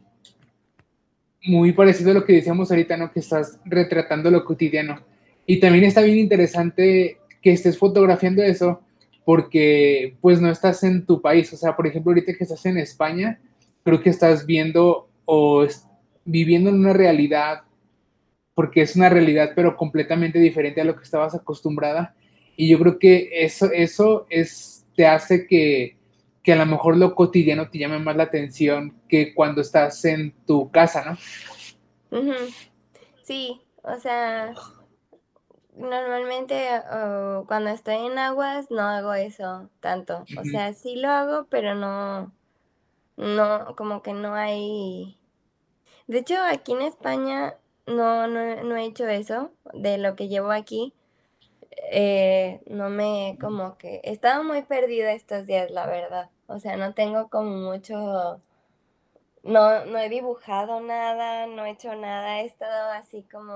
muy 1.43 1.73
parecido 1.73 2.12
a 2.12 2.13
lo 2.13 2.23
que 2.23 2.32
decíamos 2.32 2.71
ahorita, 2.71 2.95
¿no? 2.95 3.12
Que 3.12 3.19
estás 3.19 3.60
retratando 3.65 4.32
lo 4.32 4.45
cotidiano. 4.45 5.01
Y 5.45 5.60
también 5.60 5.84
está 5.84 6.03
bien 6.03 6.19
interesante 6.19 7.17
que 7.41 7.51
estés 7.51 7.77
fotografiando 7.77 8.41
eso 8.43 8.80
porque 9.25 10.15
pues 10.21 10.39
no 10.39 10.49
estás 10.49 10.84
en 10.84 11.06
tu 11.06 11.21
país. 11.21 11.51
O 11.51 11.58
sea, 11.58 11.75
por 11.75 11.86
ejemplo, 11.86 12.12
ahorita 12.12 12.34
que 12.34 12.45
estás 12.45 12.65
en 12.65 12.77
España, 12.77 13.38
creo 13.84 14.01
que 14.01 14.12
estás 14.12 14.45
viendo 14.45 15.10
o 15.25 15.67
viviendo 16.23 16.69
en 16.69 16.80
una 16.80 16.93
realidad, 16.93 17.63
porque 18.56 18.84
es 18.84 18.95
una 18.95 19.10
realidad, 19.10 19.51
pero 19.53 19.75
completamente 19.75 20.39
diferente 20.39 20.80
a 20.80 20.86
lo 20.86 20.95
que 20.95 21.03
estabas 21.03 21.36
acostumbrada. 21.36 22.15
Y 22.56 22.69
yo 22.69 22.80
creo 22.80 22.97
que 22.97 23.32
eso, 23.34 23.69
eso 23.73 24.27
es 24.30 24.77
te 24.97 25.05
hace 25.05 25.45
que, 25.45 25.95
a 26.51 26.55
lo 26.55 26.65
mejor 26.65 26.97
lo 26.97 27.13
cotidiano 27.13 27.69
te 27.69 27.77
llame 27.77 27.99
más 27.99 28.15
la 28.15 28.23
atención 28.23 28.99
que 29.07 29.36
cuando 29.36 29.62
estás 29.62 30.03
en 30.05 30.33
tu 30.45 30.71
casa, 30.71 31.05
¿no? 31.05 31.17
Sí, 33.21 33.62
o 33.83 33.99
sea, 33.99 34.55
normalmente 35.75 36.67
cuando 37.45 37.69
estoy 37.69 38.07
en 38.07 38.17
aguas 38.17 38.71
no 38.71 38.81
hago 38.81 39.13
eso 39.13 39.69
tanto. 39.81 40.25
O 40.39 40.43
sea, 40.45 40.73
sí 40.73 40.95
lo 40.95 41.10
hago, 41.10 41.45
pero 41.47 41.75
no, 41.75 42.33
no, 43.17 43.75
como 43.75 44.01
que 44.01 44.13
no 44.13 44.33
hay... 44.33 45.15
De 46.07 46.19
hecho, 46.19 46.38
aquí 46.41 46.71
en 46.71 46.81
España 46.81 47.55
no, 47.86 48.27
no, 48.27 48.63
no 48.63 48.75
he 48.77 48.86
hecho 48.86 49.07
eso 49.07 49.51
de 49.73 49.99
lo 49.99 50.15
que 50.15 50.27
llevo 50.27 50.51
aquí 50.51 50.93
eh, 51.91 52.61
no 52.67 52.89
me 52.89 53.37
como 53.39 53.77
que 53.77 54.01
he 54.03 54.11
estado 54.11 54.43
muy 54.43 54.63
perdida 54.63 55.13
estos 55.13 55.45
días, 55.45 55.71
la 55.71 55.85
verdad. 55.85 56.29
O 56.47 56.59
sea, 56.59 56.77
no 56.77 56.93
tengo 56.93 57.29
como 57.29 57.51
mucho, 57.51 58.41
no, 59.43 59.85
no 59.85 59.99
he 59.99 60.09
dibujado 60.09 60.81
nada, 60.81 61.47
no 61.47 61.65
he 61.65 61.71
hecho 61.71 61.95
nada, 61.95 62.41
he 62.41 62.45
estado 62.45 62.91
así 62.91 63.23
como 63.23 63.53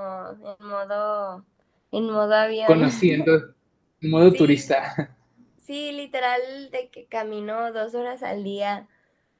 en 0.60 0.67
modo, 0.67 1.45
en 1.91 2.05
modo 2.05 2.34
avión. 2.36 2.67
Conociendo, 2.67 3.53
en 4.01 4.10
modo 4.10 4.31
turista. 4.34 5.17
Sí, 5.57 5.91
literal 5.93 6.69
de 6.71 6.89
que 6.89 7.05
camino 7.05 7.71
dos 7.71 7.95
horas 7.95 8.23
al 8.23 8.43
día, 8.43 8.88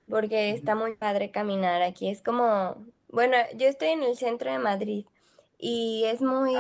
porque 0.10 0.52
está 0.52 0.76
muy 0.76 0.96
padre 0.96 1.32
caminar 1.32 1.82
aquí. 1.82 2.10
Es 2.10 2.22
como, 2.22 2.86
bueno, 3.10 3.36
yo 3.58 3.68
estoy 3.68 3.90
en 3.90 4.04
el 4.04 4.16
centro 4.16 4.52
de 4.52 4.60
Madrid 4.60 5.06
y 5.58 6.04
es 6.06 6.22
muy... 6.22 6.56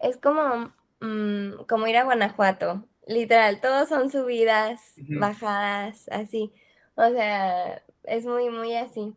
Es 0.00 0.16
como 0.16 0.72
Mm, 1.00 1.64
como 1.68 1.86
ir 1.86 1.96
a 1.96 2.04
Guanajuato, 2.04 2.84
literal, 3.06 3.60
todos 3.60 3.88
son 3.88 4.10
subidas, 4.10 4.94
bajadas, 4.96 6.08
así. 6.10 6.52
O 6.96 7.08
sea, 7.10 7.82
es 8.04 8.26
muy, 8.26 8.50
muy 8.50 8.74
así. 8.74 9.14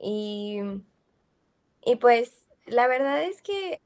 Y, 0.00 0.60
y 1.84 1.96
pues 1.96 2.46
la 2.66 2.86
verdad 2.86 3.22
es 3.22 3.42
que 3.42 3.80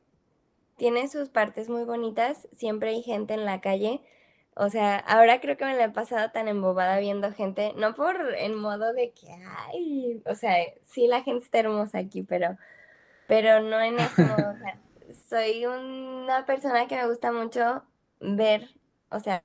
tiene 0.76 1.08
sus 1.08 1.28
partes 1.28 1.68
muy 1.68 1.84
bonitas, 1.84 2.48
siempre 2.52 2.90
hay 2.90 3.02
gente 3.02 3.34
en 3.34 3.44
la 3.44 3.60
calle. 3.60 4.02
O 4.54 4.68
sea, 4.68 4.96
ahora 4.98 5.40
creo 5.40 5.56
que 5.56 5.64
me 5.64 5.76
la 5.76 5.84
he 5.84 5.90
pasado 5.90 6.30
tan 6.30 6.48
embobada 6.48 6.98
viendo 6.98 7.32
gente, 7.32 7.72
no 7.76 7.94
por 7.94 8.34
en 8.36 8.54
modo 8.54 8.92
de 8.92 9.12
que, 9.12 9.28
ay, 9.68 10.22
o 10.26 10.34
sea, 10.34 10.56
sí 10.82 11.06
la 11.06 11.22
gente 11.22 11.44
está 11.44 11.60
hermosa 11.60 11.98
aquí, 11.98 12.22
pero, 12.22 12.58
pero 13.26 13.60
no 13.60 13.80
en 13.80 13.98
ese 13.98 14.22
modo, 14.22 14.54
soy 15.28 15.66
una 15.66 16.44
persona 16.46 16.86
que 16.86 16.96
me 16.96 17.08
gusta 17.08 17.32
mucho 17.32 17.82
ver, 18.20 18.68
o 19.10 19.20
sea, 19.20 19.42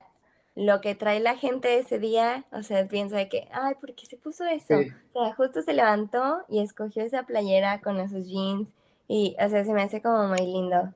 lo 0.54 0.80
que 0.80 0.94
trae 0.94 1.20
la 1.20 1.36
gente 1.36 1.78
ese 1.78 1.98
día, 1.98 2.44
o 2.50 2.62
sea, 2.62 2.86
pienso 2.88 3.14
de 3.14 3.28
que, 3.28 3.48
ay, 3.52 3.74
¿por 3.80 3.94
qué 3.94 4.06
se 4.06 4.16
puso 4.16 4.44
eso? 4.44 4.74
O 5.12 5.24
sea, 5.24 5.34
justo 5.34 5.62
se 5.62 5.72
levantó 5.72 6.44
y 6.48 6.60
escogió 6.60 7.04
esa 7.04 7.22
playera 7.22 7.80
con 7.80 8.00
esos 8.00 8.26
jeans 8.26 8.74
y, 9.06 9.36
o 9.38 9.48
sea, 9.48 9.64
se 9.64 9.72
me 9.72 9.82
hace 9.82 10.02
como 10.02 10.26
muy 10.26 10.40
lindo, 10.40 10.92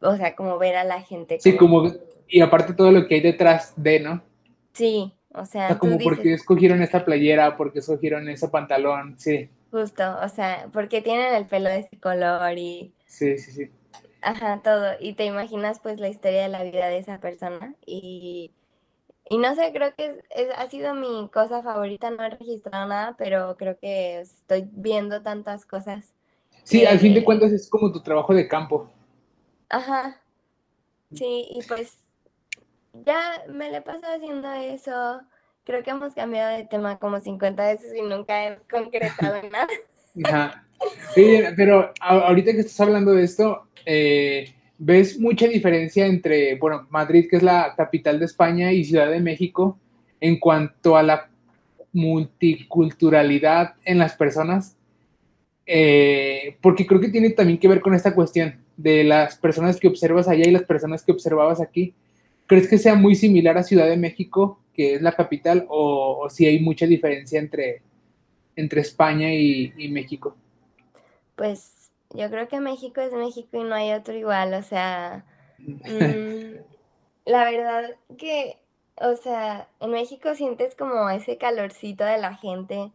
o 0.00 0.16
sea, 0.16 0.36
como 0.36 0.58
ver 0.58 0.76
a 0.76 0.84
la 0.84 1.02
gente. 1.02 1.38
Sí, 1.40 1.56
como, 1.56 1.90
y 2.28 2.40
aparte 2.40 2.72
todo 2.72 2.92
lo 2.92 3.06
que 3.08 3.16
hay 3.16 3.20
detrás 3.20 3.72
de, 3.76 4.00
¿no? 4.00 4.22
Sí, 4.72 5.12
o 5.34 5.44
sea, 5.44 5.76
como 5.78 5.98
porque 5.98 6.32
escogieron 6.32 6.80
esta 6.80 7.04
playera, 7.04 7.56
porque 7.56 7.80
escogieron 7.80 8.28
ese 8.28 8.48
pantalón, 8.48 9.18
sí. 9.18 9.50
Justo, 9.72 10.18
o 10.22 10.28
sea, 10.28 10.68
porque 10.72 11.02
tienen 11.02 11.34
el 11.34 11.46
pelo 11.46 11.68
de 11.68 11.80
este 11.80 11.98
color 11.98 12.56
y... 12.56 12.92
Sí, 13.08 13.38
sí, 13.38 13.50
sí. 13.50 13.70
Ajá, 14.20 14.60
todo. 14.62 14.92
Y 15.00 15.14
te 15.14 15.24
imaginas 15.24 15.80
pues 15.80 15.98
la 15.98 16.08
historia 16.08 16.42
de 16.42 16.48
la 16.48 16.62
vida 16.62 16.86
de 16.86 16.98
esa 16.98 17.18
persona. 17.18 17.74
Y, 17.86 18.52
y 19.28 19.38
no 19.38 19.54
sé, 19.54 19.72
creo 19.72 19.94
que 19.94 20.22
es, 20.30 20.48
ha 20.56 20.68
sido 20.68 20.94
mi 20.94 21.28
cosa 21.32 21.62
favorita. 21.62 22.10
No 22.10 22.22
he 22.22 22.30
registrado 22.30 22.86
nada, 22.86 23.16
pero 23.16 23.56
creo 23.56 23.78
que 23.78 24.20
estoy 24.20 24.68
viendo 24.70 25.22
tantas 25.22 25.64
cosas. 25.64 26.12
Sí, 26.64 26.84
al 26.84 26.98
fin 26.98 27.14
de 27.14 27.24
cuentas 27.24 27.50
es 27.50 27.68
como 27.68 27.90
tu 27.90 28.02
trabajo 28.02 28.34
de 28.34 28.46
campo. 28.46 28.90
Ajá. 29.70 30.20
Sí, 31.14 31.48
y 31.50 31.62
pues 31.62 31.96
ya 32.92 33.44
me 33.48 33.70
le 33.70 33.78
he 33.78 33.82
pasado 33.82 34.14
haciendo 34.14 34.52
eso. 34.52 35.22
Creo 35.64 35.82
que 35.82 35.90
hemos 35.90 36.14
cambiado 36.14 36.56
de 36.56 36.64
tema 36.64 36.98
como 36.98 37.20
50 37.20 37.66
veces 37.66 37.94
y 37.96 38.02
nunca 38.02 38.46
he 38.46 38.58
concretado 38.70 39.42
nada. 39.50 39.68
Ajá. 40.24 40.67
Pero 41.14 41.92
ahorita 42.00 42.52
que 42.52 42.60
estás 42.60 42.80
hablando 42.80 43.12
de 43.12 43.24
esto, 43.24 43.68
eh, 43.84 44.52
ves 44.78 45.18
mucha 45.18 45.48
diferencia 45.48 46.06
entre, 46.06 46.56
bueno, 46.56 46.86
Madrid, 46.90 47.26
que 47.28 47.36
es 47.36 47.42
la 47.42 47.74
capital 47.76 48.18
de 48.18 48.26
España, 48.26 48.72
y 48.72 48.84
Ciudad 48.84 49.10
de 49.10 49.20
México, 49.20 49.78
en 50.20 50.38
cuanto 50.38 50.96
a 50.96 51.02
la 51.02 51.28
multiculturalidad 51.92 53.74
en 53.84 53.98
las 53.98 54.14
personas, 54.14 54.76
eh, 55.66 56.56
porque 56.60 56.86
creo 56.86 57.00
que 57.00 57.08
tiene 57.08 57.30
también 57.30 57.58
que 57.58 57.68
ver 57.68 57.80
con 57.80 57.94
esta 57.94 58.14
cuestión. 58.14 58.66
de 58.78 59.02
las 59.02 59.36
personas 59.36 59.76
que 59.80 59.88
observas 59.88 60.28
allá 60.28 60.46
y 60.46 60.52
las 60.52 60.62
personas 60.62 61.02
que 61.02 61.10
observabas 61.10 61.60
aquí, 61.60 61.94
¿crees 62.46 62.68
que 62.68 62.78
sea 62.78 62.94
muy 62.94 63.16
similar 63.16 63.58
a 63.58 63.64
Ciudad 63.64 63.88
de 63.88 63.96
México, 63.96 64.60
que 64.72 64.94
es 64.94 65.02
la 65.02 65.16
capital, 65.16 65.66
o, 65.68 66.28
si 66.30 66.46
hay 66.46 66.60
mucha 66.60 66.86
diferencia 66.86 67.40
entre, 67.40 67.82
entre 68.54 68.82
España 68.82 69.34
y, 69.34 69.88
México? 69.90 70.36
Pues 71.38 71.90
yo 72.10 72.30
creo 72.30 72.48
que 72.48 72.60
México 72.60 73.00
es 73.00 73.14
México 73.14 73.58
y 73.58 73.64
no 73.64 73.74
hay 73.74 73.92
otro 73.92 74.14
igual, 74.14 74.54
o 74.54 74.62
sea, 74.62 75.24
mm, 75.58 76.56
la 77.26 77.44
verdad 77.44 77.96
que, 78.18 78.58
o 78.96 79.16
sea, 79.16 79.68
en 79.80 79.92
México 79.92 80.34
sientes 80.34 80.76
como 80.76 81.08
ese 81.10 81.38
calorcito 81.38 82.04
de 82.04 82.18
la 82.18 82.34
gente. 82.34 82.92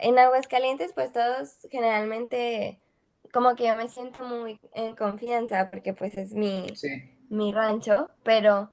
En 0.00 0.18
Aguascalientes, 0.18 0.92
pues 0.94 1.12
todos 1.12 1.58
generalmente 1.70 2.80
como 3.32 3.54
que 3.56 3.66
yo 3.68 3.76
me 3.76 3.88
siento 3.88 4.24
muy 4.24 4.60
en 4.74 4.96
confianza 4.96 5.70
porque 5.70 5.94
pues 5.94 6.16
es 6.18 6.32
mi, 6.34 6.66
mi 7.30 7.52
rancho, 7.52 8.10
pero 8.24 8.72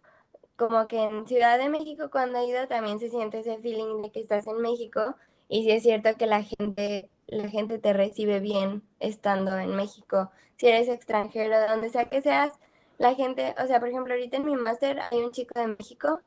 como 0.58 0.88
que 0.88 1.04
en 1.04 1.28
Ciudad 1.28 1.58
de 1.60 1.70
México 1.70 2.10
cuando 2.12 2.40
he 2.40 2.48
ido 2.48 2.68
también 2.68 3.00
se 3.00 3.10
siente 3.10 3.40
ese 3.40 3.60
feeling 3.60 4.02
de 4.04 4.12
que 4.12 4.22
estás 4.22 4.48
en 4.48 4.60
México 4.62 5.16
y 5.50 5.64
sí 5.64 5.72
es 5.72 5.84
cierto 5.84 6.16
que 6.18 6.28
la 6.28 6.44
gente, 6.44 7.10
la 7.28 7.50
gente 7.50 7.80
te 7.80 7.94
recibe 7.94 8.40
bien 8.40 8.84
estando 9.00 9.58
en 9.58 9.76
México. 9.76 10.32
Si 10.58 10.68
eres 10.68 10.88
extranjero, 10.88 11.60
de 11.60 11.68
donde 11.68 11.90
sea 11.90 12.06
que 12.06 12.22
seas, 12.22 12.54
la 12.98 13.14
gente, 13.14 13.56
o 13.62 13.68
sea, 13.68 13.80
por 13.80 13.90
ejemplo, 13.90 14.14
ahorita 14.14 14.38
en 14.38 14.46
mi 14.46 14.56
máster 14.56 15.00
hay 15.00 15.20
un 15.20 15.32
chico 15.32 15.60
de 15.60 15.68
México 15.68 16.22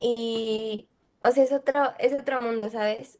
y, 0.00 0.88
o 1.22 1.30
sea, 1.30 1.44
es 1.44 1.52
otro, 1.52 1.92
es 1.98 2.12
otro 2.12 2.42
mundo, 2.42 2.68
¿sabes? 2.70 3.18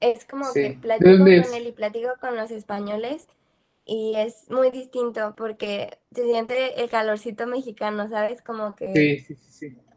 Es 0.00 0.24
como 0.24 0.52
que 0.52 0.78
platico 0.80 1.18
con 1.18 1.28
él 1.28 1.66
y 1.66 1.72
platico 1.72 2.10
con 2.20 2.36
los 2.36 2.50
españoles 2.50 3.28
y 3.84 4.14
es 4.16 4.48
muy 4.50 4.70
distinto 4.70 5.34
porque 5.36 5.98
se 6.12 6.24
siente 6.24 6.82
el 6.82 6.88
calorcito 6.88 7.46
mexicano, 7.46 8.08
¿sabes? 8.08 8.42
Como 8.42 8.74
que 8.74 9.26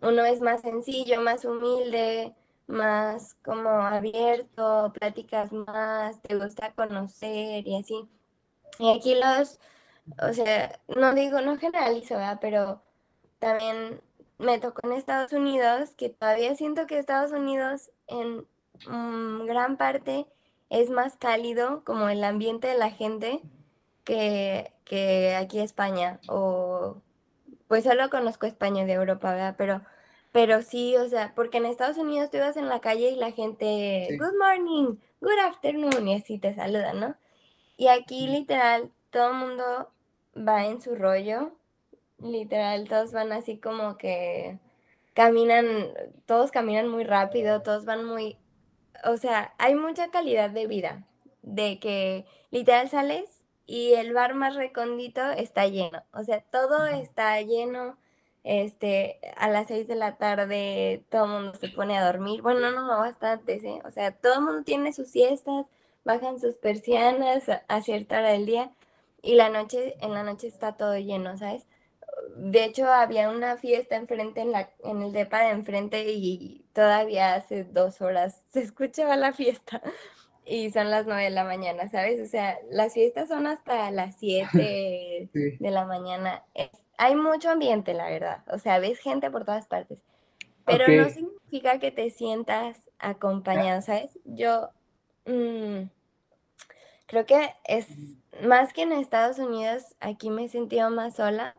uno 0.02 0.26
es 0.26 0.42
más 0.42 0.62
sencillo, 0.62 1.22
más 1.22 1.46
humilde, 1.46 2.34
más 2.68 3.36
como 3.44 3.70
abierto, 3.70 4.92
platicas 4.94 5.52
más, 5.52 6.22
te 6.22 6.36
gusta 6.38 6.74
conocer 6.74 7.68
y 7.68 7.76
así. 7.78 8.10
Y 8.80 8.92
aquí 8.92 9.16
los, 9.16 9.60
o 10.22 10.34
sea, 10.34 10.80
no 10.88 11.14
digo, 11.14 11.42
no 11.42 11.58
generalizo, 11.58 12.16
¿verdad? 12.16 12.40
Pero 12.42 12.82
también 13.40 14.02
me 14.38 14.60
tocó 14.60 14.88
en 14.88 14.94
Estados 14.94 15.34
Unidos, 15.34 15.92
que 15.98 16.10
todavía 16.10 16.56
siento 16.56 16.88
que 16.88 17.00
Estados 17.00 17.32
Unidos 17.32 17.92
en 18.08 18.46
mm, 18.88 19.46
gran 19.46 19.78
parte 19.78 20.28
es 20.70 20.90
más 20.90 21.16
cálido, 21.18 21.84
como 21.86 22.10
el 22.10 22.24
ambiente 22.24 22.68
de 22.68 22.78
la 22.78 22.92
gente 22.92 23.42
que, 24.04 24.74
que 24.84 25.36
aquí 25.36 25.60
España, 25.60 26.20
o 26.28 27.02
pues 27.68 27.84
solo 27.84 28.10
conozco 28.10 28.46
España 28.46 28.86
de 28.86 28.94
Europa, 28.94 29.32
¿verdad? 29.32 29.56
Pero, 29.58 29.82
pero 30.36 30.62
sí, 30.62 30.98
o 30.98 31.08
sea, 31.08 31.32
porque 31.34 31.60
en 31.60 31.66
Estados 31.66 31.98
Unidos 31.98 32.30
tú 32.30 32.36
ibas 32.36 32.58
en 32.58 32.68
la 32.68 32.82
calle 32.82 33.10
y 33.10 33.16
la 33.16 33.32
gente, 33.32 34.18
good 34.20 34.38
morning, 34.38 34.98
good 35.22 35.40
afternoon, 35.48 36.06
y 36.10 36.16
así 36.16 36.40
te 36.40 36.54
saludan, 36.54 37.00
¿no? 37.00 37.16
Y 37.78 37.88
aquí 37.88 38.28
literal, 38.28 38.92
todo 39.12 39.30
el 39.30 39.36
mundo 39.36 39.94
va 40.38 40.66
en 40.66 40.82
su 40.82 40.94
rollo, 40.94 41.54
literal, 42.18 42.90
todos 42.90 43.14
van 43.14 43.32
así 43.32 43.60
como 43.60 43.98
que 43.98 44.60
caminan, 45.14 45.94
todos 46.26 46.52
caminan 46.52 46.90
muy 46.90 47.06
rápido, 47.06 47.62
todos 47.62 47.86
van 47.86 48.04
muy, 48.04 48.38
o 49.06 49.16
sea, 49.16 49.54
hay 49.58 49.76
mucha 49.76 50.12
calidad 50.12 50.50
de 50.50 50.68
vida, 50.68 51.08
de 51.44 51.80
que 51.80 52.26
literal 52.52 52.90
sales 52.90 53.46
y 53.66 53.94
el 53.94 54.12
bar 54.12 54.34
más 54.34 54.56
recóndito 54.56 55.32
está 55.32 55.66
lleno. 55.68 56.04
O 56.12 56.24
sea, 56.24 56.42
todo 56.42 56.88
está 56.88 57.40
lleno. 57.40 57.98
Este, 58.46 59.20
a 59.38 59.50
las 59.50 59.68
seis 59.68 59.88
de 59.88 59.96
la 59.96 60.18
tarde 60.18 61.04
todo 61.10 61.26
el 61.26 61.32
mundo 61.32 61.58
se 61.60 61.70
pone 61.70 61.98
a 61.98 62.06
dormir. 62.06 62.44
Bueno, 62.44 62.60
no, 62.72 62.86
no, 62.86 63.00
bastante, 63.00 63.60
¿sí? 63.60 63.80
O 63.84 63.90
sea, 63.90 64.12
todo 64.12 64.36
el 64.36 64.42
mundo 64.42 64.64
tiene 64.64 64.94
sus 64.94 65.10
siestas, 65.10 65.66
bajan 66.04 66.40
sus 66.40 66.56
persianas 66.56 67.50
a, 67.68 67.82
cierta 67.82 68.20
hora 68.20 68.30
del 68.30 68.46
día 68.46 68.72
y 69.24 69.34
la 69.34 69.50
noche, 69.50 69.96
en 70.00 70.14
la 70.14 70.22
noche 70.22 70.46
está 70.46 70.78
todo 70.78 70.96
lleno, 70.96 71.36
¿sabes? 71.40 71.66
De 72.38 72.64
hecho, 72.64 72.86
había 72.86 73.32
una 73.32 73.58
fiesta 73.58 73.96
enfrente 73.96 74.42
en, 74.42 74.52
la, 74.52 74.70
en 74.84 75.02
el 75.02 75.12
depa 75.12 75.40
de 75.40 75.50
enfrente 75.50 76.12
y 76.12 76.66
todavía 76.74 77.34
hace 77.34 77.64
dos 77.64 78.00
horas 78.00 78.44
se 78.54 78.62
escuchaba 78.62 79.16
la 79.16 79.34
fiesta 79.34 79.82
y 80.46 80.70
son 80.70 80.92
las 80.92 81.08
9 81.08 81.24
de 81.24 81.30
la 81.32 81.46
mañana, 81.46 81.90
¿sabes? 81.90 82.22
O 82.22 82.28
sea, 82.28 82.60
las 82.70 82.94
fiestas 82.94 83.28
son 83.28 83.48
hasta 83.48 83.90
las 83.90 84.16
7 84.20 85.30
de 85.34 85.72
la 85.72 85.86
mañana. 85.86 86.44
Hay 86.98 87.16
mucho 87.16 87.50
ambiente, 87.50 87.94
la 87.94 88.10
verdad. 88.10 88.44
O 88.48 88.58
sea, 88.58 88.80
ves 88.80 89.00
gente 89.00 89.30
por 89.32 89.46
todas 89.46 89.68
partes. 89.68 90.00
Pero 90.66 90.88
no 90.88 91.10
significa 91.10 91.80
que 91.80 91.92
te 91.92 92.10
sientas 92.10 92.90
acompañado, 92.98 93.82
¿sabes? 93.82 94.18
Yo 94.26 94.70
mm, 95.26 95.84
creo 97.06 97.26
que 97.26 97.54
es 97.66 97.88
más 98.42 98.74
que 98.74 98.82
en 98.82 98.92
Estados 98.92 99.38
Unidos, 99.38 99.96
aquí 100.00 100.32
me 100.32 100.46
he 100.46 100.50
sentido 100.50 100.90
más 100.90 101.16
sola 101.16 101.56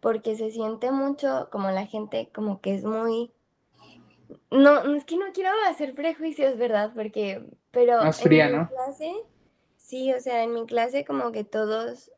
porque 0.00 0.36
se 0.36 0.50
siente 0.50 0.90
mucho 0.90 1.48
como 1.50 1.70
la 1.70 1.86
gente 1.86 2.28
como 2.34 2.60
que 2.60 2.74
es 2.74 2.84
muy 2.84 3.32
no, 4.50 4.94
es 4.94 5.04
que 5.04 5.16
no 5.16 5.26
quiero 5.32 5.50
hacer 5.68 5.94
prejuicios, 5.94 6.56
¿verdad? 6.56 6.92
Porque, 6.94 7.44
pero 7.70 8.02
Más 8.04 8.20
fría, 8.20 8.48
en 8.48 8.60
mi 8.60 8.66
clase, 8.66 9.14
sí, 9.76 10.12
o 10.12 10.20
sea, 10.20 10.42
en 10.42 10.54
mi 10.54 10.66
clase 10.66 11.04
como 11.04 11.32
que 11.32 11.44
todos, 11.44 12.10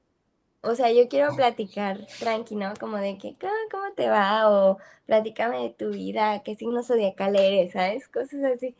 o 0.62 0.75
sea, 0.75 0.90
yo 0.92 1.09
quiero 1.09 1.35
platicar 1.37 2.07
tranqui, 2.19 2.57
¿no? 2.57 2.75
Como 2.79 2.97
de 2.97 3.19
que, 3.19 3.37
¿cómo, 3.71 3.92
te 3.95 4.09
va? 4.09 4.51
O 4.51 4.79
platícame 5.07 5.62
de 5.62 5.71
tu 5.71 5.90
vida, 5.90 6.42
qué 6.42 6.55
signo 6.55 6.83
zodiacal 6.83 7.37
eres, 7.37 7.73
¿sabes? 7.73 8.09
Cosas 8.09 8.42
así. 8.45 8.75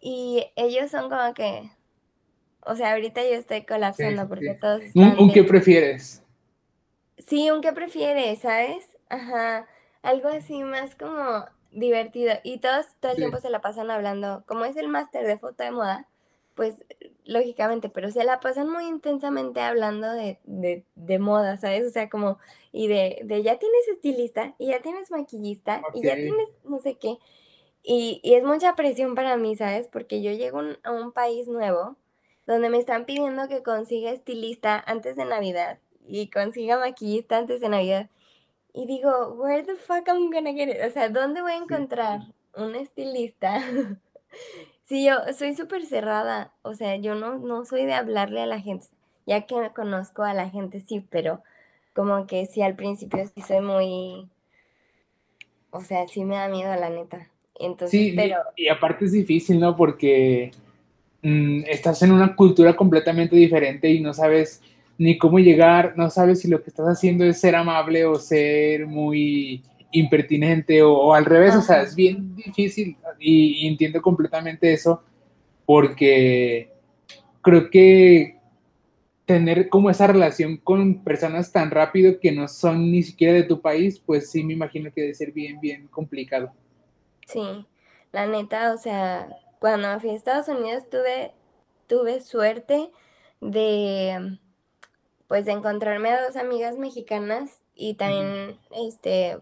Y 0.00 0.46
ellos 0.54 0.90
son 0.90 1.10
como 1.10 1.34
que, 1.34 1.70
o 2.64 2.76
sea, 2.76 2.92
ahorita 2.92 3.22
yo 3.22 3.34
estoy 3.34 3.62
colapsando 3.62 4.28
porque 4.28 4.54
todos 4.54 4.82
están 4.82 5.18
¿Un, 5.18 5.32
qué 5.32 5.42
prefieres? 5.42 6.22
Sí, 7.18 7.50
un 7.50 7.60
qué 7.60 7.72
prefieres, 7.72 8.40
¿sabes? 8.40 8.96
Ajá, 9.08 9.66
algo 10.02 10.28
así 10.28 10.62
más 10.62 10.94
como 10.94 11.46
divertido. 11.72 12.34
Y 12.44 12.58
todos 12.58 12.86
todo 13.00 13.12
el 13.12 13.18
tiempo 13.18 13.38
se 13.38 13.50
la 13.50 13.60
pasan 13.60 13.90
hablando, 13.90 14.44
como 14.46 14.64
es 14.64 14.76
el 14.76 14.88
máster 14.88 15.26
de 15.26 15.38
foto 15.38 15.64
de 15.64 15.72
moda, 15.72 16.06
pues 16.58 16.84
lógicamente, 17.24 17.88
pero 17.88 18.10
se 18.10 18.24
la 18.24 18.40
pasan 18.40 18.68
muy 18.68 18.84
intensamente 18.86 19.60
hablando 19.60 20.10
de, 20.12 20.40
de, 20.44 21.18
moda, 21.20 21.56
¿sabes? 21.56 21.86
O 21.86 21.90
sea, 21.90 22.10
como, 22.10 22.40
y 22.72 22.88
de, 22.88 23.20
de, 23.22 23.44
ya 23.44 23.60
tienes 23.60 23.86
estilista, 23.86 24.56
y 24.58 24.66
ya 24.66 24.82
tienes 24.82 25.12
maquillista, 25.12 25.82
y 25.94 26.02
ya 26.02 26.16
tienes 26.16 26.48
no 26.64 26.80
sé 26.80 26.96
qué. 26.96 27.16
Y, 27.84 28.20
y, 28.24 28.34
es 28.34 28.42
mucha 28.42 28.74
presión 28.74 29.14
para 29.14 29.36
mí, 29.36 29.54
¿sabes? 29.54 29.86
Porque 29.86 30.20
yo 30.20 30.32
llego 30.32 30.60
a 30.82 30.90
un 30.90 31.12
país 31.12 31.46
nuevo 31.46 31.94
donde 32.44 32.70
me 32.70 32.78
están 32.78 33.04
pidiendo 33.04 33.46
que 33.46 33.62
consiga 33.62 34.10
estilista 34.10 34.82
antes 34.84 35.14
de 35.14 35.26
Navidad 35.26 35.78
y 36.08 36.28
consiga 36.30 36.76
maquillista 36.76 37.38
antes 37.38 37.60
de 37.60 37.68
Navidad. 37.68 38.10
Y 38.72 38.86
digo, 38.86 39.34
where 39.34 39.62
the 39.62 39.76
fuck 39.76 40.08
I'm 40.08 40.32
gonna 40.32 40.52
get 40.54 40.70
it? 40.70 40.84
O 40.84 40.90
sea, 40.90 41.08
¿dónde 41.08 41.40
voy 41.40 41.52
a 41.52 41.58
encontrar 41.58 42.22
un 42.56 42.74
estilista? 42.74 43.62
sí, 44.88 45.04
yo 45.04 45.14
soy 45.36 45.54
súper 45.54 45.84
cerrada. 45.84 46.52
O 46.62 46.74
sea, 46.74 46.96
yo 46.96 47.14
no, 47.14 47.38
no 47.38 47.64
soy 47.64 47.84
de 47.86 47.94
hablarle 47.94 48.40
a 48.40 48.46
la 48.46 48.60
gente. 48.60 48.86
Ya 49.26 49.42
que 49.42 49.54
conozco 49.74 50.22
a 50.22 50.34
la 50.34 50.48
gente, 50.48 50.80
sí, 50.80 51.04
pero 51.10 51.42
como 51.94 52.26
que 52.26 52.46
sí, 52.46 52.62
al 52.62 52.76
principio 52.76 53.24
sí 53.26 53.42
soy 53.42 53.60
muy... 53.60 54.28
O 55.70 55.82
sea, 55.82 56.06
sí 56.08 56.24
me 56.24 56.36
da 56.36 56.48
miedo, 56.48 56.74
la 56.74 56.88
neta. 56.88 57.28
Entonces, 57.60 57.90
sí, 57.90 58.12
pero... 58.16 58.36
y 58.56 58.68
aparte 58.68 59.04
es 59.04 59.12
difícil, 59.12 59.60
¿no? 59.60 59.76
Porque 59.76 60.50
mm, 61.22 61.64
estás 61.66 62.00
en 62.02 62.12
una 62.12 62.34
cultura 62.34 62.74
completamente 62.74 63.36
diferente 63.36 63.90
y 63.90 64.00
no 64.00 64.14
sabes 64.14 64.62
ni 64.96 65.18
cómo 65.18 65.38
llegar, 65.38 65.94
no 65.96 66.10
sabes 66.10 66.40
si 66.40 66.48
lo 66.48 66.62
que 66.62 66.70
estás 66.70 66.86
haciendo 66.86 67.24
es 67.24 67.40
ser 67.40 67.54
amable 67.54 68.04
o 68.04 68.16
ser 68.16 68.86
muy 68.86 69.62
impertinente 69.90 70.82
o, 70.82 71.14
al 71.14 71.24
revés, 71.24 71.54
o 71.54 71.62
sea, 71.62 71.82
es 71.82 71.94
bien 71.94 72.34
difícil 72.34 72.96
y, 73.18 73.66
entiendo 73.66 74.02
completamente 74.02 74.72
eso 74.72 75.02
porque 75.64 76.72
creo 77.42 77.70
que 77.70 78.38
tener 79.24 79.68
como 79.68 79.90
esa 79.90 80.06
relación 80.06 80.56
con 80.56 81.04
personas 81.04 81.52
tan 81.52 81.70
rápido 81.70 82.18
que 82.20 82.32
no 82.32 82.48
son 82.48 82.90
ni 82.90 83.02
siquiera 83.02 83.34
de 83.34 83.42
tu 83.42 83.60
país, 83.60 83.98
pues 83.98 84.30
sí 84.30 84.42
me 84.42 84.54
imagino 84.54 84.90
que 84.92 85.02
debe 85.02 85.14
ser 85.14 85.32
bien, 85.32 85.60
bien 85.60 85.86
complicado. 85.88 86.52
Sí, 87.26 87.66
la 88.12 88.26
neta, 88.26 88.72
o 88.72 88.78
sea, 88.78 89.28
cuando 89.58 90.00
fui 90.00 90.10
a 90.10 90.14
Estados 90.14 90.48
Unidos 90.48 90.84
tuve, 90.90 91.32
tuve 91.86 92.22
suerte 92.22 92.90
de 93.40 94.38
pues 95.28 95.44
de 95.44 95.52
encontrarme 95.52 96.08
a 96.08 96.24
dos 96.24 96.36
amigas 96.36 96.78
mexicanas 96.78 97.60
y 97.74 97.94
también, 97.94 98.58
este, 98.72 99.38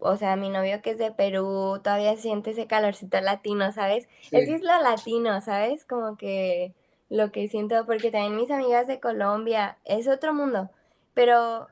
o 0.00 0.16
sea, 0.16 0.36
mi 0.36 0.48
novio 0.48 0.82
que 0.82 0.90
es 0.90 0.98
de 0.98 1.12
Perú 1.12 1.80
todavía 1.82 2.16
siente 2.16 2.50
ese 2.50 2.66
calorcito 2.66 3.20
latino, 3.20 3.72
¿sabes? 3.72 4.08
Es 4.30 4.46
que 4.46 4.54
es 4.54 4.62
lo 4.62 4.82
latino, 4.82 5.40
¿sabes? 5.40 5.84
Como 5.84 6.16
que 6.16 6.74
lo 7.08 7.32
que 7.32 7.48
siento, 7.48 7.86
porque 7.86 8.10
también 8.10 8.36
mis 8.36 8.50
amigas 8.50 8.86
de 8.86 9.00
Colombia, 9.00 9.78
es 9.84 10.08
otro 10.08 10.32
mundo. 10.32 10.70
pero, 11.14 11.68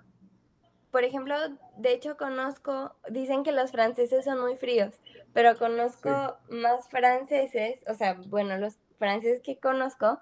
por 0.91 1.05
ejemplo, 1.05 1.35
de 1.77 1.93
hecho 1.93 2.17
conozco, 2.17 2.95
dicen 3.09 3.45
que 3.45 3.53
los 3.53 3.71
franceses 3.71 4.25
son 4.25 4.41
muy 4.41 4.57
fríos, 4.57 4.95
pero 5.33 5.57
conozco 5.57 6.37
más 6.49 6.89
franceses, 6.89 7.81
o 7.87 7.95
sea, 7.95 8.15
bueno, 8.27 8.59
los 8.59 8.79
franceses 8.99 9.41
que 9.41 9.59
conozco 9.59 10.19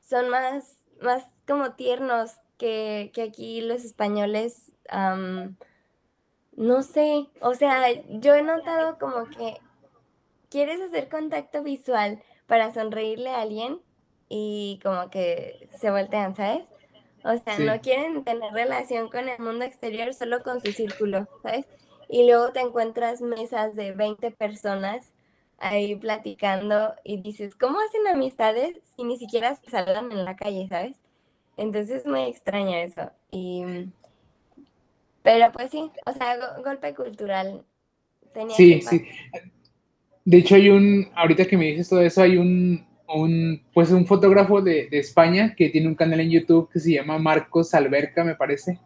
son 0.00 0.30
más, 0.30 0.78
más 1.02 1.24
como 1.46 1.74
tiernos 1.74 2.36
que, 2.58 3.12
aquí 3.22 3.60
los 3.60 3.84
españoles, 3.84 4.72
no 6.56 6.82
sé, 6.82 7.26
o 7.40 7.54
sea, 7.54 7.86
yo 8.08 8.34
he 8.34 8.42
notado 8.42 8.98
como 8.98 9.26
que 9.26 9.58
quieres 10.48 10.80
hacer 10.80 11.08
contacto 11.08 11.62
visual 11.62 12.22
para 12.46 12.72
sonreírle 12.72 13.30
a 13.30 13.42
alguien 13.42 13.80
y 14.28 14.80
como 14.82 15.10
que 15.10 15.68
se 15.78 15.90
voltean, 15.90 16.34
¿sabes? 16.34 16.64
O 17.24 17.36
sea, 17.38 17.58
no 17.58 17.80
quieren 17.80 18.24
tener 18.24 18.52
relación 18.52 19.08
con 19.08 19.28
el 19.28 19.38
mundo 19.40 19.64
exterior, 19.64 20.14
solo 20.14 20.42
con 20.42 20.60
su 20.60 20.72
círculo, 20.72 21.28
¿sabes? 21.42 21.66
Y 22.08 22.26
luego 22.26 22.52
te 22.52 22.60
encuentras 22.60 23.20
mesas 23.20 23.74
de 23.74 23.92
20 23.92 24.30
personas 24.30 25.12
ahí 25.58 25.96
platicando 25.96 26.94
y 27.02 27.20
dices, 27.20 27.54
¿cómo 27.56 27.78
hacen 27.80 28.06
amistades 28.06 28.78
si 28.94 29.04
ni 29.04 29.18
siquiera 29.18 29.56
se 29.56 29.70
salgan 29.70 30.12
en 30.12 30.24
la 30.24 30.36
calle, 30.36 30.68
¿sabes? 30.68 30.96
Entonces 31.56 32.06
me 32.06 32.28
extraña 32.28 32.82
eso. 32.82 33.10
Y, 33.30 33.64
pero 35.26 35.50
pues 35.50 35.72
sí, 35.72 35.90
o 36.06 36.12
sea, 36.12 36.36
golpe 36.64 36.94
cultural. 36.94 37.64
sí, 38.56 38.80
sí. 38.80 39.04
De 40.24 40.36
hecho 40.36 40.54
hay 40.54 40.68
un, 40.68 41.08
ahorita 41.16 41.46
que 41.46 41.56
me 41.56 41.64
dices 41.64 41.88
todo 41.88 42.00
eso, 42.00 42.22
hay 42.22 42.36
un, 42.36 42.86
un, 43.12 43.60
pues 43.74 43.90
un 43.90 44.06
fotógrafo 44.06 44.62
de, 44.62 44.86
España 44.92 45.56
que 45.56 45.68
tiene 45.70 45.88
un 45.88 45.96
canal 45.96 46.20
en 46.20 46.30
YouTube 46.30 46.70
que 46.72 46.78
se 46.78 46.92
llama 46.92 47.18
Marcos 47.18 47.74
Alberca, 47.74 48.22
me 48.22 48.36
parece, 48.36 48.78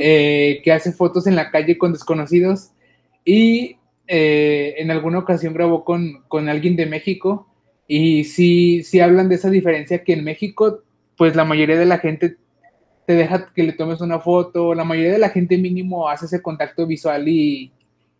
eh, 0.00 0.60
que 0.64 0.72
hace 0.72 0.90
fotos 0.90 1.28
en 1.28 1.36
la 1.36 1.52
calle 1.52 1.78
con 1.78 1.92
desconocidos 1.92 2.72
y 3.24 3.76
eh, 4.08 4.74
en 4.78 4.90
alguna 4.90 5.20
ocasión 5.20 5.54
grabó 5.54 5.84
con, 5.84 6.24
con, 6.26 6.48
alguien 6.48 6.74
de 6.74 6.86
México 6.86 7.48
y 7.86 8.24
sí, 8.24 8.82
sí 8.82 8.98
hablan 8.98 9.28
de 9.28 9.36
esa 9.36 9.50
diferencia 9.50 10.02
que 10.02 10.14
en 10.14 10.24
México, 10.24 10.82
pues 11.16 11.36
la 11.36 11.44
mayoría 11.44 11.78
de 11.78 11.86
la 11.86 11.98
gente 11.98 12.38
te 13.06 13.14
deja 13.14 13.52
que 13.54 13.62
le 13.62 13.72
tomes 13.72 14.00
una 14.00 14.18
foto, 14.18 14.74
la 14.74 14.84
mayoría 14.84 15.12
de 15.12 15.18
la 15.18 15.30
gente 15.30 15.58
mínimo 15.58 16.08
hace 16.08 16.26
ese 16.26 16.42
contacto 16.42 16.86
visual 16.86 17.28
y, 17.28 17.70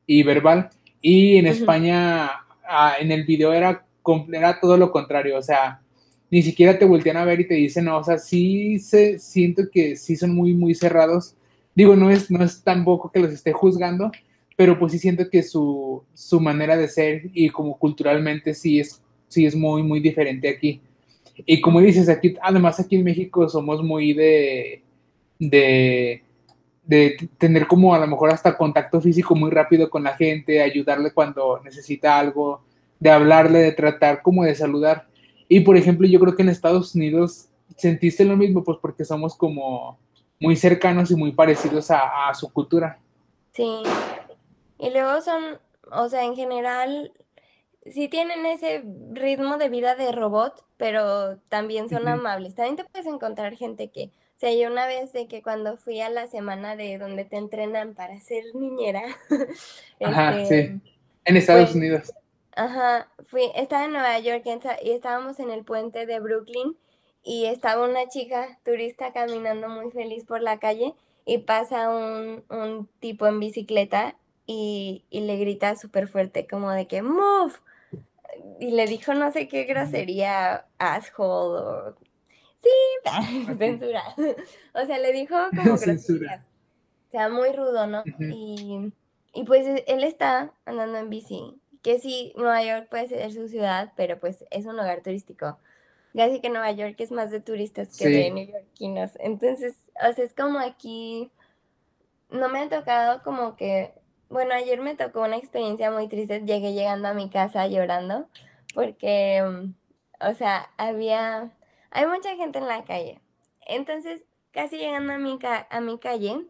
y 0.07 0.23
verbal 0.23 0.71
y 1.01 1.37
en 1.37 1.47
España 1.47 2.31
ah, 2.67 2.95
en 2.99 3.13
el 3.13 3.25
video 3.25 3.53
era 3.53 3.85
era 4.33 4.61
todo 4.61 4.77
lo 4.77 4.91
contrario, 4.91 5.39
o 5.39 5.43
sea, 5.43 5.81
ni 6.31 6.43
siquiera 6.43 6.79
te 6.79 6.85
voltean 6.85 7.17
a 7.17 7.25
ver 7.25 7.41
y 7.41 7.49
te 7.49 7.55
dicen, 7.55 7.87
no, 7.87 7.99
o 7.99 8.05
sea, 8.05 8.19
sí 8.19 8.79
se, 8.79 9.19
siento 9.19 9.63
que 9.71 9.97
sí 9.97 10.17
son 10.17 10.35
muy, 10.35 10.53
muy 10.53 10.75
cerrados. 10.75 11.37
Digo, 11.75 11.97
no 11.97 12.11
es, 12.11 12.31
no 12.31 12.45
es 12.45 12.63
tampoco 12.63 13.11
que 13.11 13.21
los 13.21 13.33
esté 13.33 13.53
juzgando, 13.53 14.11
pero 14.57 14.79
pues 14.79 14.93
sí 14.93 14.99
siento 14.99 15.29
que 15.31 15.43
su, 15.43 16.03
su 16.13 16.41
manera 16.41 16.77
de 16.77 16.89
ser 16.89 17.31
y 17.33 17.51
como 17.51 17.79
culturalmente 17.79 18.55
sí 18.55 18.81
es, 18.81 19.03
sí 19.29 19.47
es 19.47 19.55
muy, 19.55 19.83
muy 19.83 20.01
diferente 20.01 20.49
aquí. 20.49 20.81
Y 21.37 21.61
como 21.61 21.81
dices, 21.81 22.09
aquí, 22.09 22.37
además 22.41 22.79
aquí 22.79 22.97
en 22.97 23.05
México 23.05 23.49
somos 23.49 23.83
muy 23.83 24.13
de, 24.13 24.83
de, 25.39 26.23
tener 27.39 27.67
como 27.67 27.95
a 27.95 27.99
lo 27.99 28.07
mejor 28.07 28.31
hasta 28.31 28.57
contacto 28.57 29.01
físico 29.01 29.35
muy 29.35 29.51
rápido 29.51 29.91
con 29.91 30.05
la 30.05 30.17
gente, 30.17 30.63
ayudarle 30.63 31.13
cuando 31.13 31.61
necesita 31.65 32.19
algo 32.19 32.63
de 33.01 33.11
hablarle, 33.11 33.59
de 33.61 33.73
tratar 33.73 34.23
como 34.23 34.45
de 34.45 34.55
saludar. 34.55 35.07
Y 35.49 35.61
por 35.61 35.77
ejemplo, 35.77 36.07
yo 36.07 36.21
creo 36.21 36.37
que 36.37 36.43
en 36.43 36.49
Estados 36.49 36.95
Unidos 36.95 37.49
sentiste 37.77 38.25
lo 38.25 38.37
mismo, 38.37 38.63
pues 38.63 38.79
porque 38.81 39.05
somos 39.05 39.37
como 39.37 39.99
muy 40.41 40.57
cercanos 40.57 41.11
y 41.11 41.17
muy 41.17 41.33
parecidos 41.33 41.91
a, 41.91 42.33
su 42.35 42.53
cultura. 42.53 42.99
Sí. 43.53 43.83
Y 44.79 44.91
luego 44.91 45.21
son, 45.21 45.59
o 45.93 46.09
sea, 46.09 46.25
en 46.25 46.35
general, 46.35 47.13
sí 47.91 48.09
tienen 48.09 48.47
ese 48.47 48.83
ritmo 49.13 49.59
de 49.59 49.69
vida 49.69 49.95
de 49.95 50.13
robot, 50.13 50.65
pero 50.77 51.39
también 51.49 51.89
son 51.89 52.09
amables. 52.09 52.55
También 52.55 52.77
te 52.77 52.85
puedes 52.85 53.07
encontrar 53.07 53.57
gente 53.57 53.91
que, 53.91 54.05
o 54.05 54.39
sea, 54.39 54.53
yo 54.53 54.71
una 54.71 54.87
vez 54.87 55.13
de 55.13 55.27
que 55.29 55.43
cuando 55.43 55.77
fui 55.77 56.01
a 56.01 56.11
la 56.11 56.27
semana 56.27 56.77
de 56.77 56.99
donde 56.99 57.25
te 57.25 57.37
entrenan 57.37 57.95
para 57.95 58.21
ser 58.21 58.45
niñera. 58.55 59.03
Ajá, 60.01 60.41
este, 60.41 60.67
sí. 60.69 60.81
En 61.25 61.37
Estados 61.37 61.67
pues, 61.67 61.77
Unidos. 61.77 62.13
Ajá, 62.57 63.09
fui, 63.25 63.51
estaba 63.57 63.85
en 63.85 63.93
Nueva 63.93 64.19
York 64.19 64.45
y 64.83 64.91
estábamos 64.91 65.41
en 65.41 65.51
el 65.51 65.65
puente 65.65 66.07
de 66.07 66.21
Brooklyn 66.21 66.77
y 67.25 67.47
estaba 67.47 67.89
una 67.89 68.09
chica 68.09 68.59
turista 68.65 69.13
caminando 69.13 69.69
muy 69.69 69.91
feliz 69.91 70.25
por 70.25 70.41
la 70.41 70.59
calle 70.59 70.95
y 71.25 71.39
pasa 71.39 71.89
un, 71.89 72.45
un 72.51 72.89
tipo 73.01 73.27
en 73.27 73.41
bicicleta 73.41 74.15
y, 74.47 75.05
y 75.11 75.21
le 75.21 75.37
grita 75.37 75.75
súper 75.75 76.07
fuerte 76.07 76.47
como 76.47 76.71
de 76.71 76.87
que 76.87 77.03
¡Move! 77.03 77.55
Y 78.61 78.71
le 78.71 78.87
dijo 78.87 79.15
no 79.15 79.33
sé 79.33 79.49
qué 79.49 79.65
grosería, 79.65 80.67
asshole 80.79 81.61
o... 81.61 81.95
Sí, 82.65 83.57
censura. 83.59 84.03
o 84.73 84.87
sea, 84.87 84.99
le 84.99 85.13
dijo 85.13 85.37
como 85.51 85.77
grosería. 85.77 86.43
O 87.09 87.11
sea, 87.11 87.29
muy 87.29 87.53
rudo, 87.53 87.87
¿no? 87.87 88.03
y, 88.19 88.91
y 89.35 89.45
pues 89.45 89.83
él 89.87 90.03
está 90.03 90.51
andando 90.65 90.97
en 90.97 91.11
bici 91.11 91.61
que 91.85 92.01
sí, 92.01 92.33
Nueva 92.35 92.65
York 92.65 92.89
puede 92.89 93.09
ser 93.09 93.31
su 93.31 93.47
ciudad, 93.47 93.93
pero 93.95 94.19
pues 94.19 94.47
es 94.51 94.65
un 94.65 94.73
lugar 94.73 95.03
turístico. 95.03 95.59
Casi 96.15 96.41
que 96.41 96.49
Nueva 96.49 96.73
York 96.73 96.95
es 96.99 97.13
más 97.13 97.31
de 97.31 97.41
turistas 97.41 97.95
que 97.99 98.09
de 98.09 98.31
neoyorquinos. 98.31 99.11
Entonces, 99.21 99.77
o 99.97 100.13
sea, 100.15 100.25
es 100.25 100.33
como 100.33 100.59
aquí, 100.61 101.31
no 102.31 102.49
me 102.49 102.61
ha 102.61 102.69
tocado 102.71 103.23
como 103.23 103.55
que, 103.57 103.93
bueno, 104.35 104.53
ayer 104.53 104.81
me 104.81 104.97
tocó 104.97 105.21
una 105.21 105.37
experiencia 105.37 105.93
muy 105.93 106.09
triste, 106.09 106.41
llegué 106.41 106.73
llegando 106.73 107.07
a 107.07 107.15
mi 107.15 107.31
casa 107.31 107.69
llorando, 107.69 108.29
porque, 108.75 109.41
mm, 109.41 109.75
o 110.29 110.35
sea, 110.35 110.71
había, 110.77 111.53
hay 111.93 112.07
mucha 112.07 112.35
gente 112.35 112.59
en 112.59 112.67
la 112.67 112.83
calle. 112.83 113.21
Entonces, 113.65 114.25
casi 114.51 114.77
llegando 114.77 115.13
a 115.13 115.19
mi, 115.19 115.39
a 115.71 115.81
mi 115.81 116.01
calle, 116.01 116.49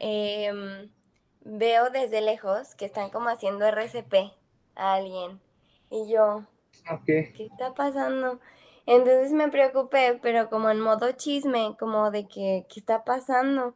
eh, 0.00 0.90
veo 1.40 1.88
desde 1.88 2.20
lejos 2.20 2.74
que 2.74 2.84
están 2.84 3.08
como 3.08 3.30
haciendo 3.30 3.64
RCP 3.64 4.34
a 4.74 4.96
alguien. 4.96 5.40
Y 5.88 6.12
yo, 6.12 6.44
¿qué 7.06 7.46
está 7.46 7.72
pasando? 7.72 8.38
Entonces 8.84 9.32
me 9.32 9.48
preocupé, 9.48 10.18
pero 10.20 10.50
como 10.50 10.68
en 10.68 10.80
modo 10.80 11.10
chisme, 11.12 11.74
como 11.78 12.10
de 12.10 12.28
que, 12.28 12.66
¿qué 12.68 12.80
está 12.80 13.02
pasando? 13.02 13.74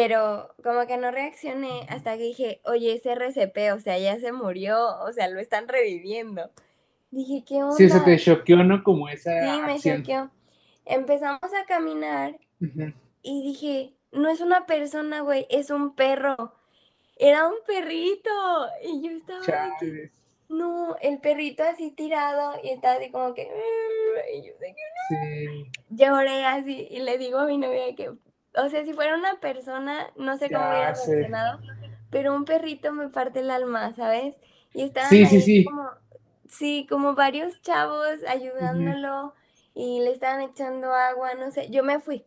Pero 0.00 0.54
como 0.62 0.86
que 0.86 0.96
no 0.96 1.10
reaccioné 1.10 1.86
hasta 1.88 2.16
que 2.16 2.22
dije, 2.22 2.60
oye, 2.64 2.94
ese 2.94 3.12
RCP, 3.12 3.74
o 3.74 3.80
sea, 3.80 3.98
ya 3.98 4.18
se 4.20 4.32
murió, 4.32 4.78
o 5.00 5.12
sea, 5.12 5.28
lo 5.28 5.40
están 5.40 5.66
reviviendo. 5.66 6.50
Dije, 7.10 7.42
¿qué 7.46 7.56
onda? 7.56 7.76
Sí, 7.76 7.88
se 7.88 8.00
te 8.00 8.16
choqueó, 8.18 8.62
¿no? 8.62 8.84
Como 8.84 9.08
esa. 9.08 9.32
Sí, 9.42 9.62
me 9.62 9.80
choqueó. 9.80 10.30
Empezamos 10.84 11.52
a 11.52 11.66
caminar 11.66 12.38
y 13.22 13.42
dije, 13.42 13.94
no 14.12 14.30
es 14.30 14.40
una 14.40 14.66
persona, 14.66 15.20
güey, 15.20 15.46
es 15.50 15.70
un 15.70 15.94
perro 15.94 16.54
era 17.18 17.48
un 17.48 17.56
perrito. 17.66 18.30
Y 18.82 19.02
yo 19.02 19.10
estaba 19.16 19.74
aquí. 19.74 19.86
no, 20.48 20.96
el 21.02 21.18
perrito 21.18 21.62
así 21.64 21.90
tirado 21.90 22.54
y 22.62 22.70
estaba 22.70 22.94
así 22.94 23.10
como 23.10 23.34
que, 23.34 23.48
y 24.32 24.46
yo 24.46 24.52
sé 24.58 24.66
que 24.66 24.72
no. 24.72 25.08
Sí. 25.08 25.70
Lloré 25.90 26.44
así 26.44 26.88
y 26.90 27.00
le 27.00 27.18
digo 27.18 27.38
a 27.38 27.46
mi 27.46 27.58
novia 27.58 27.94
que, 27.94 28.12
o 28.54 28.68
sea, 28.68 28.84
si 28.84 28.92
fuera 28.92 29.16
una 29.16 29.38
persona, 29.40 30.06
no 30.16 30.36
sé 30.36 30.48
cómo 30.50 30.68
hubiera 30.68 30.94
reaccionado, 30.94 31.60
pero 32.10 32.34
un 32.34 32.44
perrito 32.44 32.92
me 32.92 33.08
parte 33.08 33.40
el 33.40 33.50
alma, 33.50 33.92
¿sabes? 33.94 34.36
Y 34.74 34.82
estaban 34.82 35.10
sí, 35.10 35.26
sí, 35.26 35.40
sí. 35.40 35.64
como, 35.64 35.90
sí, 36.48 36.86
como 36.88 37.14
varios 37.14 37.60
chavos 37.62 38.22
ayudándolo 38.26 39.34
y 39.74 40.00
le 40.00 40.12
estaban 40.12 40.40
echando 40.42 40.92
agua, 40.92 41.34
no 41.34 41.50
sé, 41.50 41.68
yo 41.70 41.82
me 41.84 42.00
fui, 42.00 42.24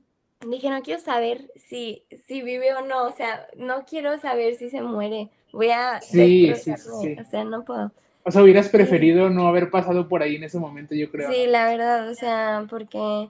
dije, 0.47 0.69
no 0.69 0.81
quiero 0.81 1.01
saber 1.01 1.51
si, 1.55 2.05
si 2.27 2.41
vive 2.41 2.73
o 2.75 2.81
no, 2.81 3.05
o 3.05 3.11
sea, 3.11 3.47
no 3.57 3.85
quiero 3.85 4.17
saber 4.19 4.55
si 4.55 4.69
se 4.69 4.81
muere, 4.81 5.29
voy 5.51 5.69
a... 5.69 6.01
Sí, 6.01 6.53
sí, 6.55 6.73
sí. 6.77 7.15
O 7.19 7.25
sea, 7.29 7.43
no 7.43 7.63
puedo. 7.63 7.91
O 8.23 8.31
sea, 8.31 8.43
hubieras 8.43 8.69
preferido 8.69 9.29
no 9.29 9.47
haber 9.47 9.71
pasado 9.71 10.07
por 10.07 10.21
ahí 10.21 10.35
en 10.35 10.43
ese 10.43 10.59
momento, 10.59 10.93
yo 10.93 11.09
creo. 11.09 11.31
Sí, 11.31 11.47
la 11.47 11.65
verdad, 11.65 12.09
o 12.09 12.13
sea, 12.13 12.65
porque 12.69 13.29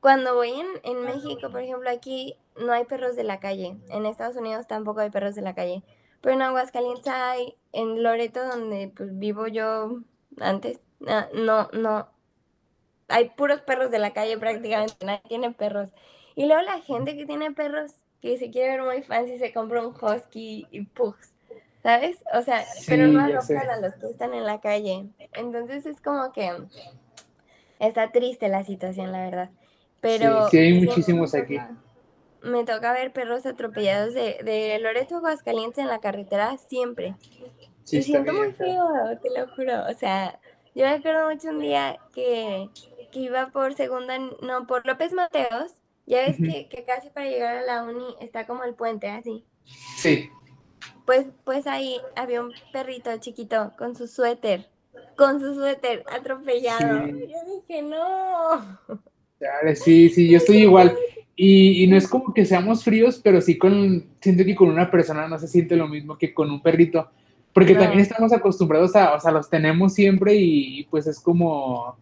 cuando 0.00 0.34
voy 0.34 0.50
en, 0.50 0.66
en 0.82 1.02
México, 1.02 1.50
por 1.50 1.60
ejemplo, 1.60 1.90
aquí 1.90 2.36
no 2.56 2.72
hay 2.72 2.84
perros 2.84 3.16
de 3.16 3.24
la 3.24 3.40
calle, 3.40 3.76
en 3.88 4.06
Estados 4.06 4.36
Unidos 4.36 4.66
tampoco 4.66 5.00
hay 5.00 5.10
perros 5.10 5.34
de 5.34 5.42
la 5.42 5.54
calle, 5.54 5.82
pero 6.20 6.34
en 6.34 6.42
Aguascalientes 6.42 7.12
hay, 7.12 7.56
en 7.72 8.02
Loreto, 8.02 8.46
donde 8.46 8.92
pues 8.96 9.18
vivo 9.18 9.46
yo 9.46 10.00
antes, 10.40 10.80
ah, 11.06 11.28
no, 11.34 11.68
no, 11.72 12.08
hay 13.08 13.30
puros 13.30 13.60
perros 13.60 13.90
de 13.90 13.98
la 13.98 14.12
calle 14.12 14.38
prácticamente, 14.38 15.04
nadie 15.04 15.22
tiene 15.28 15.52
perros. 15.52 15.90
Y 16.34 16.46
luego 16.46 16.62
la 16.62 16.80
gente 16.80 17.16
que 17.16 17.26
tiene 17.26 17.52
perros, 17.52 17.92
que 18.20 18.38
se 18.38 18.50
quiere 18.50 18.76
ver 18.76 18.82
muy 18.82 19.02
fancy, 19.02 19.38
se 19.38 19.52
compra 19.52 19.86
un 19.86 19.94
husky 19.94 20.66
y 20.70 20.82
pugs, 20.82 21.32
¿sabes? 21.82 22.18
O 22.34 22.42
sea, 22.42 22.64
pero 22.86 23.06
no 23.06 23.20
adoptan 23.20 23.70
a 23.70 23.80
los 23.80 23.94
que 23.94 24.06
están 24.06 24.34
en 24.34 24.44
la 24.44 24.60
calle. 24.60 25.06
Entonces 25.32 25.86
es 25.86 26.00
como 26.00 26.32
que 26.32 26.52
está 27.78 28.10
triste 28.12 28.48
la 28.48 28.64
situación, 28.64 29.12
la 29.12 29.24
verdad. 29.24 29.50
Pero 30.06 30.48
sí, 30.50 30.58
hay 30.58 30.80
muchísimos 30.84 31.34
aquí. 31.34 31.58
me 32.42 32.64
toca 32.64 32.92
ver 32.92 33.12
perros 33.12 33.44
atropellados 33.44 34.14
de, 34.14 34.38
de 34.44 34.78
Loreto 34.80 35.16
Aguascalientes 35.16 35.78
en 35.78 35.88
la 35.88 35.98
carretera 35.98 36.56
siempre. 36.58 37.16
Sí, 37.84 38.02
siento 38.02 38.32
muy 38.32 38.52
feo, 38.52 38.86
te 39.22 39.30
lo 39.30 39.48
juro. 39.54 39.84
O 39.88 39.94
sea, 39.94 40.38
yo 40.74 40.84
me 40.84 40.92
acuerdo 40.92 41.28
mucho 41.30 41.48
un 41.48 41.60
día 41.60 41.98
que, 42.12 42.68
que 43.10 43.18
iba 43.18 43.48
por 43.48 43.74
segunda, 43.74 44.18
no, 44.18 44.66
por 44.66 44.86
López 44.86 45.12
Mateos. 45.12 45.72
Ya 46.06 46.20
ves 46.20 46.36
que, 46.36 46.68
que, 46.68 46.84
casi 46.84 47.10
para 47.10 47.26
llegar 47.26 47.56
a 47.56 47.62
la 47.62 47.82
uni 47.82 48.14
está 48.20 48.46
como 48.46 48.62
el 48.62 48.74
puente 48.74 49.08
así. 49.08 49.44
Sí. 49.96 50.30
Pues, 51.04 51.26
pues 51.44 51.66
ahí 51.66 52.00
había 52.14 52.40
un 52.40 52.52
perrito 52.72 53.16
chiquito 53.18 53.72
con 53.76 53.96
su 53.96 54.06
suéter, 54.06 54.68
con 55.16 55.40
su 55.40 55.54
suéter 55.54 56.04
atropellado. 56.08 57.06
Yo 57.08 57.38
dije, 57.56 57.82
no. 57.82 58.78
Sí, 59.74 60.08
sí, 60.08 60.28
yo 60.28 60.38
estoy 60.38 60.58
igual. 60.58 60.96
Y, 61.34 61.82
y, 61.84 61.86
no 61.86 61.96
es 61.96 62.08
como 62.08 62.32
que 62.32 62.46
seamos 62.46 62.82
fríos, 62.82 63.20
pero 63.22 63.40
sí 63.42 63.58
con, 63.58 64.06
siento 64.20 64.44
que 64.44 64.54
con 64.54 64.68
una 64.68 64.90
persona 64.90 65.28
no 65.28 65.38
se 65.38 65.48
siente 65.48 65.76
lo 65.76 65.86
mismo 65.86 66.16
que 66.16 66.32
con 66.32 66.50
un 66.50 66.62
perrito. 66.62 67.10
Porque 67.52 67.74
también 67.74 68.00
estamos 68.00 68.32
acostumbrados 68.34 68.94
a, 68.96 69.14
o 69.14 69.20
sea, 69.20 69.32
los 69.32 69.48
tenemos 69.48 69.94
siempre 69.94 70.34
y, 70.34 70.84
pues 70.90 71.06
es 71.06 71.18
como, 71.18 71.96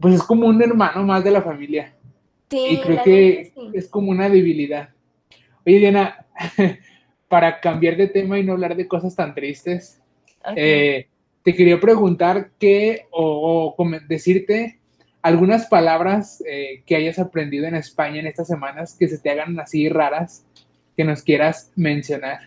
pues 0.00 0.14
es 0.16 0.22
como 0.22 0.46
un 0.46 0.60
hermano 0.60 1.04
más 1.04 1.22
de 1.22 1.30
la 1.30 1.42
familia. 1.42 1.94
Sí, 2.50 2.66
y 2.70 2.76
creo 2.78 3.02
que 3.04 3.52
es 3.72 3.88
como 3.88 4.10
una 4.10 4.28
debilidad. 4.28 4.88
Oye, 5.64 5.78
Diana, 5.78 6.26
para 7.28 7.60
cambiar 7.60 7.96
de 7.96 8.08
tema 8.08 8.38
y 8.38 8.42
no 8.42 8.54
hablar 8.54 8.74
de 8.74 8.88
cosas 8.88 9.14
tan 9.14 9.34
tristes, 9.34 10.00
eh, 10.56 11.06
te 11.42 11.54
quería 11.54 11.78
preguntar 11.78 12.50
qué 12.58 13.06
o, 13.10 13.76
decirte 14.08 14.77
algunas 15.22 15.66
palabras 15.66 16.42
eh, 16.46 16.82
que 16.86 16.96
hayas 16.96 17.18
aprendido 17.18 17.66
en 17.66 17.74
España 17.74 18.20
en 18.20 18.26
estas 18.26 18.46
semanas 18.46 18.96
que 18.98 19.08
se 19.08 19.18
te 19.18 19.30
hagan 19.30 19.58
así 19.60 19.88
raras, 19.88 20.46
que 20.96 21.04
nos 21.04 21.22
quieras 21.22 21.72
mencionar. 21.76 22.40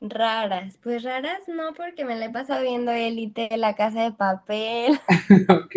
Raras, 0.00 0.78
pues 0.82 1.02
raras 1.02 1.40
no, 1.48 1.72
porque 1.74 2.04
me 2.04 2.16
la 2.16 2.26
he 2.26 2.30
pasado 2.30 2.62
viendo 2.62 2.92
Élite, 2.92 3.48
La 3.56 3.74
Casa 3.74 4.02
de 4.02 4.12
Papel. 4.12 4.92
ok. 5.48 5.76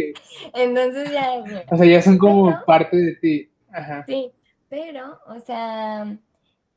Entonces 0.53 1.12
ya. 1.12 1.66
O 1.70 1.78
sea, 1.78 1.86
ya 1.86 2.01
son 2.01 2.18
como 2.18 2.53
parte 2.66 2.97
de 2.97 3.16
ti. 3.16 3.49
Ajá. 3.72 4.03
Sí, 4.05 4.32
pero, 4.68 5.20
o 5.26 5.39
sea, 5.39 6.18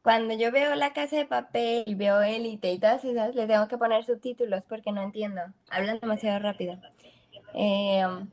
cuando 0.03 0.35
yo 0.35 0.53
veo 0.53 0.75
La 0.77 0.93
Casa 0.93 1.17
de 1.17 1.27
Papel 1.27 1.85
y 1.87 1.95
veo 1.95 2.23
Élite 2.23 2.73
y 2.73 2.79
todas 2.79 3.05
esas, 3.05 3.35
le 3.35 3.47
tengo 3.47 3.67
que 3.69 3.79
poner 3.79 4.05
subtítulos 4.05 4.63
porque 4.69 4.93
no 4.93 5.03
entiendo. 5.03 5.43
Hablan 5.69 5.99
demasiado 6.01 6.39
rápido. 6.39 6.79
Em, 7.55 8.31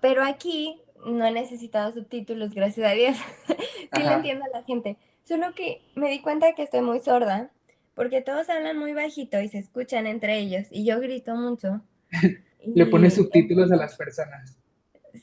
pero 0.00 0.24
aquí 0.24 0.80
no 1.06 1.24
he 1.24 1.30
necesitado 1.30 1.92
subtítulos, 1.92 2.54
gracias 2.54 2.90
a 2.90 2.94
Dios. 2.94 3.16
sí 3.94 4.02
lo 4.02 4.12
entiendo 4.12 4.44
a 4.44 4.58
la 4.58 4.64
gente. 4.64 4.96
Solo 5.24 5.54
que 5.54 5.82
me 5.94 6.10
di 6.10 6.20
cuenta 6.20 6.54
que 6.54 6.62
estoy 6.62 6.80
muy 6.80 7.00
sorda 7.00 7.50
porque 7.94 8.22
todos 8.22 8.48
hablan 8.48 8.78
muy 8.78 8.94
bajito 8.94 9.40
y 9.40 9.48
se 9.48 9.58
escuchan 9.58 10.06
entre 10.06 10.38
ellos 10.38 10.66
y 10.70 10.84
yo 10.84 11.00
grito 11.00 11.34
mucho. 11.34 11.82
Le 12.64 12.86
pones 12.86 13.14
subtítulos 13.14 13.70
a 13.72 13.76
las 13.76 13.96
personas. 13.96 14.56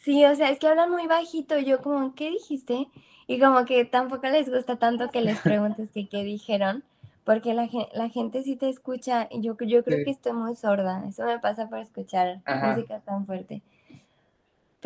Sí, 0.02 0.26
o 0.26 0.36
sea, 0.36 0.50
es 0.50 0.60
que 0.60 0.68
hablan 0.68 0.92
muy 0.92 1.08
bajito, 1.08 1.60
yo 1.60 1.82
como, 1.82 2.16
¿qué 2.16 2.30
dijiste? 2.30 2.88
Y 3.28 3.40
como 3.40 3.66
que 3.66 3.86
tampoco 3.86 4.28
les 4.28 4.50
gusta 4.50 4.78
tanto 4.78 5.10
que 5.10 5.22
les 5.22 5.40
preguntes 5.40 5.92
que 5.92 6.08
qué 6.08 6.24
dijeron, 6.24 6.84
porque 7.24 7.54
la, 7.54 7.70
la 7.94 8.10
gente 8.10 8.42
sí 8.44 8.56
te 8.56 8.70
escucha 8.70 9.28
y 9.30 9.42
yo, 9.42 9.58
yo 9.60 9.84
creo 9.84 10.04
que 10.04 10.12
estoy 10.12 10.34
muy 10.34 10.56
sorda, 10.56 11.04
eso 11.08 11.26
me 11.26 11.40
pasa 11.40 11.70
por 11.70 11.80
escuchar 11.80 12.42
música 12.64 13.00
tan 13.02 13.26
fuerte. 13.26 13.62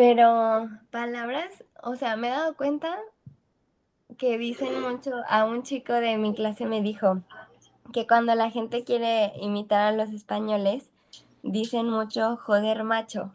Pero 0.01 0.67
palabras, 0.89 1.63
o 1.83 1.95
sea, 1.95 2.15
me 2.15 2.29
he 2.29 2.31
dado 2.31 2.55
cuenta 2.55 2.97
que 4.17 4.39
dicen 4.39 4.81
mucho, 4.81 5.11
a 5.29 5.45
un 5.45 5.61
chico 5.61 5.93
de 5.93 6.17
mi 6.17 6.33
clase 6.33 6.65
me 6.65 6.81
dijo, 6.81 7.21
que 7.93 8.07
cuando 8.07 8.33
la 8.33 8.49
gente 8.49 8.83
quiere 8.83 9.31
imitar 9.35 9.81
a 9.81 9.91
los 9.95 10.09
españoles, 10.09 10.89
dicen 11.43 11.87
mucho 11.87 12.35
joder 12.37 12.83
macho. 12.83 13.31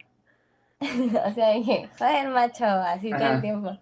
o 0.81 1.31
sea, 1.33 1.51
dije, 1.51 1.89
joder 1.97 2.27
macho, 2.31 2.65
así 2.65 3.11
todo 3.11 3.31
el 3.31 3.41
tiempo. 3.41 3.77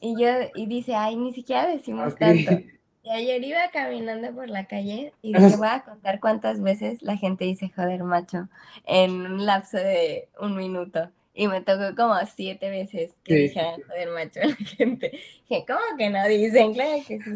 Y 0.00 0.20
yo, 0.20 0.30
y 0.56 0.66
dice, 0.66 0.96
ay, 0.96 1.14
ni 1.14 1.32
siquiera 1.32 1.68
decimos 1.68 2.16
tanto. 2.16 2.50
Y 3.02 3.08
ayer 3.08 3.42
iba 3.42 3.70
caminando 3.72 4.34
por 4.34 4.50
la 4.50 4.66
calle 4.66 5.14
y 5.22 5.32
dije, 5.32 5.56
voy 5.56 5.68
a 5.68 5.84
contar 5.84 6.20
cuántas 6.20 6.60
veces 6.60 7.00
la 7.02 7.16
gente 7.16 7.46
dice 7.46 7.72
joder 7.74 8.02
macho 8.02 8.48
en 8.84 9.12
un 9.24 9.46
lapso 9.46 9.78
de 9.78 10.28
un 10.38 10.54
minuto. 10.54 11.08
Y 11.32 11.48
me 11.48 11.60
tocó 11.60 11.94
como 11.96 12.14
siete 12.26 12.70
veces 12.70 13.12
que 13.24 13.34
dijeran 13.34 13.80
joder 13.82 14.10
macho 14.10 14.40
a 14.40 14.46
la 14.46 14.56
gente. 14.56 15.12
Dije, 15.48 15.64
¿cómo 15.66 15.80
que 15.96 16.10
no 16.10 16.26
dicen? 16.28 16.74
Claro 16.74 17.02
que 17.06 17.20
sí. 17.20 17.30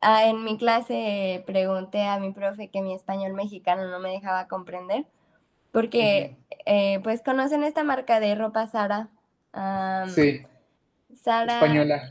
Ah, 0.00 0.26
en 0.26 0.42
mi 0.42 0.58
clase 0.58 1.44
pregunté 1.46 2.02
a 2.02 2.18
mi 2.18 2.32
profe 2.32 2.68
que 2.68 2.82
mi 2.82 2.92
español 2.92 3.34
mexicano 3.34 3.88
no 3.88 4.00
me 4.00 4.10
dejaba 4.10 4.48
comprender, 4.48 5.04
porque 5.70 6.36
eh, 6.66 6.98
pues 7.04 7.22
conocen 7.22 7.62
esta 7.62 7.84
marca 7.84 8.18
de 8.18 8.34
ropa 8.34 8.66
Sara. 8.66 9.08
sí. 10.08 10.42
Sara. 11.14 11.54
Española. 11.54 12.10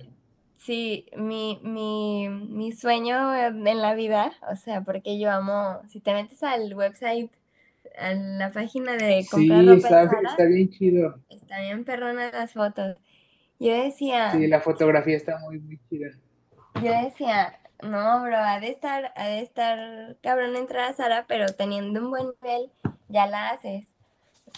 Sí, 0.56 1.08
mi, 1.18 1.60
mi, 1.64 2.30
mi 2.30 2.72
sueño 2.72 3.36
en 3.36 3.82
la 3.82 3.96
vida, 3.96 4.32
o 4.50 4.56
sea, 4.56 4.82
porque 4.82 5.20
yo 5.20 5.32
amo, 5.32 5.82
si 5.90 6.00
te 6.00 6.14
metes 6.14 6.44
al 6.44 6.74
website, 6.76 7.32
a 7.98 8.14
la 8.14 8.52
página 8.52 8.94
de 8.94 9.26
comprar 9.30 9.66
ropa 9.66 10.04
está, 10.04 10.04
está 10.04 10.46
bien 10.46 10.70
chido. 10.70 11.20
Está 11.30 11.62
bien 11.62 11.84
perrona 11.84 12.32
las 12.32 12.54
fotos. 12.54 12.98
Yo 13.60 13.74
decía... 13.74 14.32
Sí, 14.32 14.48
la 14.48 14.62
fotografía 14.62 15.16
está 15.16 15.38
muy, 15.40 15.60
muy 15.60 15.80
chida. 15.90 16.10
Yo 16.84 16.92
decía, 17.04 17.60
no, 17.84 18.24
bro, 18.24 18.38
ha 18.38 18.60
de 18.60 18.70
estar, 18.70 19.14
ha 19.16 19.28
de 19.28 19.42
estar 19.42 20.18
cabrón 20.22 20.56
entrar 20.56 20.90
a 20.90 20.94
Sara, 20.94 21.26
pero 21.28 21.46
teniendo 21.48 22.02
un 22.02 22.10
buen 22.10 22.28
nivel, 22.42 22.72
ya 23.10 23.28
la 23.28 23.50
haces. 23.50 23.88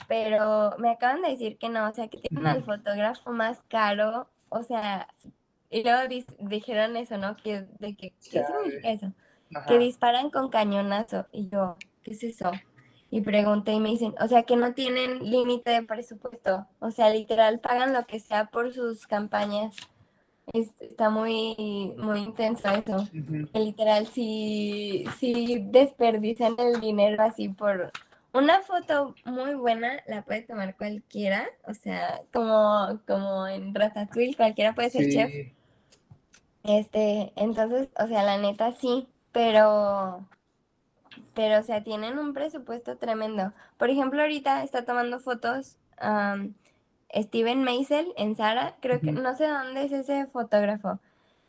Pero 0.08 0.76
me 0.78 0.90
acaban 0.90 1.22
de 1.22 1.30
decir 1.30 1.58
que 1.58 1.70
no, 1.70 1.88
o 1.90 1.94
sea, 1.94 2.08
que 2.08 2.18
tienen 2.18 2.48
al 2.48 2.64
fotógrafo 2.64 3.32
más 3.32 3.62
caro, 3.68 4.28
o 4.50 4.64
sea, 4.64 5.08
y 5.74 5.84
luego 5.84 6.02
dijeron 6.40 6.96
eso, 6.98 7.18
¿no? 7.18 7.36
Que, 7.36 7.66
de 7.80 7.96
que, 7.96 8.12
¿Qué 8.32 8.46
significa 8.46 8.92
eso? 8.92 9.12
Que 9.68 9.80
disparan 9.80 10.30
con 10.30 10.50
cañonazo. 10.50 11.26
Y 11.32 11.50
yo, 11.50 11.78
¿qué 12.04 12.12
es 12.12 12.24
eso? 12.24 12.52
Y 13.14 13.22
pregunté 13.22 13.74
y 13.74 13.80
me 13.80 13.90
dicen, 13.90 14.16
o 14.20 14.28
sea, 14.28 14.42
que 14.42 14.56
no 14.56 14.74
tienen 14.74 15.30
límite 15.30 15.70
de 15.70 15.84
presupuesto. 15.84 16.66
O 16.80 16.90
sea, 16.90 17.12
literal, 17.12 17.60
pagan 17.60 17.94
lo 17.94 18.08
que 18.08 18.20
sea 18.20 18.46
por 18.46 18.74
sus 18.74 19.06
campañas 19.06 19.76
está 20.52 21.12
muy, 21.12 21.94
muy 21.96 22.22
intenso 22.22 22.68
eso. 22.70 23.08
Literal, 23.54 24.08
si, 24.08 25.06
si 25.20 25.60
desperdician 25.60 26.56
el 26.58 26.82
dinero 26.82 27.22
así 27.22 27.50
por 27.50 27.92
una 28.34 28.62
foto 28.62 29.14
muy 29.26 29.54
buena, 29.54 30.02
la 30.08 30.24
puede 30.24 30.42
tomar 30.42 30.76
cualquiera. 30.76 31.46
O 31.68 31.76
sea, 31.76 32.22
como, 32.34 33.00
como 33.06 33.46
en 33.46 33.76
Ratatouille, 33.76 34.36
cualquiera 34.36 34.74
puede 34.74 34.90
ser 34.90 35.12
chef. 35.12 35.54
Este, 36.64 37.32
entonces, 37.36 37.90
o 38.00 38.08
sea, 38.08 38.24
la 38.24 38.40
neta 38.40 38.72
sí, 38.72 39.08
pero, 39.32 40.28
pero, 41.34 41.60
o 41.60 41.64
sea, 41.64 41.84
tienen 41.84 42.18
un 42.18 42.34
presupuesto 42.34 42.98
tremendo. 42.98 43.54
Por 43.78 43.90
ejemplo, 43.90 44.22
ahorita 44.22 44.64
está 44.64 44.86
tomando 44.86 45.20
fotos 45.20 45.78
Steven 47.16 47.64
Meisel 47.64 48.14
en 48.18 48.36
Sara, 48.36 48.76
creo 48.82 49.00
que 49.00 49.12
no 49.12 49.36
sé 49.36 49.48
dónde 49.48 49.86
es 49.86 49.92
ese 49.92 50.26
fotógrafo, 50.28 51.00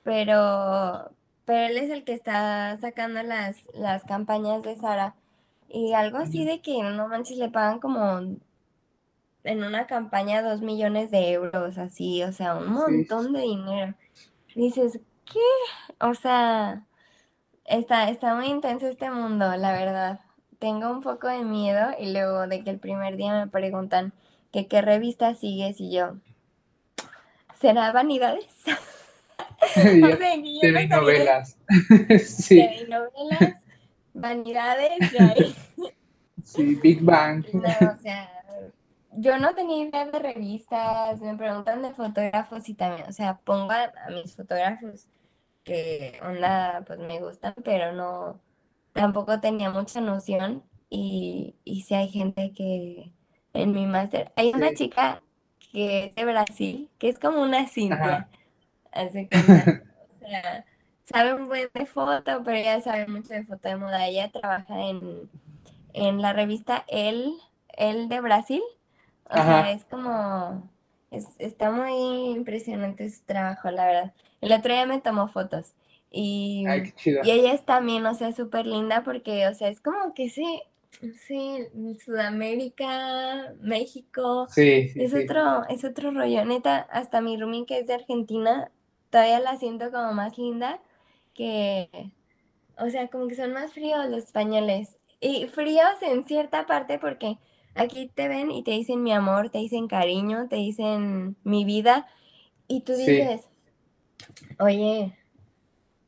pero, 0.03 1.11
pero 1.45 1.67
él 1.67 1.79
es 1.79 1.91
el 1.91 2.05
que 2.05 2.12
está 2.12 2.77
sacando 2.77 3.23
las, 3.23 3.57
las 3.73 4.05
campañas 4.05 4.62
de 4.62 4.77
Sara. 4.77 5.15
Y 5.69 5.95
algo 5.95 6.19
así 6.19 6.45
de 6.45 6.61
que 6.61 6.83
no 6.83 7.09
manches, 7.09 7.39
le 7.39 7.49
pagan 7.49 7.81
como 7.81 8.21
en 9.45 9.65
una 9.65 9.87
campaña 9.87 10.43
dos 10.43 10.61
millones 10.61 11.11
de 11.11 11.33
euros, 11.33 11.79
así, 11.79 12.23
o 12.23 12.33
sea, 12.33 12.55
un 12.57 12.69
montón 12.73 13.33
de 13.33 13.41
dinero. 13.41 13.95
Dices, 14.55 15.01
¿qué? 15.25 15.41
O 16.01 16.15
sea, 16.15 16.87
está, 17.65 18.09
está 18.09 18.35
muy 18.35 18.47
intenso 18.47 18.87
este 18.87 19.11
mundo, 19.11 19.57
la 19.57 19.73
verdad. 19.73 20.21
Tengo 20.59 20.91
un 20.91 21.01
poco 21.01 21.29
de 21.29 21.45
miedo 21.45 21.91
y 21.99 22.12
luego 22.12 22.47
de 22.47 22.62
que 22.62 22.71
el 22.71 22.79
primer 22.79 23.17
día 23.17 23.33
me 23.33 23.47
preguntan, 23.47 24.12
que 24.53 24.69
qué 24.69 24.83
revista 24.83 25.35
sigues 25.35 25.81
y 25.81 25.91
yo. 25.91 26.17
¿Será 27.61 27.93
Vanidades? 27.93 28.47
TV 29.75 30.87
novelas. 30.89 31.57
sí. 32.25 32.57
TV 32.57 32.87
novelas, 32.89 33.62
Vanidades, 34.12 34.99
sí, 36.45 36.75
Big 36.77 37.03
Bang. 37.03 37.45
No, 37.53 37.62
o 37.62 37.97
sea, 37.97 38.31
yo 39.17 39.39
no 39.39 39.55
tenía 39.55 39.89
idea 39.89 40.07
de 40.07 40.19
revistas, 40.19 41.21
me 41.21 41.37
preguntan 41.37 41.83
de 41.83 41.93
fotógrafos 41.93 42.69
y 42.69 42.75
también, 42.75 43.09
o 43.09 43.12
sea, 43.12 43.39
pongo 43.39 43.73
a, 43.73 43.93
mis 44.11 44.35
fotógrafos 44.35 45.09
que 45.65 46.19
onda, 46.23 46.85
pues 46.87 46.99
me 46.99 47.21
gustan, 47.21 47.55
pero 47.65 47.93
no, 47.93 48.41
tampoco 48.93 49.41
tenía 49.41 49.71
mucha 49.71 50.01
noción 50.01 50.65
y, 50.91 51.57
y 51.65 51.83
si 51.83 51.95
hay 51.95 52.09
gente 52.09 52.53
que, 52.53 53.12
en 53.55 53.73
mi 53.73 53.87
máster. 53.87 54.33
Hay 54.37 54.53
una 54.55 54.75
chica 54.75 55.23
que 55.73 56.07
es 56.07 56.15
de 56.15 56.25
Brasil, 56.25 56.91
que 56.99 57.09
es 57.09 57.19
como 57.19 57.43
una 57.43 57.67
Cintia. 57.69 58.29
Hace 58.93 59.29
cuenta. 59.29 59.83
o 60.15 60.29
sea, 60.29 60.65
sabe 61.03 61.35
un 61.35 61.49
buen 61.49 61.69
de 61.73 61.87
foto, 61.87 62.43
pero 62.45 62.57
ella 62.57 62.81
sabe 62.81 63.07
mucho 63.07 63.33
de 63.33 63.45
foto 63.45 63.69
de 63.69 63.77
moda. 63.77 64.07
Ella 64.07 64.31
trabaja 64.31 64.89
en, 64.89 65.31
en 65.93 66.23
la 66.23 66.33
revista 66.33 66.85
El, 66.89 67.35
El 67.69 68.09
de 68.09 68.21
Brasil. 68.21 68.62
O 69.31 69.35
sea, 69.35 69.73
es 69.73 69.85
como, 69.87 70.71
es, 71.17 71.27
está 71.39 71.71
muy 71.71 72.33
impresionante 72.33 73.11
su 73.11 73.23
trabajo, 73.25 73.71
la 73.71 73.87
verdad. 73.87 74.15
El 74.41 74.53
otro 74.53 74.73
día 74.73 74.87
me 74.87 75.01
tomó 75.01 75.29
fotos. 75.29 75.75
Y, 76.11 76.65
y 77.25 77.31
ella 77.31 77.53
es 77.53 77.65
también, 77.65 78.07
o 78.07 78.15
sea, 78.15 78.33
súper 78.33 78.67
linda 78.67 79.03
porque, 79.03 79.49
o 79.49 79.55
sea, 79.55 79.69
es 79.69 79.81
como 79.81 80.15
que 80.15 80.29
sí, 80.29 80.62
sí, 81.27 81.67
Sudamérica, 82.05 83.53
México, 83.61 84.47
sí, 84.49 84.93
es 84.95 85.12
otro, 85.12 85.67
es 85.69 85.85
otro 85.85 86.12
rollo, 86.12 86.45
neta, 86.45 86.87
hasta 86.93 87.21
mi 87.21 87.37
roomie 87.37 87.67
que 87.67 87.79
es 87.79 87.89
de 87.89 87.95
Argentina, 87.95 88.71
todavía 89.11 89.41
la 89.41 89.57
siento 89.57 89.91
como 89.91 90.12
más 90.12 90.39
linda 90.39 90.79
que, 91.35 91.89
o 92.79 92.89
sea, 92.91 93.09
como 93.09 93.27
que 93.27 93.35
son 93.35 93.53
más 93.53 93.73
fríos 93.73 94.07
los 94.09 94.25
españoles, 94.25 94.97
y 95.21 95.47
fríos 95.47 96.01
en 96.03 96.25
cierta 96.25 96.67
parte 96.67 96.99
porque 96.99 97.39
aquí 97.75 98.11
te 98.14 98.29
ven 98.29 98.51
y 98.51 98.62
te 98.62 98.72
dicen 98.72 99.03
mi 99.03 99.12
amor, 99.12 99.51
te 99.51 99.59
dicen 99.59 99.89
cariño, 99.89 100.49
te 100.49 100.57
dicen 100.57 101.37
mi 101.45 101.64
vida, 101.64 102.07
y 102.68 102.81
tú 102.81 102.95
dices, 102.95 103.49
oye, 104.59 105.16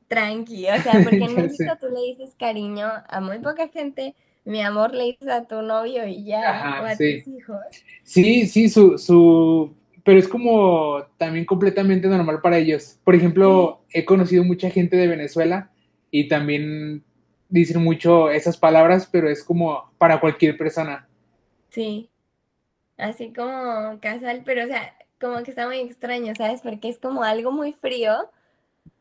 tranqui, 0.08 0.66
o 0.68 0.82
sea, 0.82 0.92
porque 1.04 1.24
en 1.24 1.34
México 1.34 1.72
tú 1.80 1.88
le 1.88 2.00
dices 2.02 2.34
cariño 2.38 2.86
a 3.08 3.20
muy 3.20 3.38
poca 3.38 3.68
gente, 3.68 4.14
mi 4.44 4.62
amor 4.62 4.94
le 4.94 5.04
dices 5.04 5.28
a 5.28 5.44
tu 5.44 5.60
novio 5.62 6.06
y 6.06 6.24
ya, 6.24 6.80
o 6.82 6.86
a 6.86 6.92
tus 6.92 7.26
hijos. 7.26 7.60
Sí, 8.04 8.46
sí, 8.46 8.68
su, 8.68 8.96
su, 8.96 9.74
pero 10.04 10.18
es 10.18 10.28
como 10.28 11.02
también 11.18 11.44
completamente 11.44 12.06
normal 12.06 12.40
para 12.40 12.58
ellos. 12.58 12.98
Por 13.02 13.16
ejemplo, 13.16 13.80
he 13.90 14.04
conocido 14.04 14.44
mucha 14.44 14.70
gente 14.70 14.96
de 14.96 15.08
Venezuela 15.08 15.70
y 16.12 16.28
también 16.28 17.02
dicen 17.48 17.82
mucho 17.82 18.30
esas 18.30 18.56
palabras, 18.56 19.08
pero 19.10 19.28
es 19.28 19.42
como 19.42 19.90
para 19.98 20.20
cualquier 20.20 20.56
persona. 20.56 21.08
Sí, 21.70 22.10
así 22.96 23.32
como 23.32 23.98
casual, 24.00 24.42
pero 24.44 24.64
o 24.64 24.68
sea, 24.68 24.96
como 25.20 25.42
que 25.42 25.50
está 25.50 25.66
muy 25.66 25.80
extraño, 25.80 26.34
¿sabes? 26.36 26.62
Porque 26.62 26.88
es 26.88 26.98
como 26.98 27.22
algo 27.24 27.52
muy 27.52 27.72
frío 27.72 28.30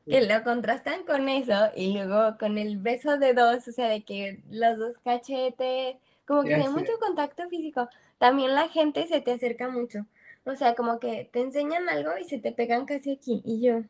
que 0.08 0.22
lo 0.22 0.44
contrastan 0.44 1.04
con 1.06 1.30
eso 1.30 1.72
y 1.76 1.94
luego 1.94 2.38
con 2.38 2.58
el 2.58 2.78
beso 2.78 3.18
de 3.18 3.34
dos, 3.34 3.68
o 3.68 3.72
sea, 3.72 3.88
de 3.90 4.04
que 4.04 4.44
los 4.50 4.78
dos 4.78 4.98
cachetes, 5.04 5.98
como 6.28 6.44
que 6.44 6.56
hay 6.56 6.70
mucho 6.70 6.92
contacto 7.00 7.48
físico. 7.50 7.90
También 8.18 8.56
la 8.56 8.70
gente 8.70 9.08
se 9.08 9.22
te 9.22 9.34
acerca 9.34 9.70
mucho. 9.70 10.06
O 10.46 10.56
sea, 10.56 10.76
como 10.76 11.00
que 11.00 11.30
te 11.32 11.42
enseñan 11.42 11.90
algo 11.90 12.12
y 12.20 12.26
se 12.26 12.40
te 12.40 12.52
pegan 12.52 12.86
casi 12.86 13.14
aquí. 13.14 13.42
Y 13.46 13.62
yo, 13.62 13.82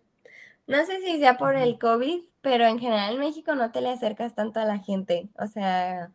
no 0.68 0.86
sé 0.86 1.02
si 1.02 1.20
sea 1.20 1.38
por 1.38 1.56
el 1.56 1.78
COVID, 1.80 2.24
pero 2.42 2.66
en 2.66 2.80
general 2.80 3.14
en 3.14 3.20
México 3.20 3.56
no 3.56 3.72
te 3.72 3.82
le 3.82 3.90
acercas 3.90 4.36
tanto 4.36 4.60
a 4.60 4.66
la 4.66 4.80
gente. 4.80 5.28
O 5.38 5.48
sea, 5.48 6.12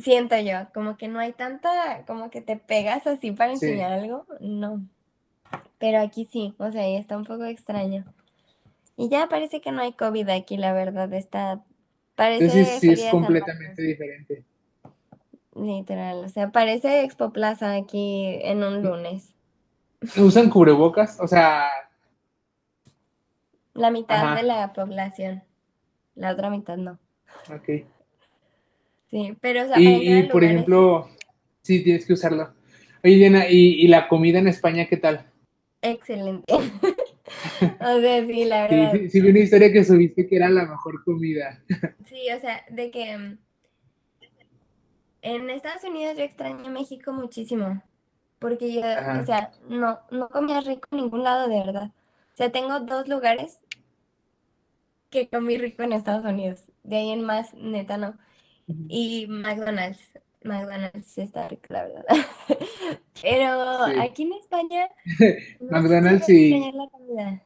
siento 0.00 0.38
yo, 0.38 0.72
como 0.74 0.96
que 0.96 1.08
no 1.08 1.18
hay 1.18 1.32
tanta, 1.32 2.04
como 2.06 2.30
que 2.30 2.40
te 2.40 2.56
pegas 2.56 3.06
así 3.06 3.32
para 3.32 3.52
enseñar 3.52 3.92
algo. 3.92 4.26
No. 4.40 4.82
Pero 5.78 6.00
aquí 6.00 6.26
sí, 6.26 6.54
o 6.58 6.70
sea, 6.70 6.82
ahí 6.82 6.96
está 6.96 7.16
un 7.16 7.24
poco 7.24 7.44
extraño. 7.44 8.04
Y 8.96 9.08
ya 9.08 9.28
parece 9.28 9.60
que 9.60 9.72
no 9.72 9.80
hay 9.80 9.92
COVID 9.92 10.28
aquí, 10.28 10.56
la 10.56 10.72
verdad, 10.72 11.12
está... 11.14 11.62
Parece 12.14 12.64
sí, 12.80 12.90
es 12.90 13.04
completamente 13.06 13.80
diferente. 13.80 14.44
Literal, 15.54 16.24
o 16.24 16.28
sea, 16.28 16.50
parece 16.50 17.02
Expo 17.02 17.32
Plaza 17.32 17.74
aquí 17.74 18.38
en 18.42 18.62
un 18.62 18.82
lunes. 18.82 19.34
¿Usan 20.16 20.50
cubrebocas? 20.50 21.18
O 21.20 21.26
sea... 21.26 21.68
La 23.72 23.90
mitad 23.90 24.36
de 24.36 24.42
la 24.42 24.72
población, 24.74 25.42
la 26.14 26.32
otra 26.32 26.50
mitad 26.50 26.76
no. 26.76 26.98
Ok. 27.48 27.86
Sí, 29.10 29.36
pero... 29.40 29.64
O 29.64 29.66
sea, 29.66 29.80
y, 29.80 30.22
por 30.24 30.44
ejemplo, 30.44 31.08
sí, 31.62 31.82
tienes 31.82 32.06
que 32.06 32.12
usarlo. 32.12 32.52
Oye, 33.02 33.16
Diana, 33.16 33.48
¿y, 33.48 33.82
¿y 33.82 33.88
la 33.88 34.08
comida 34.08 34.38
en 34.38 34.48
España 34.48 34.86
qué 34.86 34.96
tal? 34.96 35.26
Excelente. 35.82 36.52
o 36.54 38.00
sea, 38.00 38.26
sí, 38.26 38.44
la 38.44 38.68
verdad. 38.68 38.92
Sí, 38.92 39.08
sí, 39.08 39.20
vi 39.20 39.30
una 39.30 39.38
historia 39.38 39.72
que 39.72 39.84
subiste 39.84 40.26
que 40.28 40.36
era 40.36 40.50
la 40.50 40.66
mejor 40.66 41.02
comida. 41.04 41.62
sí, 42.06 42.26
o 42.36 42.40
sea, 42.40 42.64
de 42.70 42.90
que 42.90 43.16
mm, 43.16 43.38
en 45.22 45.50
Estados 45.50 45.84
Unidos 45.84 46.16
yo 46.16 46.24
extraño 46.24 46.70
México 46.70 47.12
muchísimo. 47.12 47.82
Porque 48.38 48.72
yo, 48.72 48.80
o 48.80 49.26
sea, 49.26 49.52
no, 49.68 50.00
no 50.10 50.30
comía 50.30 50.62
rico 50.62 50.88
en 50.92 50.98
ningún 50.98 51.22
lado 51.22 51.46
de 51.46 51.58
verdad. 51.58 51.92
O 52.32 52.36
sea, 52.36 52.50
tengo 52.50 52.80
dos 52.80 53.06
lugares 53.06 53.58
que 55.10 55.28
comí 55.28 55.58
rico 55.58 55.82
en 55.82 55.92
Estados 55.92 56.24
Unidos. 56.24 56.64
De 56.82 56.96
ahí 56.96 57.10
en 57.10 57.22
más, 57.22 57.52
neta, 57.52 57.98
no. 57.98 58.16
Y 58.88 59.26
McDonald's. 59.28 60.00
McDonald's 60.42 61.18
está 61.18 61.48
rico, 61.48 61.66
la 61.68 61.84
verdad. 61.84 62.04
Pero 63.22 64.00
aquí 64.00 64.22
en 64.22 64.32
España, 64.32 64.88
McDonald's 65.60 66.26
sí. 66.26 66.72
La 66.72 66.88
comida, 66.88 67.42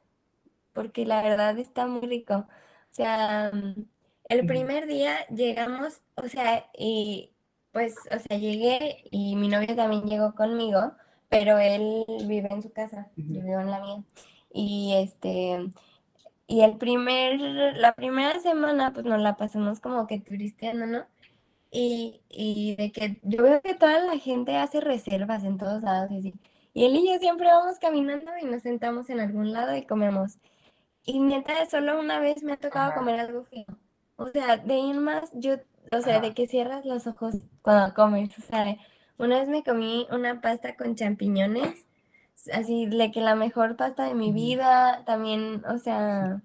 porque 0.73 1.05
la 1.05 1.23
verdad 1.23 1.59
está 1.59 1.87
muy 1.87 2.07
rico. 2.07 2.35
O 2.37 2.95
sea, 2.95 3.51
el 4.29 4.47
primer 4.47 4.87
día 4.87 5.27
llegamos, 5.29 6.03
o 6.15 6.29
sea, 6.29 6.67
y 6.79 7.33
pues, 7.73 7.97
o 8.15 8.19
sea, 8.21 8.39
llegué 8.39 9.05
y 9.11 9.35
mi 9.35 9.49
novio 9.49 9.75
también 9.75 10.05
llegó 10.07 10.35
conmigo, 10.35 10.93
pero 11.29 11.59
él 11.59 12.05
vive 12.29 12.49
en 12.53 12.63
su 12.63 12.73
casa, 12.73 13.11
yo 13.17 13.43
vivo 13.43 13.61
en 13.61 13.71
la 13.71 13.81
mía. 13.81 14.05
Y 14.53 14.95
este, 14.95 15.67
y 16.47 16.61
el 16.61 16.77
primer, 16.77 17.41
la 17.77 17.95
primera 17.95 18.39
semana, 18.41 18.93
pues 18.93 19.05
nos 19.05 19.21
la 19.21 19.37
pasamos 19.37 19.81
como 19.81 20.07
que 20.07 20.21
turisteando, 20.21 20.87
¿no? 20.87 21.07
Y, 21.77 22.21
y 22.31 22.77
de 22.77 22.93
que 22.93 23.19
yo 23.25 23.43
veo 23.43 23.61
que 23.61 23.75
toda 23.75 23.99
la 23.99 24.17
gente 24.19 24.57
hace 24.57 24.81
reservas 24.81 25.43
en 25.43 25.59
todos 25.59 25.83
lados. 25.83 26.09
Y, 26.13 26.33
y 26.73 26.85
él 26.85 26.95
y 26.95 27.09
yo 27.09 27.19
siempre 27.19 27.49
vamos 27.49 27.81
caminando 27.81 28.31
y 28.41 28.45
nos 28.45 28.63
sentamos 28.63 29.11
en 29.11 29.19
algún 29.19 29.53
lado 29.53 29.77
y 29.77 29.85
comemos. 29.85 30.39
Y 31.05 31.19
neta, 31.19 31.67
solo 31.67 31.99
una 31.99 32.21
vez 32.21 32.45
me 32.45 32.53
ha 32.53 32.57
tocado 32.59 32.95
comer 32.95 33.19
algo 33.19 33.43
feo. 33.43 33.67
O 34.17 34.29
sea, 34.29 34.57
de 34.59 34.79
ir 34.79 34.97
más, 34.97 35.31
yo, 35.35 35.57
o 35.91 36.01
sea, 36.01 36.21
de 36.21 36.33
que 36.33 36.47
cierras 36.47 36.85
los 36.85 37.09
ojos 37.09 37.35
cuando 37.63 37.93
comes. 37.95 38.39
O 38.39 38.43
sea, 38.43 38.77
una 39.19 39.41
vez 39.41 39.49
me 39.49 39.65
comí 39.65 40.07
una 40.13 40.41
pasta 40.41 40.77
con 40.77 40.95
champiñones, 40.95 41.87
así 42.53 42.87
de 42.87 43.11
que 43.11 43.21
la 43.21 43.35
mejor 43.35 43.77
pasta 43.77 44.05
de 44.07 44.15
mi 44.15 44.33
vida, 44.33 45.03
también, 45.07 45.65
o 45.67 45.79
sea, 45.79 46.41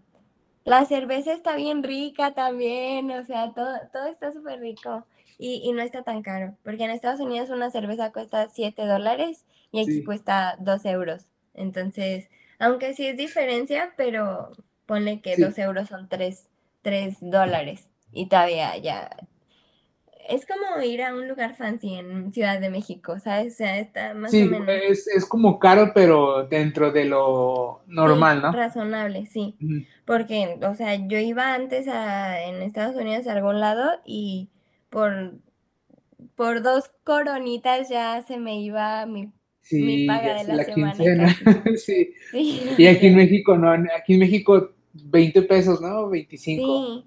la 0.66 0.86
cerveza 0.86 1.34
está 1.34 1.56
bien 1.56 1.84
rica 1.84 2.34
también, 2.34 3.12
o 3.12 3.24
sea, 3.26 3.54
todo, 3.54 3.76
todo 3.94 4.08
está 4.08 4.32
súper 4.32 4.60
rico 4.60 5.06
y, 5.42 5.72
no 5.72 5.82
está 5.82 6.04
tan 6.04 6.22
caro, 6.22 6.58
porque 6.64 6.84
en 6.84 6.92
Estados 6.92 7.22
Unidos 7.22 7.50
una 7.50 7.72
cerveza 7.72 8.12
cuesta 8.12 8.50
7 8.50 8.86
dólares 8.86 9.46
y 9.72 9.82
aquí 9.82 10.04
cuesta 10.04 10.58
2 10.60 10.86
euros. 10.86 11.28
Entonces, 11.54 12.28
aunque 12.60 12.94
sí 12.94 13.08
es 13.08 13.16
diferencia, 13.16 13.94
pero 13.96 14.52
ponle 14.86 15.22
que 15.22 15.38
2 15.38 15.58
euros 15.60 15.88
son 15.88 16.10
3, 16.10 16.46
3 16.82 17.18
dólares 17.22 17.88
y 18.12 18.28
todavía 18.28 18.76
ya... 18.78 19.10
Es 20.28 20.46
como 20.46 20.80
ir 20.84 21.02
a 21.02 21.16
un 21.16 21.28
lugar 21.28 21.56
fancy 21.56 21.96
en 21.96 22.32
Ciudad 22.32 22.60
de 22.60 22.70
México, 22.70 23.18
¿sabes? 23.20 23.54
O 23.54 23.58
sea, 23.58 23.80
está 23.80 24.14
más 24.14 24.32
o 24.32 24.38
menos... 24.38 24.68
Es, 24.68 25.08
es 25.08 25.26
como 25.26 25.58
caro, 25.58 25.92
pero 25.96 26.44
dentro 26.44 26.92
de 26.92 27.06
lo 27.06 27.82
normal, 27.88 28.42
¿no? 28.42 28.52
Razonable, 28.52 29.26
sí. 29.26 29.56
Porque, 30.06 30.60
o 30.62 30.76
sea, 30.76 30.96
yo 31.08 31.18
iba 31.18 31.56
antes 31.56 31.88
a, 31.88 32.44
en 32.44 32.62
Estados 32.62 32.96
Unidos 32.96 33.26
a 33.26 33.32
algún 33.32 33.60
lado 33.60 33.90
y 34.06 34.50
por, 34.90 35.34
por 36.36 36.62
dos 36.62 36.92
coronitas 37.04 37.90
ya 37.90 38.22
se 38.22 38.38
me 38.38 38.62
iba 38.62 39.06
mi, 39.06 39.32
paga 40.08 40.44
de 40.44 40.54
la, 40.54 40.64
semana. 40.64 40.96
sí. 41.78 42.14
Y 42.34 42.88
aquí 42.88 43.08
en 43.08 43.16
México, 43.16 43.58
no, 43.58 43.72
aquí 43.72 44.14
en 44.14 44.20
México 44.20 44.72
20 44.94 45.42
pesos, 45.44 45.82
¿no? 45.82 46.10
25. 46.10 46.62
Sí, 46.64 47.06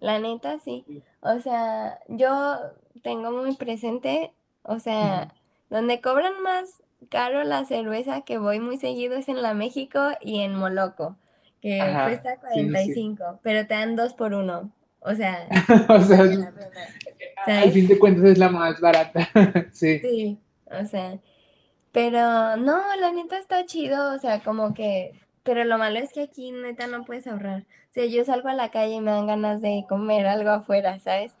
la 0.00 0.18
neta 0.18 0.58
sí. 0.58 0.84
O 1.20 1.38
sea, 1.40 1.98
yo 2.08 2.58
tengo 3.02 3.30
muy 3.30 3.54
presente, 3.56 4.32
o 4.62 4.78
sea, 4.78 5.34
donde 5.70 6.00
cobran 6.00 6.42
más 6.42 6.82
caro 7.08 7.44
la 7.44 7.64
cerveza 7.64 8.22
que 8.22 8.38
voy 8.38 8.60
muy 8.60 8.76
seguido 8.76 9.16
es 9.16 9.28
en 9.28 9.42
la 9.42 9.54
México 9.54 10.00
y 10.20 10.40
en 10.40 10.54
Moloco, 10.54 11.16
que 11.60 11.78
cuesta 11.78 12.38
45, 12.40 13.40
pero 13.42 13.66
te 13.66 13.74
dan 13.74 13.96
dos 13.96 14.14
por 14.14 14.34
uno. 14.34 14.72
O 15.04 15.14
sea, 15.14 15.48
o 15.88 16.00
sea 16.00 16.52
al 17.46 17.72
fin 17.72 17.88
de 17.88 17.98
cuentas 17.98 18.24
es 18.24 18.38
la 18.38 18.48
más 18.48 18.80
barata. 18.80 19.28
sí. 19.72 19.98
Sí, 19.98 20.38
o 20.66 20.84
sea, 20.86 21.18
pero 21.90 22.56
no, 22.56 22.80
la 23.00 23.12
neta 23.12 23.38
está 23.38 23.66
chido, 23.66 24.14
o 24.14 24.18
sea, 24.18 24.40
como 24.40 24.74
que, 24.74 25.12
pero 25.42 25.64
lo 25.64 25.78
malo 25.78 25.98
es 25.98 26.12
que 26.12 26.22
aquí 26.22 26.52
neta 26.52 26.86
no 26.86 27.04
puedes 27.04 27.26
ahorrar. 27.26 27.62
O 27.62 27.92
sea, 27.92 28.06
yo 28.06 28.24
salgo 28.24 28.48
a 28.48 28.54
la 28.54 28.70
calle 28.70 28.94
y 28.94 29.00
me 29.00 29.10
dan 29.10 29.26
ganas 29.26 29.60
de 29.60 29.84
comer 29.88 30.26
algo 30.26 30.50
afuera, 30.50 30.98
¿sabes? 31.00 31.32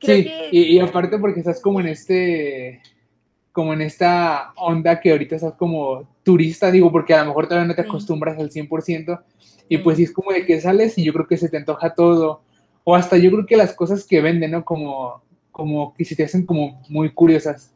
sí, 0.00 0.30
y, 0.50 0.76
y, 0.76 0.80
aparte 0.80 1.18
porque 1.18 1.40
estás 1.40 1.60
como 1.62 1.80
en 1.80 1.88
este, 1.88 2.82
como 3.52 3.72
en 3.72 3.80
esta 3.80 4.52
onda 4.56 5.00
que 5.00 5.12
ahorita 5.12 5.36
estás 5.36 5.54
como 5.54 6.06
turista, 6.22 6.70
digo, 6.70 6.92
porque 6.92 7.14
a 7.14 7.20
lo 7.22 7.28
mejor 7.28 7.46
todavía 7.46 7.68
no 7.68 7.74
te 7.74 7.82
acostumbras 7.82 8.38
al 8.38 8.50
100%, 8.50 9.22
y 9.68 9.78
pues 9.78 9.96
sí 9.96 10.04
es 10.04 10.12
como 10.12 10.32
de 10.32 10.44
que 10.44 10.60
sales 10.60 10.98
y 10.98 11.04
yo 11.04 11.12
creo 11.12 11.26
que 11.26 11.36
se 11.36 11.48
te 11.48 11.56
antoja 11.56 11.94
todo, 11.94 12.42
o 12.84 12.94
hasta 12.94 13.16
yo 13.16 13.30
creo 13.30 13.46
que 13.46 13.56
las 13.56 13.74
cosas 13.74 14.06
que 14.06 14.20
venden, 14.20 14.52
¿no? 14.52 14.64
Como, 14.64 15.22
como 15.50 15.94
que 15.94 16.04
se 16.04 16.14
te 16.14 16.24
hacen 16.24 16.46
como 16.46 16.82
muy 16.88 17.12
curiosas. 17.12 17.74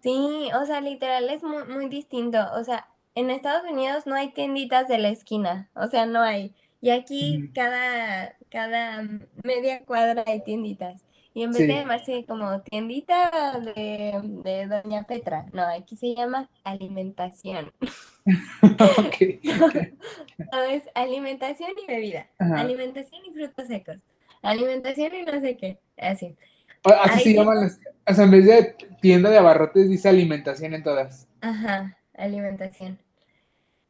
Sí, 0.00 0.48
o 0.60 0.64
sea, 0.64 0.80
literal 0.80 1.28
es 1.28 1.42
muy, 1.42 1.64
muy 1.64 1.88
distinto, 1.88 2.38
o 2.58 2.64
sea, 2.64 2.86
en 3.14 3.30
Estados 3.30 3.68
Unidos 3.68 4.06
no 4.06 4.14
hay 4.14 4.30
tienditas 4.30 4.86
de 4.86 4.98
la 4.98 5.08
esquina, 5.08 5.68
o 5.74 5.88
sea, 5.88 6.06
no 6.06 6.22
hay. 6.22 6.54
Y 6.80 6.90
aquí 6.90 7.50
cada, 7.52 8.36
cada 8.48 9.08
media 9.42 9.84
cuadra 9.84 10.22
hay 10.26 10.44
tienditas. 10.44 11.04
Y 11.34 11.42
en 11.42 11.52
vez 11.52 11.68
de 11.68 11.74
llamarse 11.74 12.24
como 12.26 12.62
tiendita 12.62 13.60
de, 13.60 14.20
de, 14.42 14.66
Doña 14.66 15.04
Petra, 15.04 15.46
no, 15.52 15.62
aquí 15.62 15.94
se 15.94 16.14
llama 16.14 16.48
alimentación. 16.64 17.72
okay, 19.06 19.40
no, 20.52 20.62
es 20.62 20.84
alimentación 20.94 21.70
y 21.82 21.86
bebida, 21.86 22.26
alimentación 22.38 23.22
y 23.24 23.32
frutos 23.32 23.66
secos, 23.68 23.98
alimentación 24.42 25.14
y 25.14 25.22
no 25.22 25.40
sé 25.40 25.56
qué, 25.56 25.78
así. 25.96 26.36
Así 26.84 27.32
se 27.32 27.34
llaman 27.34 27.60
las, 27.60 27.80
o 28.06 28.14
sea, 28.14 28.24
en 28.24 28.30
vez 28.30 28.46
de 28.46 28.76
tienda 29.00 29.30
de 29.30 29.38
abarrotes 29.38 29.88
dice 29.88 30.08
alimentación 30.08 30.74
en 30.74 30.82
todas. 30.82 31.26
Ajá, 31.40 31.96
alimentación. 32.16 32.98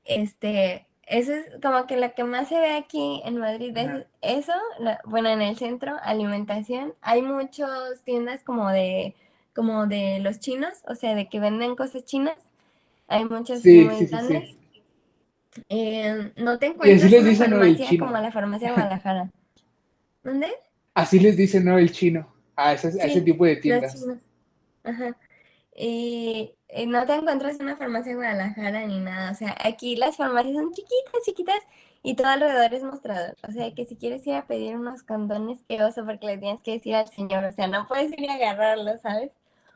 Este, 0.05 0.87
eso 1.07 1.33
es 1.33 1.45
como 1.63 1.87
que 1.87 1.97
lo 1.97 2.13
que 2.15 2.25
más 2.25 2.49
se 2.49 2.59
ve 2.59 2.75
aquí 2.77 3.23
en 3.25 3.39
Madrid 3.39 3.77
es 3.77 4.07
eso, 4.21 4.53
bueno, 5.05 5.29
en 5.29 5.43
el 5.43 5.57
centro, 5.57 5.97
alimentación. 6.03 6.95
Hay 7.01 7.23
muchas 7.23 8.03
tiendas 8.05 8.43
como 8.43 8.69
de, 8.71 9.15
como 9.55 9.87
de 9.87 10.19
los 10.21 10.41
chinos, 10.41 10.83
o 10.87 10.95
sea, 10.95 11.15
de 11.15 11.29
que 11.29 11.41
venden 11.41 11.77
cosas 11.77 12.05
chinas. 12.05 12.37
Hay 13.07 13.25
muchas 13.25 13.65
muy 13.65 14.07
grandes. 14.07 14.57
Eh, 15.69 16.33
no 16.37 16.59
te 16.59 16.67
encuentras 16.67 17.13
en 17.13 17.55
una 17.55 17.67
farmacia 17.67 17.99
como 17.99 18.13
la 18.13 18.33
farmacia 18.33 18.69
de 18.69 18.75
Guadalajara. 18.75 19.31
¿Dónde? 20.29 20.49
Así 20.95 21.19
les 21.19 21.37
dicen, 21.37 21.65
¿no? 21.65 21.79
El 21.79 21.91
chino, 21.93 22.33
a 22.57 22.75
ese, 22.75 22.89
a 23.01 23.07
ese 23.07 23.21
tipo 23.21 23.45
de 23.45 23.57
tiendas. 23.57 24.05
Ajá. 24.85 25.17
Y 25.75 26.55
no 26.87 27.07
te 27.07 27.15
encuentras 27.15 27.59
en 27.59 27.67
una 27.67 27.77
farmacia 27.77 28.13
en 28.13 28.19
Guadalajara 28.19 28.87
ni 28.87 28.99
nada. 28.99 29.31
O 29.31 29.35
sea, 29.35 29.57
aquí 29.65 29.97
las 29.97 30.17
farmacias 30.17 30.57
son 30.57 30.73
chiquitas, 30.73 31.23
chiquitas 31.25 31.63
y 32.03 32.15
todo 32.15 32.27
alrededor 32.27 32.75
es 32.75 32.83
mostrador. 32.83 33.37
O 33.49 33.53
sea, 33.53 33.73
que 33.75 33.87
si 33.87 33.97
quieres 33.97 34.27
ir 34.27 34.35
a 34.35 34.47
pedir 34.47 34.77
unos 34.77 35.03
condones, 35.03 35.61
qué 35.69 35.83
oso, 35.83 36.05
porque 36.05 36.27
le 36.27 36.39
tienes 36.39 36.63
que 36.63 36.73
decir 36.73 36.95
al 36.95 37.09
señor. 37.09 37.45
O 37.45 37.53
sea, 37.53 37.69
no 37.69 37.87
puedes 37.87 38.13
ir 38.19 38.31
a 38.31 38.35
agarrarlo, 38.35 38.99
¿sabes? 38.99 39.31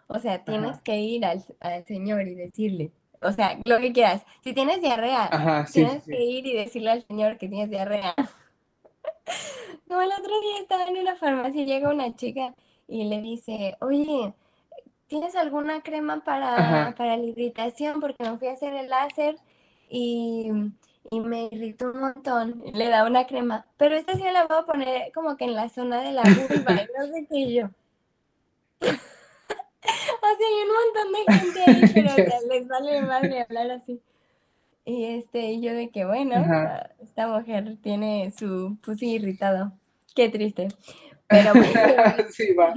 O 0.07 0.19
sea, 0.19 0.45
tienes 0.45 0.81
que 0.83 0.99
ir 0.99 1.25
al, 1.25 1.43
señor 1.87 2.27
y 2.29 2.35
decirle. 2.35 2.93
O 3.23 3.33
sea, 3.33 3.59
lo 3.65 3.79
que 3.79 3.93
quieras. 3.93 4.23
Si 4.43 4.53
tienes 4.53 4.83
diarrea, 4.83 5.67
tienes 5.73 6.03
que 6.03 6.23
ir 6.23 6.47
y 6.47 6.55
decirle 6.55 6.91
al 6.91 7.07
señor 7.07 7.39
que 7.39 7.49
tienes 7.49 7.71
diarrea. 7.71 8.15
Como 9.93 10.01
el 10.01 10.11
otro 10.19 10.41
día 10.41 10.59
estaba 10.59 10.87
en 10.87 10.97
una 10.97 11.17
farmacia 11.17 11.61
y 11.61 11.67
llega 11.67 11.91
una 11.91 12.17
chica 12.17 12.55
y 12.89 13.05
le 13.05 13.21
dice, 13.21 13.77
oye, 13.83 14.33
¿tienes 15.07 15.37
alguna 15.37 15.83
crema 15.83 16.25
para, 16.25 16.95
para 16.97 17.19
la 17.19 17.27
irritación? 17.27 18.01
Porque 18.01 18.25
me 18.25 18.39
fui 18.39 18.49
a 18.49 18.53
hacer 18.53 18.73
el 18.73 18.89
láser 18.89 19.37
y, 19.91 20.51
me 21.11 21.51
irritó 21.53 21.91
un 21.93 22.01
montón. 22.01 22.63
Le 22.73 22.89
da 22.89 23.05
una 23.07 23.27
crema. 23.27 23.67
Pero 23.77 23.95
esta 23.95 24.15
sí 24.15 24.23
la 24.23 24.47
voy 24.47 24.57
a 24.61 24.65
poner 24.65 25.13
como 25.13 25.37
que 25.37 25.45
en 25.45 25.55
la 25.55 25.69
zona 25.69 26.01
de 26.01 26.13
la 26.13 26.23
vulva 26.23 26.73
y 26.73 26.87
no 26.99 27.07
sé 27.13 27.27
qué 27.29 27.53
yo. 27.53 27.67
o 28.81 28.87
sea, 28.87 28.97
hay 30.49 30.59
un 30.63 30.73
montón 30.81 31.13
de 31.13 31.35
gente 31.39 31.61
ahí, 31.67 31.83
pero 31.95 32.49
les 32.49 32.67
vale 32.67 33.03
madre 33.03 33.43
hablar 33.43 33.73
así. 33.73 34.01
Y 34.87 35.05
este, 35.05 35.61
yo 35.61 35.75
de 35.75 35.91
que 35.91 36.07
bueno, 36.07 36.43
esta 37.03 37.29
mujer 37.29 37.77
tiene 37.83 38.31
su 38.31 38.79
pussy 38.83 39.17
irritado. 39.17 39.75
Qué 40.15 40.29
triste. 40.29 40.69
Pero 41.29 41.53
sí, 42.31 42.53
va. 42.55 42.75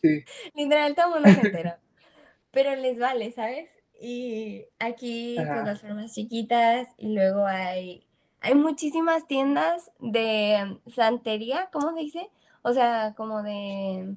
Sí. 0.00 0.24
Literal, 0.54 0.94
todo 0.94 1.10
mundo 1.10 1.28
se 1.28 1.46
entera. 1.46 1.78
Pero 2.50 2.74
les 2.76 2.98
vale, 2.98 3.30
¿sabes? 3.32 3.70
Y 4.00 4.64
aquí, 4.78 5.36
pues 5.36 5.64
las 5.64 5.80
formas 5.80 6.14
chiquitas, 6.14 6.88
y 6.96 7.14
luego 7.14 7.46
hay, 7.46 8.06
hay 8.40 8.54
muchísimas 8.54 9.26
tiendas 9.26 9.90
de 9.98 10.78
santería, 10.86 11.68
¿cómo 11.72 11.92
se 11.94 12.00
dice? 12.00 12.30
O 12.62 12.72
sea, 12.72 13.14
como 13.16 13.42
de 13.42 14.14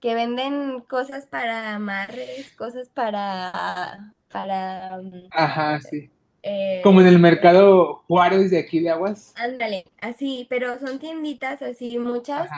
que 0.00 0.14
venden 0.14 0.80
cosas 0.80 1.26
para 1.26 1.74
amarres, 1.74 2.50
cosas 2.56 2.88
para 2.88 4.14
para 4.30 4.98
mm, 5.02 5.28
Ajá, 5.30 5.80
sí. 5.80 6.10
Eh, 6.42 6.80
como 6.82 7.00
en 7.00 7.08
el 7.08 7.18
mercado 7.18 8.04
Juárez 8.06 8.50
de 8.50 8.58
aquí 8.58 8.80
de 8.80 8.90
Aguas. 8.90 9.34
Ándale, 9.36 9.84
así, 10.00 10.46
pero 10.48 10.78
son 10.78 10.98
tienditas 10.98 11.62
así 11.62 11.98
muchas 11.98 12.48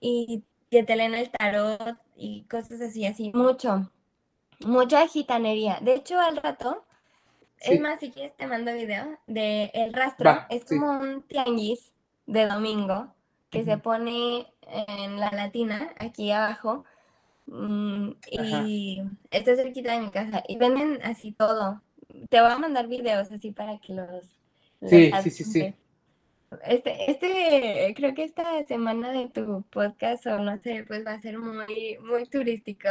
y 0.00 0.44
que 0.70 0.82
te 0.82 0.96
leen 0.96 1.14
el 1.14 1.30
tarot 1.30 1.96
y 2.16 2.42
cosas 2.44 2.80
así, 2.80 3.06
así, 3.06 3.32
mucho, 3.34 3.90
mucha 4.60 5.06
gitanería. 5.06 5.78
De 5.80 5.94
hecho, 5.94 6.18
al 6.18 6.36
rato, 6.36 6.84
es 7.60 7.80
más, 7.80 8.00
si 8.00 8.10
quieres 8.10 8.36
te 8.36 8.46
mando 8.46 8.72
video 8.72 9.18
de 9.26 9.70
El 9.74 9.92
Rastro, 9.92 10.46
es 10.48 10.64
como 10.64 10.98
un 10.98 11.22
tianguis 11.22 11.92
de 12.26 12.46
domingo 12.46 13.12
que 13.50 13.64
se 13.64 13.78
pone 13.78 14.46
en 14.62 15.18
la 15.18 15.30
latina, 15.30 15.92
aquí 15.98 16.30
abajo, 16.30 16.84
mm, 17.46 18.10
y 18.30 19.02
está 19.30 19.56
cerquita 19.56 19.92
de 19.92 20.00
mi 20.00 20.10
casa, 20.10 20.42
y 20.46 20.56
venden 20.56 21.00
así 21.02 21.32
todo. 21.32 21.82
Te 22.30 22.40
voy 22.40 22.50
a 22.50 22.58
mandar 22.58 22.88
videos 22.88 23.30
así 23.30 23.50
para 23.50 23.78
que 23.78 23.92
los... 23.92 24.24
sí, 24.88 25.12
sí, 25.22 25.30
sí, 25.30 25.44
sí. 25.44 25.74
Este, 26.64 27.10
este, 27.10 27.94
creo 27.94 28.14
que 28.14 28.24
esta 28.24 28.64
semana 28.66 29.12
de 29.12 29.28
tu 29.28 29.62
podcast, 29.70 30.26
o 30.26 30.38
no 30.38 30.58
sé, 30.58 30.84
pues 30.86 31.06
va 31.06 31.12
a 31.12 31.20
ser 31.20 31.38
muy, 31.38 31.98
muy 32.02 32.26
turístico. 32.26 32.88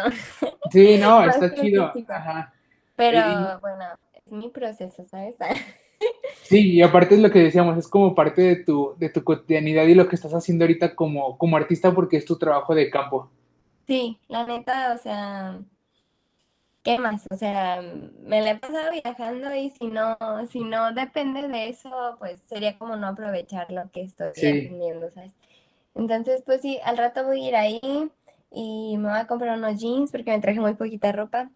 Sí, 0.71 0.97
no, 0.97 1.23
está 1.29 1.53
chido. 1.55 1.91
Pero 2.95 3.59
bueno, 3.59 3.85
es 4.13 4.31
mi 4.31 4.49
proceso, 4.49 5.05
¿sabes? 5.09 5.35
Sí, 6.43 6.71
y 6.71 6.81
aparte 6.81 7.15
es 7.15 7.21
lo 7.21 7.29
que 7.29 7.39
decíamos, 7.39 7.77
es 7.77 7.87
como 7.87 8.15
parte 8.15 8.41
de 8.41 8.55
tu, 8.63 8.95
de 8.97 9.09
tu 9.09 9.21
cotidianidad 9.21 9.83
y 9.83 9.93
lo 9.93 10.07
que 10.07 10.15
estás 10.15 10.33
haciendo 10.33 10.63
ahorita 10.63 10.95
como, 10.95 11.37
como 11.37 11.57
artista 11.57 11.93
porque 11.93 12.15
es 12.15 12.25
tu 12.25 12.37
trabajo 12.37 12.73
de 12.73 12.89
campo. 12.89 13.29
Sí, 13.85 14.17
la 14.29 14.45
neta, 14.45 14.93
o 14.93 14.97
sea, 14.97 15.59
¿qué 16.89 16.99
más? 16.99 17.25
O 17.29 17.35
sea, 17.35 17.81
me 18.23 18.41
la 18.41 18.51
he 18.51 18.55
pasado 18.57 18.91
viajando 18.91 19.53
y 19.53 19.69
si 19.71 19.87
no, 19.87 20.17
si 20.51 20.61
no 20.61 20.91
depende 20.93 21.47
de 21.47 21.69
eso, 21.69 22.15
pues 22.19 22.39
sería 22.47 22.77
como 22.77 22.95
no 22.95 23.07
aprovechar 23.07 23.71
lo 23.71 23.89
que 23.91 24.01
estoy 24.01 24.29
aprendiendo, 24.29 25.11
¿sabes? 25.11 25.31
Entonces, 25.95 26.41
pues 26.45 26.61
sí, 26.61 26.79
al 26.83 26.97
rato 26.97 27.25
voy 27.25 27.45
a 27.45 27.47
ir 27.47 27.55
ahí 27.55 28.11
y 28.51 28.97
me 28.97 29.09
voy 29.09 29.19
a 29.19 29.27
comprar 29.27 29.57
unos 29.57 29.79
jeans 29.79 30.11
porque 30.11 30.31
me 30.31 30.39
traje 30.39 30.59
muy 30.59 30.73
poquita 30.73 31.11
ropa. 31.11 31.49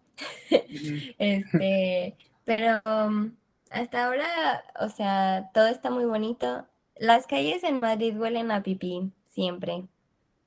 este, 1.18 2.16
pero 2.44 2.80
um, 2.86 3.32
hasta 3.70 4.06
ahora, 4.06 4.64
o 4.80 4.88
sea, 4.88 5.50
todo 5.52 5.66
está 5.66 5.90
muy 5.90 6.04
bonito. 6.04 6.66
Las 6.96 7.26
calles 7.26 7.64
en 7.64 7.80
Madrid 7.80 8.16
huelen 8.16 8.52
a 8.52 8.62
pipí, 8.62 9.10
siempre. 9.26 9.84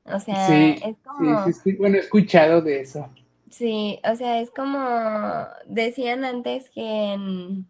O 0.06 0.20
sea, 0.22 0.48
es 0.74 0.96
como... 1.04 1.46
Sí, 1.46 1.54
sí, 1.54 1.74
bueno, 1.74 1.98
he 1.98 2.00
escuchado 2.00 2.62
de 2.62 2.80
eso. 2.80 3.10
Sí, 3.52 4.00
o 4.04 4.16
sea, 4.16 4.40
es 4.42 4.52
como 4.52 4.80
decían 5.66 6.26
antes 6.26 6.70
que 6.70 7.14
en, 7.14 7.68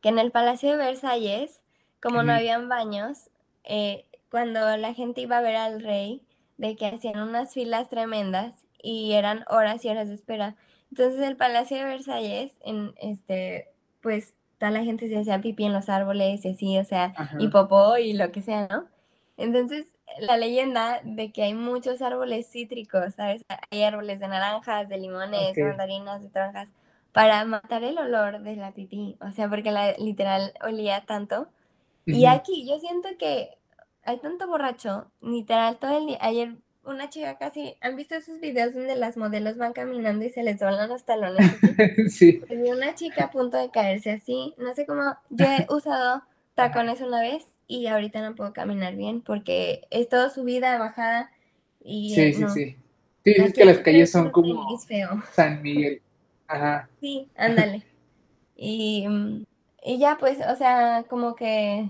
que 0.00 0.10
en 0.10 0.18
el 0.18 0.30
Palacio 0.30 0.70
de 0.70 0.76
Versalles, 0.76 1.62
como 2.02 2.22
no 2.22 2.32
habían 2.32 2.68
baños, 2.68 3.30
eh, 3.64 4.04
cuando 4.30 4.76
la 4.76 4.94
gente 4.94 5.22
iba 5.22 5.38
a 5.38 5.42
ver 5.42 5.56
al 5.56 5.82
rey, 5.82 6.22
de 6.58 6.76
que 6.76 6.86
hacían 6.86 7.20
unas 7.20 7.54
filas 7.54 7.88
tremendas 7.88 8.64
y 8.82 9.12
eran 9.12 9.44
horas 9.48 9.84
y 9.84 9.88
horas 9.88 10.08
de 10.08 10.14
espera. 10.14 10.56
Entonces 10.90 11.20
el 11.20 11.36
Palacio 11.36 11.76
de 11.76 11.84
Versalles, 11.84 12.52
en 12.62 12.94
este, 13.00 13.68
pues 14.02 14.34
toda 14.58 14.72
la 14.72 14.84
gente 14.84 15.08
se 15.08 15.18
hacía 15.18 15.40
pipí 15.40 15.64
en 15.64 15.72
los 15.72 15.88
árboles 15.88 16.44
y 16.44 16.50
así, 16.50 16.78
o 16.78 16.84
sea, 16.84 17.14
y 17.38 17.48
popó 17.48 17.96
y 17.96 18.12
lo 18.12 18.32
que 18.32 18.42
sea, 18.42 18.66
¿no? 18.70 18.86
Entonces 19.36 19.86
la 20.20 20.36
leyenda 20.36 21.00
de 21.04 21.32
que 21.32 21.42
hay 21.42 21.54
muchos 21.54 22.02
árboles 22.02 22.48
cítricos, 22.50 23.14
¿sabes? 23.14 23.42
Hay 23.70 23.82
árboles 23.82 24.20
de 24.20 24.28
naranjas, 24.28 24.88
de 24.88 24.98
limones, 24.98 25.54
de 25.54 25.64
mandarinas, 25.64 26.22
de 26.22 26.28
toronjas, 26.28 26.68
para 27.12 27.44
matar 27.44 27.84
el 27.84 27.98
olor 27.98 28.40
de 28.40 28.56
la 28.56 28.72
pipí, 28.72 29.16
o 29.20 29.30
sea, 29.32 29.48
porque 29.48 29.70
la 29.70 29.92
literal 29.92 30.52
olía 30.62 31.04
tanto. 31.06 31.48
Y 32.06 32.24
aquí 32.24 32.66
yo 32.66 32.78
siento 32.78 33.08
que 33.18 33.58
hay 34.02 34.18
tanto 34.18 34.46
borracho, 34.46 35.10
literal 35.20 35.76
todo 35.76 35.98
el 35.98 36.06
día. 36.06 36.18
Ayer 36.20 36.56
una 36.84 37.10
chica 37.10 37.36
casi, 37.36 37.76
¿han 37.80 37.96
visto 37.96 38.14
esos 38.14 38.40
videos 38.40 38.74
donde 38.74 38.96
las 38.96 39.16
modelos 39.16 39.58
van 39.58 39.72
caminando 39.72 40.24
y 40.24 40.30
se 40.30 40.42
les 40.42 40.58
doblan 40.58 40.88
los 40.88 41.04
talones? 41.04 41.52
sí. 42.08 42.40
Y 42.48 42.70
una 42.70 42.94
chica 42.94 43.24
a 43.24 43.30
punto 43.30 43.58
de 43.58 43.70
caerse 43.70 44.12
así, 44.12 44.54
no 44.58 44.74
sé 44.74 44.86
cómo, 44.86 45.16
yo 45.28 45.44
he 45.44 45.66
usado 45.68 46.22
tacones 46.58 47.00
una 47.00 47.20
vez 47.20 47.46
y 47.66 47.86
ahorita 47.86 48.20
no 48.20 48.34
puedo 48.34 48.52
caminar 48.52 48.96
bien 48.96 49.22
porque 49.22 49.86
es 49.90 50.08
todo 50.08 50.28
subida, 50.30 50.78
bajada 50.78 51.30
y 51.80 52.14
sí, 52.14 52.34
sí, 52.34 52.44
sí. 52.52 52.76
Sí, 53.24 53.34
es 53.36 53.52
que 53.52 53.64
las 53.64 53.78
calles 53.78 54.10
son 54.10 54.30
como 54.30 54.66
San 55.32 55.62
Miguel. 55.62 56.02
Ajá. 56.46 56.88
Sí, 57.00 57.28
ándale. 57.36 57.82
Y, 58.60 59.06
y 59.84 59.98
ya, 60.00 60.16
pues, 60.18 60.38
o 60.44 60.56
sea, 60.56 61.04
como 61.08 61.36
que 61.36 61.88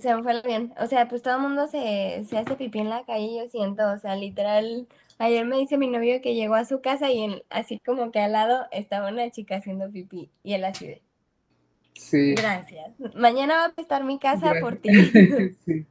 se 0.00 0.14
me 0.14 0.22
fue 0.22 0.40
bien. 0.42 0.72
O 0.78 0.86
sea, 0.86 1.08
pues 1.08 1.22
todo 1.22 1.34
el 1.34 1.42
mundo 1.42 1.66
se, 1.66 2.24
se 2.28 2.38
hace 2.38 2.54
pipí 2.54 2.78
en 2.78 2.88
la 2.88 3.04
calle, 3.04 3.36
yo 3.36 3.48
siento, 3.48 3.90
o 3.90 3.98
sea, 3.98 4.14
literal. 4.14 4.86
Ayer 5.18 5.44
me 5.44 5.58
dice 5.58 5.76
mi 5.76 5.88
novio 5.88 6.20
que 6.22 6.36
llegó 6.36 6.54
a 6.54 6.64
su 6.64 6.80
casa 6.80 7.10
y 7.10 7.42
así 7.50 7.80
como 7.80 8.12
que 8.12 8.20
al 8.20 8.30
lado 8.30 8.66
estaba 8.70 9.08
una 9.08 9.28
chica 9.30 9.56
haciendo 9.56 9.90
pipí 9.90 10.30
y 10.44 10.52
él 10.54 10.64
así 10.64 10.86
de... 10.86 11.02
Sí. 11.94 12.34
Gracias. 12.34 12.98
Mañana 13.14 13.56
va 13.56 13.74
a 13.76 13.80
estar 13.80 14.04
mi 14.04 14.18
casa 14.18 14.54
por 14.60 14.76
ti. 14.82 14.90
sí. 15.64 15.86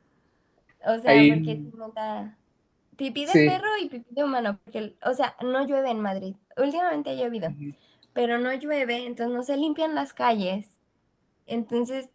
O 0.85 0.99
sea, 0.99 1.13
porque 1.35 1.57
si 1.57 1.77
nota 1.77 2.37
pipí 2.95 3.25
de 3.25 3.31
perro 3.31 3.77
y 3.81 3.89
pipí 3.89 4.13
de 4.13 4.23
humano, 4.23 4.59
porque, 4.63 4.95
o 5.05 5.13
sea, 5.13 5.35
no 5.41 5.65
llueve 5.65 5.89
en 5.91 6.01
Madrid. 6.01 6.35
Últimamente 6.57 7.09
ha 7.09 7.13
llovido, 7.13 7.49
pero 8.13 8.39
no 8.39 8.53
llueve, 8.53 9.05
entonces 9.05 9.35
no 9.35 9.43
se 9.43 9.57
limpian 9.57 9.95
las 9.95 10.13
calles. 10.13 10.67
Entonces, 11.47 12.09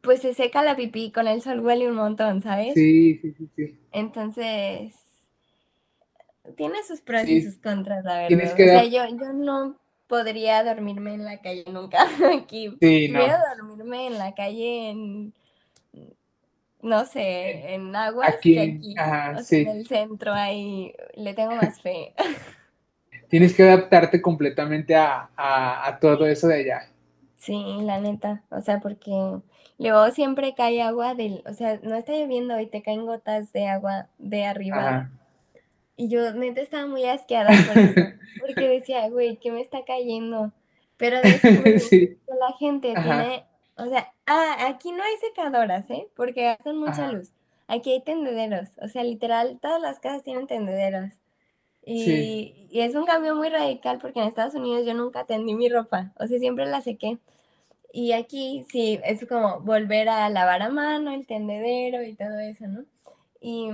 pues 0.00 0.20
se 0.20 0.34
seca 0.34 0.62
la 0.62 0.76
pipí, 0.76 1.12
con 1.12 1.28
el 1.28 1.42
sol 1.42 1.60
huele 1.60 1.88
un 1.88 1.96
montón, 1.96 2.42
¿sabes? 2.42 2.74
Sí, 2.74 3.18
sí, 3.20 3.34
sí, 3.36 3.48
sí. 3.56 3.78
Entonces, 3.92 4.94
tiene 6.56 6.82
sus 6.84 7.00
pros 7.00 7.28
y 7.28 7.42
sus 7.42 7.56
contras, 7.58 8.04
la 8.04 8.28
verdad. 8.28 8.52
O 8.52 8.56
sea, 8.56 8.84
yo, 8.84 9.04
yo 9.16 9.32
no 9.32 9.79
podría 10.10 10.62
dormirme 10.64 11.14
en 11.14 11.24
la 11.24 11.40
calle 11.40 11.64
nunca 11.72 11.98
aquí. 12.36 12.76
Sí, 12.80 13.08
no. 13.08 13.20
dormirme 13.56 14.08
en 14.08 14.18
la 14.18 14.34
calle 14.34 14.90
en 14.90 15.32
no 16.82 17.04
sé, 17.04 17.74
en 17.74 17.94
aguas 17.94 18.34
aquí, 18.34 18.54
que 18.54 18.60
aquí. 18.60 18.94
En 19.50 19.68
el 19.68 19.86
centro 19.86 20.32
ahí 20.32 20.94
le 21.14 21.34
tengo 21.34 21.54
más 21.54 21.80
fe. 21.80 22.14
Tienes 23.28 23.54
que 23.54 23.62
adaptarte 23.62 24.20
completamente 24.20 24.96
a, 24.96 25.98
todo 26.00 26.26
eso 26.26 26.48
de 26.48 26.54
allá. 26.56 26.88
Sí, 27.36 27.62
la 27.82 28.00
neta. 28.00 28.42
O 28.50 28.60
sea, 28.60 28.80
porque 28.80 29.12
luego 29.78 30.10
siempre 30.10 30.54
cae 30.56 30.82
agua 30.82 31.14
del, 31.14 31.42
o 31.46 31.52
sea, 31.52 31.78
no 31.82 31.94
está 31.94 32.12
lloviendo 32.12 32.58
y 32.58 32.66
te 32.66 32.82
caen 32.82 33.06
gotas 33.06 33.52
de 33.52 33.68
agua 33.68 34.08
de 34.18 34.46
arriba. 34.46 35.10
Y 36.00 36.08
yo 36.08 36.32
neta 36.32 36.62
estaba 36.62 36.86
muy 36.86 37.04
asqueada 37.04 37.50
por 37.66 37.76
eso, 37.76 37.94
porque 38.40 38.68
decía, 38.68 39.06
güey, 39.10 39.36
¿qué 39.36 39.52
me 39.52 39.60
está 39.60 39.84
cayendo? 39.84 40.50
Pero 40.96 41.20
después 41.22 41.90
la 42.26 42.52
gente 42.58 42.94
tiene 42.94 43.44
o 43.76 43.86
sea, 43.88 44.12
ah, 44.26 44.66
aquí 44.66 44.92
no 44.92 45.02
hay 45.02 45.16
secadoras, 45.18 45.88
¿eh? 45.90 46.08
Porque 46.16 46.44
gastan 46.44 46.78
mucha 46.78 47.12
luz. 47.12 47.32
Aquí 47.66 47.92
hay 47.92 48.02
tendederos. 48.02 48.70
O 48.80 48.88
sea, 48.88 49.04
literal, 49.04 49.58
todas 49.60 49.80
las 49.80 50.00
casas 50.00 50.22
tienen 50.22 50.46
tendederos. 50.46 51.12
Y, 51.84 52.68
y, 52.70 52.80
es 52.80 52.94
un 52.94 53.04
cambio 53.06 53.34
muy 53.34 53.48
radical 53.48 53.98
porque 54.00 54.20
en 54.20 54.28
Estados 54.28 54.54
Unidos 54.54 54.86
yo 54.86 54.94
nunca 54.94 55.24
tendí 55.24 55.54
mi 55.54 55.68
ropa. 55.68 56.12
O 56.18 56.26
sea, 56.26 56.38
siempre 56.38 56.66
la 56.66 56.80
sequé. 56.80 57.18
Y 57.92 58.12
aquí 58.12 58.66
sí, 58.70 59.00
es 59.04 59.26
como 59.26 59.60
volver 59.60 60.08
a 60.08 60.28
lavar 60.30 60.62
a 60.62 60.70
mano, 60.70 61.12
el 61.12 61.26
tendedero 61.26 62.02
y 62.02 62.14
todo 62.14 62.38
eso, 62.38 62.66
¿no? 62.68 62.84
Y, 63.40 63.70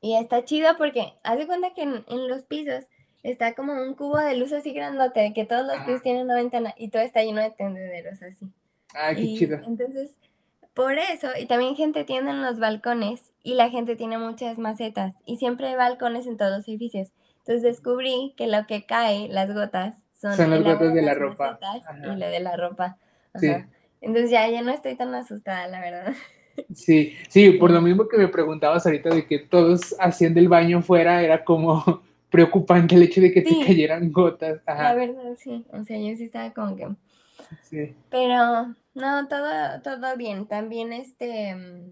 y 0.00 0.16
está 0.16 0.44
chido 0.44 0.76
porque 0.78 1.14
hace 1.22 1.46
cuenta 1.46 1.74
que 1.74 1.82
en, 1.82 2.04
en, 2.08 2.28
los 2.28 2.42
pisos 2.44 2.86
está 3.22 3.54
como 3.54 3.74
un 3.74 3.94
cubo 3.94 4.18
de 4.18 4.36
luz 4.36 4.52
así 4.52 4.72
grandote, 4.72 5.32
que 5.34 5.44
todos 5.44 5.66
los 5.66 5.76
pisos 5.84 6.02
tienen 6.02 6.24
una 6.24 6.36
ventana 6.36 6.74
y 6.76 6.88
todo 6.88 7.02
está 7.02 7.22
lleno 7.22 7.42
de 7.42 7.50
tendederos 7.50 8.22
así. 8.22 8.46
Ah, 8.94 9.12
qué 9.14 9.34
chido. 9.34 9.58
Entonces, 9.66 10.16
por 10.74 10.98
eso, 10.98 11.28
y 11.38 11.46
también 11.46 11.76
gente 11.76 12.04
tiene 12.04 12.30
en 12.30 12.42
los 12.42 12.58
balcones 12.58 13.32
y 13.42 13.54
la 13.54 13.70
gente 13.70 13.96
tiene 13.96 14.18
muchas 14.18 14.58
macetas 14.58 15.14
y 15.26 15.36
siempre 15.36 15.68
hay 15.68 15.74
balcones 15.74 16.26
en 16.26 16.36
todos 16.36 16.52
los 16.52 16.68
edificios. 16.68 17.12
Entonces 17.38 17.62
descubrí 17.62 18.34
que 18.36 18.46
lo 18.46 18.66
que 18.66 18.86
cae, 18.86 19.28
las 19.28 19.52
gotas, 19.52 19.96
son, 20.20 20.30
las 20.38 20.62
gotas 20.62 20.94
de 20.94 21.02
la 21.02 21.14
ropa. 21.14 21.58
Y 22.04 22.16
lo 22.16 22.26
de 22.26 22.40
la 22.40 22.56
ropa. 22.56 22.98
Entonces 24.00 24.30
ya, 24.30 24.48
ya 24.48 24.62
no 24.62 24.70
estoy 24.70 24.94
tan 24.94 25.14
asustada, 25.14 25.66
la 25.66 25.80
verdad. 25.80 26.14
Sí, 26.74 27.16
sí, 27.28 27.50
por 27.52 27.70
lo 27.70 27.80
mismo 27.80 28.08
que 28.08 28.18
me 28.18 28.28
preguntabas 28.28 28.86
ahorita 28.86 29.10
de 29.10 29.26
que 29.26 29.38
todos 29.38 29.94
hacían 29.98 30.34
del 30.34 30.48
baño 30.48 30.82
fuera, 30.82 31.22
era 31.22 31.44
como 31.44 32.02
preocupante 32.30 32.94
el 32.94 33.02
hecho 33.02 33.20
de 33.20 33.32
que 33.32 33.42
te 33.42 33.64
cayeran 33.66 34.12
gotas. 34.12 34.60
La 34.66 34.94
verdad, 34.94 35.34
sí. 35.36 35.64
O 35.72 35.84
sea, 35.84 35.98
yo 35.98 36.16
sí 36.16 36.24
estaba 36.24 36.52
como 36.52 36.76
que... 36.76 36.88
Sí. 37.62 37.94
Pero 38.10 38.74
no, 38.94 39.28
todo, 39.28 39.80
todo 39.82 40.16
bien. 40.16 40.46
También 40.46 40.92
este 40.92 41.54
mm, 41.54 41.90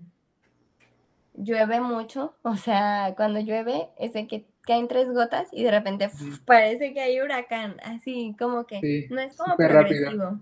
llueve 1.45 1.81
mucho. 1.81 2.35
O 2.43 2.57
sea, 2.57 3.15
cuando 3.17 3.41
llueve 3.41 3.89
es 3.99 4.13
de 4.13 4.27
que 4.27 4.47
caen 4.63 4.87
tres 4.87 5.11
gotas 5.13 5.49
y 5.53 5.65
de 5.65 5.71
repente 5.71 6.11
parece 6.45 6.93
que 6.93 7.01
hay 7.01 7.21
huracán. 7.21 7.77
Así 7.83 8.37
como 8.39 8.67
que 8.67 9.09
no 9.11 9.21
es 9.21 9.37
como 9.37 9.57
progresivo. 9.57 10.39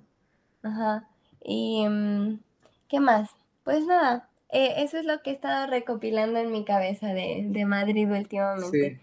Ajá. 0.62 1.08
Y 1.42 1.86
mm, 1.88 2.40
¿qué 2.88 3.00
más? 3.00 3.30
Pues 3.66 3.84
nada, 3.84 4.28
eh, 4.52 4.74
eso 4.76 4.96
es 4.96 5.04
lo 5.06 5.22
que 5.22 5.30
he 5.30 5.32
estado 5.32 5.66
recopilando 5.66 6.38
en 6.38 6.52
mi 6.52 6.64
cabeza 6.64 7.08
de, 7.12 7.46
de 7.48 7.64
Madrid 7.64 8.08
últimamente. 8.08 8.90
Sí. 8.90 8.96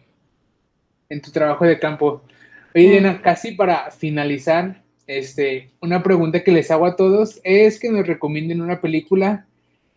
En 1.10 1.22
tu 1.22 1.32
trabajo 1.32 1.66
de 1.66 1.78
campo. 1.78 2.22
Oye, 2.74 2.92
Diana, 2.92 3.22
casi 3.22 3.52
para 3.52 3.92
finalizar, 3.92 4.82
este, 5.06 5.70
una 5.82 6.02
pregunta 6.02 6.46
que 6.46 6.54
les 6.54 6.72
hago 6.72 6.86
a 6.86 6.96
todos 6.96 7.42
es 7.44 7.78
que 7.78 7.92
nos 7.92 8.08
recomienden 8.08 8.62
una 8.62 8.80
película, 8.80 9.46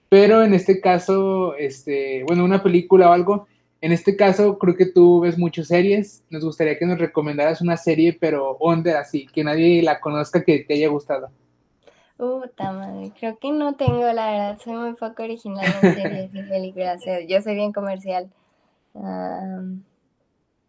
pero 0.09 0.43
en 0.43 0.53
este 0.53 0.81
caso, 0.81 1.55
este, 1.55 2.25
bueno, 2.25 2.45
una 2.45 2.65
película 2.65 3.09
o 3.09 3.13
algo. 3.13 3.47
En 3.81 3.93
este 3.93 4.17
caso, 4.17 4.59
creo 4.59 4.75
que 4.75 4.87
tú 4.87 5.21
ves 5.21 5.39
muchas 5.39 5.69
series. 5.69 6.25
Nos 6.29 6.45
gustaría 6.45 6.77
que 6.77 6.87
nos 6.87 6.99
recomendaras 6.99 7.61
una 7.61 7.77
serie, 7.77 8.17
pero 8.19 8.57
onda 8.59 8.99
así, 8.99 9.29
que 9.33 9.45
nadie 9.45 9.81
la 9.81 10.01
conozca, 10.01 10.43
que 10.43 10.59
te 10.59 10.75
haya 10.75 10.89
gustado. 10.89 11.31
Puta 12.17 12.73
madre, 12.73 13.13
creo 13.19 13.39
que 13.39 13.53
no 13.53 13.75
tengo, 13.75 14.11
la 14.13 14.31
verdad, 14.31 14.59
soy 14.65 14.73
muy 14.73 14.95
poco 14.95 15.23
original 15.23 15.67
en 15.67 15.95
series 15.95 16.35
y 16.35 16.43
películas. 16.43 17.03
Yo 17.29 17.43
soy 17.43 17.55
bien 17.55 17.73
comercial. 17.73 18.31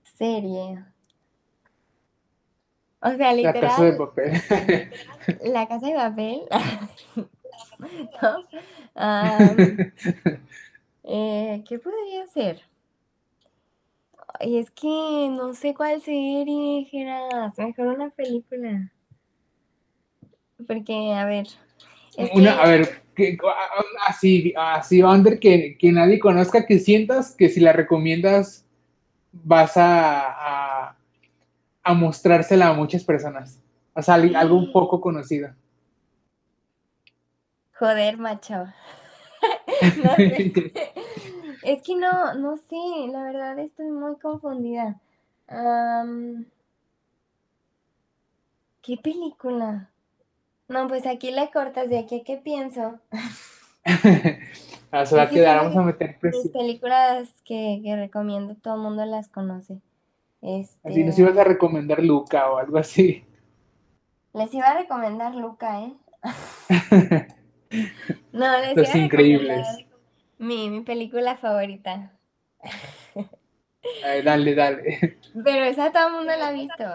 serie. 0.03 0.83
O 3.01 3.11
sea, 3.11 3.31
literal. 3.33 3.63
La 3.63 3.67
casa 3.67 3.83
de 3.83 3.93
papel. 3.93 4.31
La 5.43 5.67
casa 5.67 5.87
de 5.87 5.93
papel. 5.93 6.41
eh, 11.03 11.63
¿Qué 11.67 11.79
podría 11.79 12.27
ser? 12.27 12.61
Y 14.41 14.57
es 14.57 14.69
que 14.71 15.29
no 15.31 15.53
sé 15.53 15.73
cuál 15.73 16.01
serie, 16.01 16.85
Geras. 16.91 17.57
Mejor 17.57 17.87
una 17.87 18.09
película. 18.09 18.91
Porque, 20.65 21.13
a 21.13 21.25
ver. 21.25 21.47
una, 22.33 22.59
a 22.59 22.67
ver, 22.67 23.01
que, 23.15 23.37
así, 24.07 24.53
así, 24.57 25.03
Under, 25.03 25.39
que, 25.39 25.77
que 25.77 25.91
nadie 25.91 26.19
conozca, 26.19 26.65
que 26.65 26.79
sientas 26.79 27.35
que 27.35 27.49
si 27.49 27.59
la 27.59 27.73
recomiendas 27.73 28.65
vas 29.31 29.73
a 29.75 30.97
a 31.87 31.93
mostrársela 31.93 32.67
a 32.67 32.73
muchas 32.73 33.05
personas. 33.05 33.61
O 33.93 34.01
sea, 34.01 34.15
algo 34.15 34.57
un 34.57 34.73
poco 34.73 34.99
conocido. 34.99 35.51
Joder, 37.79 38.17
macho. 38.17 38.65
es 41.63 41.81
que 41.81 41.95
no, 41.95 42.33
no 42.33 42.57
sé, 42.57 42.75
la 43.09 43.23
verdad 43.23 43.57
estoy 43.59 43.89
muy 43.89 44.17
confundida. 44.17 44.99
¿Qué 48.81 48.97
película? 48.97 49.89
No, 50.67 50.87
pues 50.87 51.05
aquí 51.05 51.31
le 51.31 51.49
cortas 51.51 51.89
de 51.89 51.99
aquí 51.99 52.21
a 52.21 52.23
qué 52.23 52.37
pienso. 52.37 52.99
Ah, 54.89 55.05
se 55.05 55.17
va 55.17 55.23
a 55.23 55.29
quedar, 55.29 55.57
vamos 55.57 55.75
a 55.75 55.81
meter 55.81 56.17
Las 56.21 56.47
películas 56.47 57.41
que, 57.43 57.81
que 57.83 57.95
recomiendo, 57.97 58.55
todo 58.55 58.75
el 58.75 58.81
mundo 58.81 59.03
las 59.03 59.27
conoce. 59.27 59.81
Este... 60.41 60.89
Así 60.89 61.03
nos 61.03 61.19
ibas 61.19 61.37
a 61.37 61.43
recomendar 61.43 62.01
Luca 62.01 62.49
o 62.49 62.57
algo 62.57 62.77
así. 62.77 63.25
Les 64.33 64.53
iba 64.53 64.67
a 64.67 64.77
recomendar 64.77 65.35
Luca, 65.35 65.81
¿eh? 65.81 65.93
no, 68.31 68.59
les 68.61 68.77
Los 68.77 68.95
increíbles. 68.95 69.67
Mi, 70.37 70.69
mi 70.69 70.81
película 70.81 71.35
favorita. 71.35 72.13
dale, 74.23 74.55
dale. 74.55 75.17
Pero 75.43 75.65
esa 75.65 75.91
todo 75.91 76.07
el 76.07 76.13
mundo 76.13 76.31
la 76.37 76.47
ha 76.47 76.51
visto. 76.51 76.85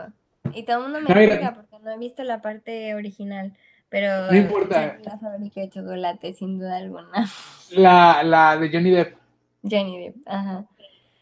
Y 0.54 0.62
todo 0.62 0.78
el 0.78 0.82
mundo 0.84 1.00
me 1.00 1.26
no, 1.42 1.54
porque 1.54 1.71
no 1.82 1.90
he 1.90 1.98
visto 1.98 2.22
la 2.24 2.40
parte 2.40 2.94
original. 2.94 3.52
Pero 3.88 4.30
no 4.30 4.36
importa. 4.36 4.98
la 5.04 5.18
favorita 5.18 5.60
de 5.60 5.68
chocolate, 5.68 6.32
sin 6.32 6.58
duda 6.58 6.78
alguna. 6.78 7.30
La, 7.72 8.22
la 8.22 8.58
de 8.58 8.70
Johnny 8.70 8.90
Depp. 8.90 9.16
Johnny 9.62 9.98
Depp, 9.98 10.16
ajá. 10.26 10.66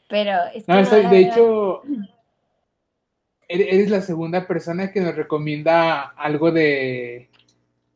Pero 0.08 0.32
es 0.52 0.66
que 0.66 0.72
no, 0.72 1.10
de 1.10 1.20
hecho, 1.20 1.82
eres 3.48 3.90
la 3.90 4.00
segunda 4.02 4.46
persona 4.46 4.90
que 4.90 5.00
nos 5.00 5.14
recomienda 5.14 6.00
algo 6.00 6.50
de, 6.50 7.28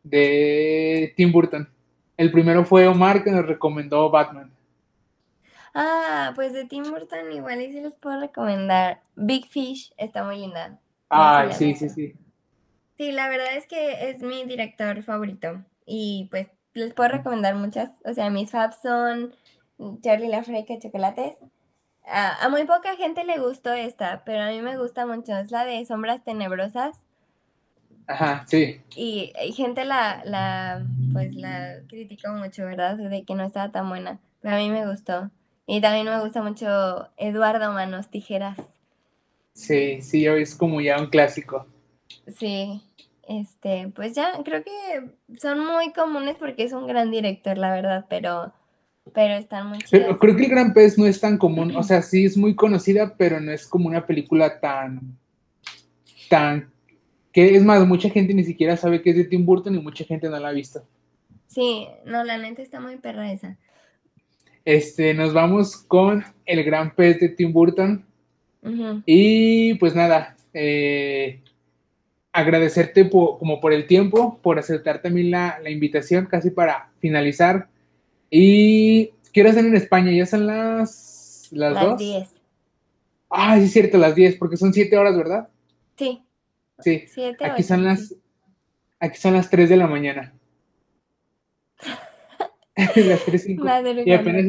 de 0.05 1.12
Tim 1.17 1.33
Burton. 1.33 1.69
El 2.17 2.31
primero 2.31 2.65
fue 2.65 2.87
Omar 2.87 3.25
que 3.25 3.33
nos 3.33 3.47
recomendó 3.47 4.11
Batman. 4.11 4.53
Ah, 5.75 6.33
pues 6.37 6.53
de 6.53 6.65
Tim 6.67 6.85
Burton 6.85 7.33
igual 7.33 7.61
y 7.61 7.73
sí 7.73 7.81
les 7.81 7.95
puedo 7.95 8.21
recomendar. 8.21 9.03
Big 9.17 9.47
Fish 9.47 9.93
está 9.97 10.23
muy 10.23 10.39
linda. 10.39 10.79
Ah, 11.11 11.49
sí, 11.51 11.75
sí, 11.75 11.89
sí. 11.89 12.15
Sí, 12.97 13.12
la 13.12 13.28
verdad 13.28 13.57
es 13.57 13.66
que 13.66 14.11
es 14.11 14.22
mi 14.22 14.45
director 14.45 15.03
favorito 15.03 15.64
y 15.84 16.28
pues 16.30 16.49
les 16.74 16.95
puedo 16.95 17.11
recomendar 17.11 17.55
muchas. 17.57 17.90
O 18.05 18.14
sea, 18.14 18.30
mis 18.30 18.51
faves 18.51 18.76
son 18.82 19.34
Charlie 20.01 20.28
la 20.28 20.42
de 20.42 20.78
Chocolates. 20.80 21.36
A, 22.07 22.45
a 22.45 22.49
muy 22.49 22.64
poca 22.64 22.97
gente 22.97 23.24
le 23.24 23.38
gustó 23.38 23.72
esta, 23.72 24.22
pero 24.24 24.42
a 24.42 24.51
mí 24.51 24.61
me 24.61 24.76
gusta 24.76 25.07
mucho. 25.07 25.36
Es 25.36 25.51
la 25.51 25.64
de 25.64 25.84
Sombras 25.86 26.22
Tenebrosas. 26.22 26.99
Ajá, 28.07 28.45
sí. 28.47 28.80
Y, 28.95 29.32
y 29.42 29.53
gente 29.53 29.84
la, 29.84 30.22
la, 30.24 30.86
pues 31.12 31.34
la 31.34 31.80
criticó 31.88 32.32
mucho, 32.32 32.64
¿verdad? 32.64 32.97
De 32.97 33.24
que 33.24 33.34
no 33.34 33.45
estaba 33.45 33.72
tan 33.72 33.88
buena. 33.88 34.20
Pero 34.40 34.57
a 34.57 34.59
mí 34.59 34.70
me 34.70 34.86
gustó. 34.86 35.30
Y 35.66 35.80
también 35.80 36.07
me 36.07 36.20
gusta 36.20 36.42
mucho 36.42 37.09
Eduardo 37.16 37.72
Manos 37.72 38.11
Tijeras. 38.11 38.59
Sí, 39.55 40.03
sí, 40.03 40.26
es 40.26 40.55
como 40.55 40.80
ya 40.80 40.99
un 40.99 41.07
clásico. 41.07 41.66
Sí, 42.39 42.83
este, 43.29 43.91
pues 43.95 44.15
ya, 44.15 44.33
creo 44.45 44.62
que 44.62 45.11
son 45.39 45.65
muy 45.65 45.93
comunes 45.93 46.37
porque 46.39 46.65
es 46.65 46.73
un 46.73 46.87
gran 46.87 47.11
director, 47.11 47.57
la 47.59 47.73
verdad, 47.73 48.07
pero, 48.09 48.53
pero 49.12 49.35
están 49.35 49.69
muy 49.69 49.79
Pero 49.91 50.05
chidas. 50.05 50.19
creo 50.19 50.37
que 50.37 50.45
el 50.45 50.51
Gran 50.51 50.75
Pez 50.75 50.99
no 50.99 51.07
es 51.07 51.21
tan 51.21 51.39
común, 51.39 51.75
o 51.77 51.83
sea, 51.83 52.03
sí 52.03 52.25
es 52.25 52.37
muy 52.37 52.55
conocida, 52.55 53.17
pero 53.17 53.41
no 53.41 53.53
es 53.53 53.67
como 53.67 53.89
una 53.89 54.07
película 54.07 54.61
tan, 54.61 55.17
tan, 56.29 56.71
que 57.33 57.57
es 57.57 57.65
más, 57.65 57.87
mucha 57.87 58.11
gente 58.11 58.35
ni 58.35 58.45
siquiera 58.45 58.77
sabe 58.77 59.03
que 59.03 59.11
es 59.11 59.17
de 59.17 59.25
Tim 59.25 59.45
Burton 59.45 59.75
y 59.75 59.81
mucha 59.81 60.05
gente 60.05 60.29
no 60.29 60.39
la 60.39 60.49
ha 60.49 60.53
visto. 60.53 60.83
Sí, 61.47 61.87
no, 62.05 62.25
la 62.25 62.39
neta 62.39 62.62
está 62.62 62.81
muy 62.81 62.97
perra 62.97 63.31
esa. 63.31 63.57
Este, 64.65 65.12
nos 65.15 65.33
vamos 65.33 65.77
con 65.77 66.25
El 66.47 66.65
Gran 66.65 66.95
Pez 66.95 67.21
de 67.21 67.29
Tim 67.29 67.53
Burton 67.53 68.05
y 69.05 69.75
pues 69.75 69.95
nada, 69.95 70.37
eh, 70.55 71.43
agradecerte 72.35 73.05
po- 73.05 73.39
como 73.39 73.61
por 73.61 73.72
el 73.72 73.87
tiempo, 73.87 74.39
por 74.43 74.59
aceptar 74.59 75.01
también 75.01 75.30
la, 75.30 75.59
la 75.62 75.70
invitación, 75.70 76.26
casi 76.26 76.51
para 76.51 76.91
finalizar. 76.99 77.68
Y 78.28 79.11
quiero 79.32 79.51
hacer 79.51 79.64
en 79.64 79.76
España, 79.76 80.11
ya 80.12 80.26
son 80.26 80.47
las, 80.49 81.49
las, 81.53 81.72
Las 81.74 81.85
dos. 81.85 81.99
10. 81.99 82.35
Ah, 83.30 83.57
sí 83.59 83.64
es 83.64 83.72
cierto, 83.72 83.99
las 83.99 84.14
10, 84.16 84.37
porque 84.37 84.57
son 84.57 84.72
7 84.74 84.97
horas, 84.99 85.16
¿verdad? 85.16 85.49
Sí, 85.97 86.20
Sí. 86.80 87.05
7 87.07 87.45
Aquí 87.45 87.62
son 87.62 87.85
las, 87.85 88.14
aquí 88.99 89.16
son 89.16 89.35
las 89.35 89.49
3 89.49 89.68
de 89.68 89.76
la 89.76 89.87
mañana. 89.87 90.35
las 92.97 93.24
3, 93.24 93.43
5. 93.45 93.64
Y 94.05 94.12
apenas, 94.12 94.45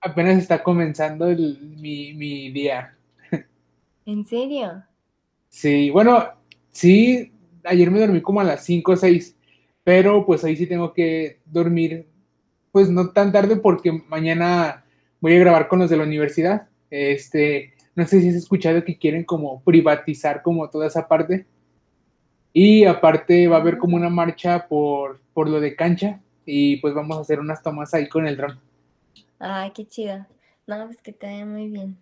apenas 0.00 0.38
está 0.38 0.62
comenzando 0.62 1.28
el- 1.28 1.58
mi, 1.80 2.14
mi 2.14 2.50
día. 2.52 2.96
¿En 4.04 4.24
serio? 4.24 4.84
Sí, 5.48 5.90
bueno, 5.90 6.24
sí, 6.76 7.32
ayer 7.64 7.90
me 7.90 8.00
dormí 8.00 8.20
como 8.20 8.40
a 8.40 8.44
las 8.44 8.64
5 8.64 8.92
o 8.92 8.96
6, 8.96 9.36
pero 9.82 10.26
pues 10.26 10.44
ahí 10.44 10.56
sí 10.56 10.66
tengo 10.66 10.92
que 10.92 11.40
dormir, 11.46 12.06
pues 12.72 12.90
no 12.90 13.10
tan 13.10 13.32
tarde 13.32 13.56
porque 13.56 13.92
mañana 13.92 14.84
voy 15.20 15.34
a 15.36 15.40
grabar 15.40 15.68
con 15.68 15.78
los 15.78 15.90
de 15.90 15.96
la 15.96 16.04
universidad. 16.04 16.68
Este, 16.90 17.72
no 17.94 18.06
sé 18.06 18.20
si 18.20 18.28
has 18.28 18.34
escuchado 18.34 18.84
que 18.84 18.98
quieren 18.98 19.24
como 19.24 19.62
privatizar 19.62 20.42
como 20.42 20.68
toda 20.68 20.86
esa 20.86 21.08
parte. 21.08 21.46
Y 22.52 22.84
aparte 22.84 23.48
va 23.48 23.56
a 23.56 23.60
haber 23.60 23.78
como 23.78 23.96
una 23.96 24.08
marcha 24.08 24.66
por, 24.68 25.20
por 25.34 25.48
lo 25.48 25.60
de 25.60 25.76
cancha 25.76 26.20
y 26.44 26.76
pues 26.78 26.94
vamos 26.94 27.18
a 27.18 27.20
hacer 27.20 27.40
unas 27.40 27.62
tomas 27.62 27.92
ahí 27.94 28.08
con 28.08 28.26
el 28.26 28.36
dron. 28.36 28.58
Ay, 29.38 29.72
qué 29.74 29.86
chido. 29.86 30.26
No, 30.66 30.86
pues 30.86 31.00
que 31.02 31.12
te 31.12 31.26
vaya 31.26 31.44
muy 31.44 31.68
bien. 31.68 31.98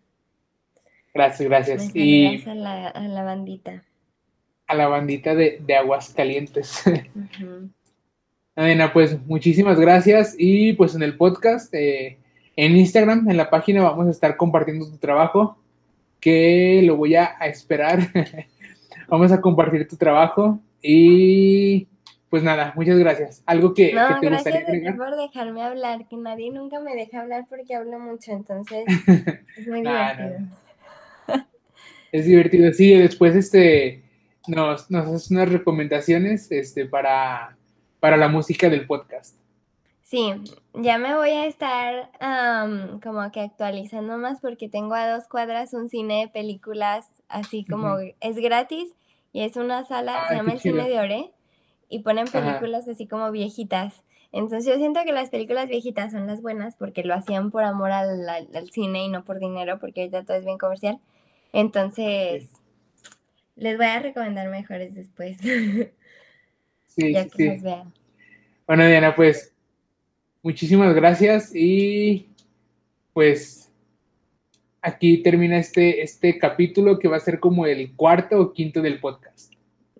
Gracias, 1.12 1.48
gracias. 1.48 1.90
Y 1.94 2.38
saludas 2.38 2.46
a 2.48 2.54
la, 2.54 2.88
a 2.88 3.08
la 3.08 3.22
bandita. 3.22 3.84
A 4.74 4.76
la 4.78 4.88
bandita 4.88 5.34
de, 5.34 5.60
de 5.64 5.74
Aguascalientes. 5.76 6.82
Ujú. 6.86 7.70
Adena, 8.56 8.92
pues 8.92 9.18
muchísimas 9.26 9.80
gracias 9.80 10.36
y 10.38 10.74
pues 10.74 10.94
en 10.94 11.02
el 11.02 11.16
podcast, 11.16 11.72
eh, 11.74 12.18
en 12.56 12.76
Instagram, 12.76 13.28
en 13.28 13.36
la 13.36 13.50
página 13.50 13.82
vamos 13.82 14.06
a 14.06 14.10
estar 14.10 14.36
compartiendo 14.36 14.88
tu 14.88 14.96
trabajo, 14.98 15.58
que 16.20 16.80
lo 16.84 16.96
voy 16.96 17.16
a, 17.16 17.34
a 17.40 17.46
esperar. 17.48 17.98
vamos 19.08 19.32
a 19.32 19.40
compartir 19.40 19.88
tu 19.88 19.96
trabajo 19.96 20.60
y 20.80 21.88
pues 22.30 22.42
nada, 22.44 22.72
muchas 22.76 22.98
gracias. 22.98 23.42
¿Algo 23.46 23.74
que, 23.74 23.92
No, 23.92 24.06
que 24.08 24.14
te 24.20 24.26
gracias 24.26 24.54
gustaría 24.54 24.60
a 24.60 24.64
ti 24.64 24.70
agregar? 24.70 24.96
por 24.96 25.16
dejarme 25.16 25.62
hablar, 25.62 26.08
que 26.08 26.16
nadie 26.16 26.50
nunca 26.52 26.78
me 26.80 26.94
deja 26.94 27.22
hablar 27.22 27.46
porque 27.48 27.74
hablo 27.74 27.98
mucho, 27.98 28.30
entonces 28.32 28.84
es 29.56 29.66
muy 29.66 29.82
Nah, 29.82 30.14
no. 30.14 30.22
divertido. 30.28 30.48
Es 32.12 32.26
divertido, 32.26 32.72
sí, 32.72 32.92
después 32.96 33.34
este, 33.34 34.03
nos, 34.46 34.90
nos 34.90 35.06
haces 35.06 35.30
unas 35.30 35.48
recomendaciones 35.50 36.50
este, 36.52 36.86
para, 36.86 37.56
para 38.00 38.16
la 38.16 38.28
música 38.28 38.68
del 38.68 38.86
podcast. 38.86 39.36
Sí, 40.02 40.32
ya 40.74 40.98
me 40.98 41.16
voy 41.16 41.30
a 41.30 41.46
estar 41.46 42.10
como 43.02 43.32
que 43.32 43.40
actualizando 43.40 44.18
más 44.18 44.40
porque 44.40 44.68
tengo 44.68 44.94
a 44.94 45.08
dos 45.10 45.26
cuadras 45.28 45.72
un 45.72 45.88
cine 45.88 46.20
de 46.20 46.28
películas 46.28 47.06
así 47.28 47.64
como 47.64 47.96
es 48.20 48.36
gratis 48.36 48.94
y 49.32 49.40
es 49.42 49.56
una 49.56 49.84
sala, 49.84 50.26
se 50.28 50.34
Ay, 50.34 50.36
llama 50.36 50.52
el 50.52 50.60
Cine 50.60 50.88
de 50.88 50.98
Ore 51.00 51.30
y 51.88 52.00
ponen 52.00 52.28
Ajá. 52.28 52.42
películas 52.42 52.86
así 52.86 53.06
como 53.08 53.30
viejitas. 53.32 54.04
Entonces 54.30 54.66
yo 54.66 54.76
siento 54.76 55.00
que 55.04 55.12
las 55.12 55.30
películas 55.30 55.68
viejitas 55.68 56.12
son 56.12 56.26
las 56.26 56.42
buenas 56.42 56.76
porque 56.76 57.02
lo 57.02 57.14
hacían 57.14 57.50
por 57.50 57.64
amor 57.64 57.90
al, 57.90 58.28
al- 58.28 58.48
al 58.54 58.70
cine 58.70 59.04
y 59.04 59.08
no 59.08 59.24
por 59.24 59.38
dinero 59.38 59.78
porque 59.80 60.02
ahorita 60.02 60.24
todo 60.24 60.36
es 60.36 60.44
bien 60.44 60.58
comercial. 60.58 61.00
Entonces 61.52 62.50
les 63.56 63.76
voy 63.76 63.86
a 63.86 64.00
recomendar 64.00 64.48
mejores 64.50 64.94
después, 64.94 65.38
Sí, 66.88 67.12
ya 67.12 67.24
que 67.24 67.30
sí. 67.36 67.46
los 67.48 67.62
vean. 67.62 67.92
Bueno, 68.66 68.86
Diana, 68.86 69.14
pues 69.16 69.52
muchísimas 70.42 70.94
gracias 70.94 71.50
y 71.54 72.28
pues 73.12 73.70
aquí 74.80 75.22
termina 75.22 75.58
este, 75.58 76.02
este 76.02 76.38
capítulo 76.38 76.98
que 76.98 77.08
va 77.08 77.16
a 77.16 77.20
ser 77.20 77.40
como 77.40 77.66
el 77.66 77.94
cuarto 77.96 78.38
o 78.40 78.52
quinto 78.52 78.80
del 78.82 79.00
podcast. 79.00 79.52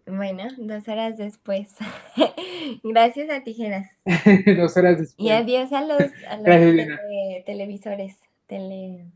Bueno, 0.07 0.45
dos 0.59 0.87
horas 0.89 1.17
después. 1.17 1.75
Gracias 2.83 3.31
a 3.31 3.43
tijeras. 3.43 3.89
Dos 4.57 4.77
horas 4.77 4.99
después. 4.99 5.15
Y 5.27 5.31
adiós 5.31 5.73
a 5.73 5.81
los, 5.81 5.99
a 6.29 6.37
los 6.37 6.45
Gracias, 6.45 6.71
te- 6.71 6.73
Diana. 6.75 7.01
televisores, 7.47 8.17
tele, 8.47 9.07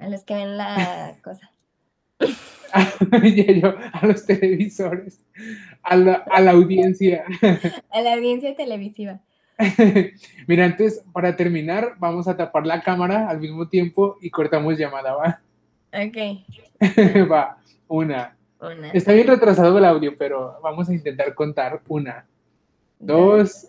a 0.00 0.08
los 0.08 0.24
que 0.24 0.34
ven 0.34 0.56
la 0.56 1.16
cosa. 1.22 1.48
Yo, 3.60 3.74
a 3.92 4.06
los 4.06 4.26
televisores, 4.26 5.20
a 5.82 5.96
la, 5.96 6.14
a 6.30 6.40
la 6.40 6.52
audiencia. 6.52 7.24
A 7.90 8.00
la 8.00 8.14
audiencia 8.14 8.54
televisiva. 8.56 9.20
Mira, 10.48 10.64
antes, 10.64 11.04
para 11.12 11.36
terminar, 11.36 11.94
vamos 11.98 12.26
a 12.26 12.36
tapar 12.36 12.66
la 12.66 12.82
cámara 12.82 13.28
al 13.28 13.38
mismo 13.40 13.68
tiempo 13.68 14.16
y 14.20 14.30
cortamos 14.30 14.76
llamada, 14.76 15.14
¿va? 15.14 15.40
Ok, 15.92 17.30
Va, 17.30 17.58
una. 17.86 18.36
una, 18.60 18.90
Está 18.90 19.12
bien 19.12 19.28
retrasado 19.28 19.78
el 19.78 19.84
audio, 19.84 20.14
pero 20.18 20.58
vamos 20.60 20.88
a 20.88 20.94
intentar 20.94 21.34
contar 21.34 21.80
una, 21.86 22.26
dos, 22.98 23.68